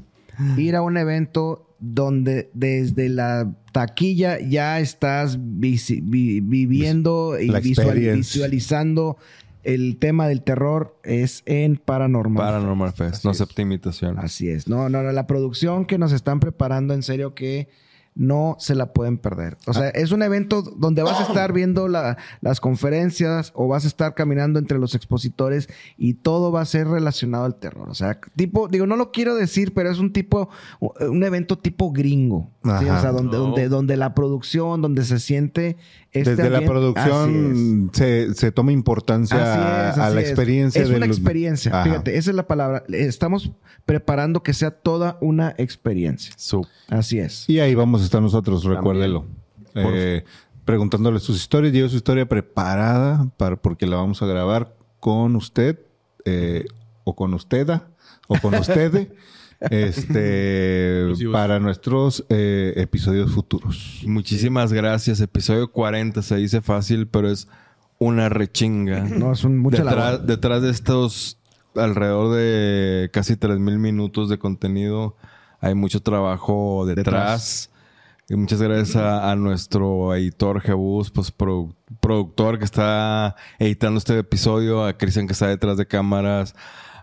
[0.57, 8.16] ir a un evento donde desde la taquilla ya estás visi- vi- viviendo y visual-
[8.16, 9.19] visualizando
[9.67, 12.45] el tema del terror, es en Paranormal.
[12.47, 14.19] Paranormal Fest, Así no acepta imitación.
[14.19, 14.69] Así es.
[14.69, 15.13] No, no, no.
[15.13, 17.69] La producción que nos están preparando, en serio, que
[18.19, 19.59] no se la pueden perder.
[19.67, 19.75] O Ah.
[19.75, 23.89] sea, es un evento donde vas a estar viendo la- las conferencias o vas a
[23.89, 25.69] estar caminando entre los expositores
[25.99, 27.91] y todo va a ser relacionado al terror.
[27.91, 30.49] O sea, tipo, digo, no lo quiero decir, pero es un tipo,
[30.81, 32.51] un evento tipo gringo.
[32.65, 32.71] ¿sí?
[32.71, 33.43] O sea, donde, No.
[33.45, 35.77] donde, donde la producción, donde se siente
[36.21, 36.71] este Desde la ambiente- es.
[36.95, 40.29] producción se, se toma importancia Así a, es, a así la es.
[40.29, 40.83] experiencia.
[40.83, 41.73] Es una del- experiencia.
[41.73, 41.85] Ajá.
[41.85, 42.85] Fíjate, esa es la palabra.
[42.89, 43.51] Estamos
[43.85, 46.33] preparando que sea toda una experiencia.
[46.37, 47.49] Su- Así es.
[47.49, 49.25] Y ahí vamos a estar nosotros, recuérdelo.
[49.75, 50.25] Eh,
[50.65, 51.73] preguntándole sus historias.
[51.73, 55.79] Llevo su historia preparada para, porque la vamos a grabar con usted,
[56.25, 56.65] eh,
[57.05, 57.69] o con usted,
[58.27, 59.09] o con usted,
[59.61, 64.03] este, para nuestros eh, episodios futuros.
[64.07, 65.20] Muchísimas gracias.
[65.20, 67.49] Episodio 40 se dice fácil, pero es
[67.99, 69.01] una rechinga.
[69.09, 69.78] No, es un, mucha
[70.24, 71.39] detrás, de estos
[71.74, 75.16] alrededor de casi 3.000 minutos de contenido
[75.61, 77.05] hay mucho trabajo detrás.
[77.05, 77.70] Detrás.
[78.28, 84.19] Y muchas gracias a, a nuestro editor Jebus, pues produ- productor que está editando este
[84.19, 86.55] episodio, a Cristian que está detrás de cámaras,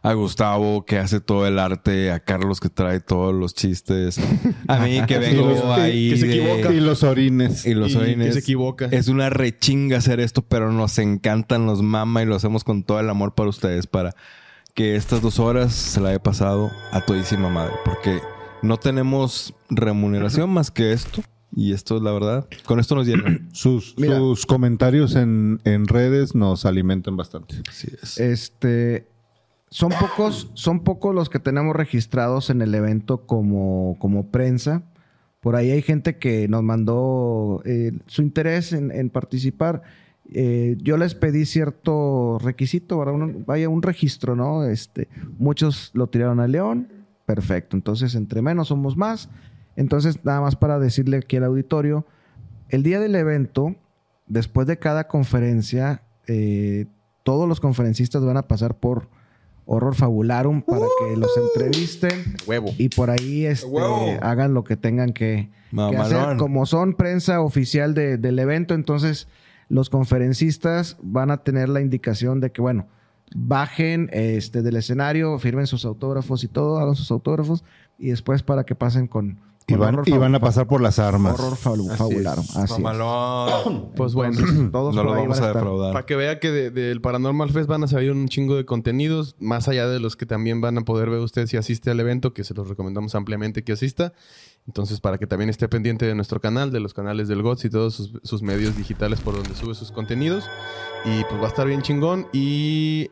[0.03, 4.19] a Gustavo que hace todo el arte, a Carlos que trae todos los chistes,
[4.67, 6.73] a mí que vengo los- ahí que se de- equivoca.
[6.73, 7.65] Y los orines.
[7.65, 8.33] y los Y que orines.
[8.33, 8.85] se equivoca.
[8.91, 12.99] Es una rechinga hacer esto, pero nos encanta, nos mama y lo hacemos con todo
[12.99, 14.13] el amor para ustedes, para
[14.75, 17.73] que estas dos horas se la haya pasado a todísima madre.
[17.85, 18.19] Porque
[18.61, 21.21] no tenemos remuneración más que esto.
[21.55, 22.47] Y esto es la verdad.
[22.65, 23.47] Con esto nos llenan.
[23.53, 24.17] Sus, Mira.
[24.17, 27.55] sus comentarios en, en redes nos alimentan bastante.
[27.69, 28.17] Así es.
[28.17, 29.07] Este.
[29.73, 34.83] Son pocos, son pocos los que tenemos registrados en el evento como, como prensa.
[35.39, 39.81] Por ahí hay gente que nos mandó eh, su interés en, participar.
[40.31, 43.13] eh, yo les pedí cierto requisito, para
[43.47, 44.63] vaya, un registro, ¿no?
[44.63, 45.09] Este,
[45.39, 46.89] muchos lo tiraron a León,
[47.25, 47.75] perfecto.
[47.75, 49.27] Entonces, entre menos somos más.
[49.75, 52.05] Entonces, nada más para decirle aquí al auditorio,
[52.69, 53.75] el día del evento,
[54.27, 56.85] después de cada conferencia, eh,
[57.23, 59.09] todos los conferencistas van a pasar por
[59.65, 62.35] Horror Fabularum para que los entrevisten.
[62.47, 62.71] Huevo.
[62.77, 64.17] Y por ahí este, Huevo.
[64.21, 66.37] hagan lo que tengan que, que hacer.
[66.37, 69.27] Como son prensa oficial de- del evento, entonces
[69.69, 72.87] los conferencistas van a tener la indicación de que, bueno,
[73.35, 77.63] bajen este, del escenario, firmen sus autógrafos y todo, hagan sus autógrafos
[77.97, 79.95] y después para que pasen con, Y van,
[80.33, 81.39] y a pasar por las armas.
[81.39, 82.23] Horror Fabu- Así es.
[82.57, 82.79] Así es.
[83.95, 84.37] Pues bueno.
[84.71, 85.93] Todos no lo vamos a defraudar.
[85.93, 89.35] Para que vea que de- del Paranormal Fest van a salir un chingo de contenidos,
[89.39, 92.33] más allá de los que también van a poder ver usted si asiste al evento,
[92.33, 94.13] que se los recomendamos ampliamente que asista.
[94.67, 97.69] Entonces, para que también esté pendiente de nuestro canal, de los canales del GOTS y
[97.69, 100.45] todos sus, sus medios digitales por donde sube sus contenidos.
[101.05, 102.27] Y pues va a estar bien chingón.
[102.31, 103.09] Y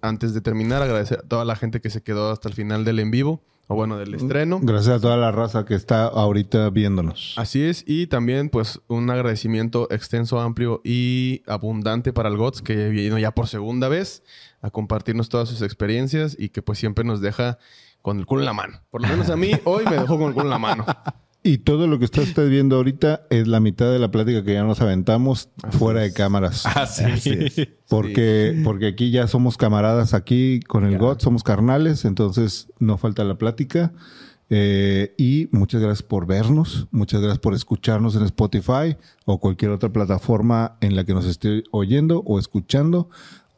[0.00, 2.98] antes de terminar, agradecer a toda la gente que se quedó hasta el final del
[3.00, 4.60] en vivo, o bueno, del estreno.
[4.62, 7.34] Gracias a toda la raza que está ahorita viéndonos.
[7.36, 12.88] Así es, y también pues un agradecimiento extenso, amplio y abundante para el GOTS que
[12.88, 14.22] vino ya por segunda vez
[14.60, 17.58] a compartirnos todas sus experiencias y que pues siempre nos deja
[18.02, 18.80] con el culo en la mano.
[18.90, 20.86] Por lo menos a mí hoy me dejó con el culo en la mano.
[21.46, 24.54] Y todo lo que está usted viendo ahorita es la mitad de la plática que
[24.54, 26.64] ya nos aventamos fuera de cámaras.
[26.66, 27.08] Ah, sí.
[27.88, 33.22] Porque, porque aquí ya somos camaradas aquí con el GOT, somos carnales, entonces no falta
[33.22, 33.92] la plática.
[34.50, 39.92] Eh, y muchas gracias por vernos, muchas gracias por escucharnos en Spotify o cualquier otra
[39.92, 43.08] plataforma en la que nos esté oyendo o escuchando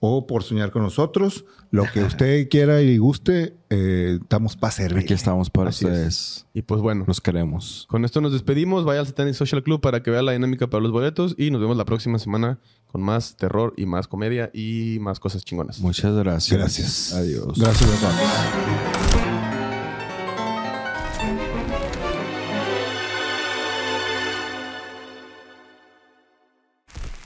[0.01, 1.45] o por soñar con nosotros.
[1.71, 5.05] Lo que usted quiera y guste, eh, estamos para servir.
[5.05, 5.91] Aquí estamos para Así es.
[5.91, 6.47] ustedes.
[6.55, 7.87] Y pues bueno, Los queremos.
[7.89, 8.85] con esto nos despedimos.
[8.85, 11.61] Vaya al Satanic Social Club para que vea la dinámica para los boletos y nos
[11.61, 15.81] vemos la próxima semana con más terror y más comedia y más cosas chingonas.
[15.81, 16.59] Muchas gracias.
[16.59, 17.13] Gracias.
[17.15, 17.59] Adiós.
[17.59, 19.28] Gracias a todos.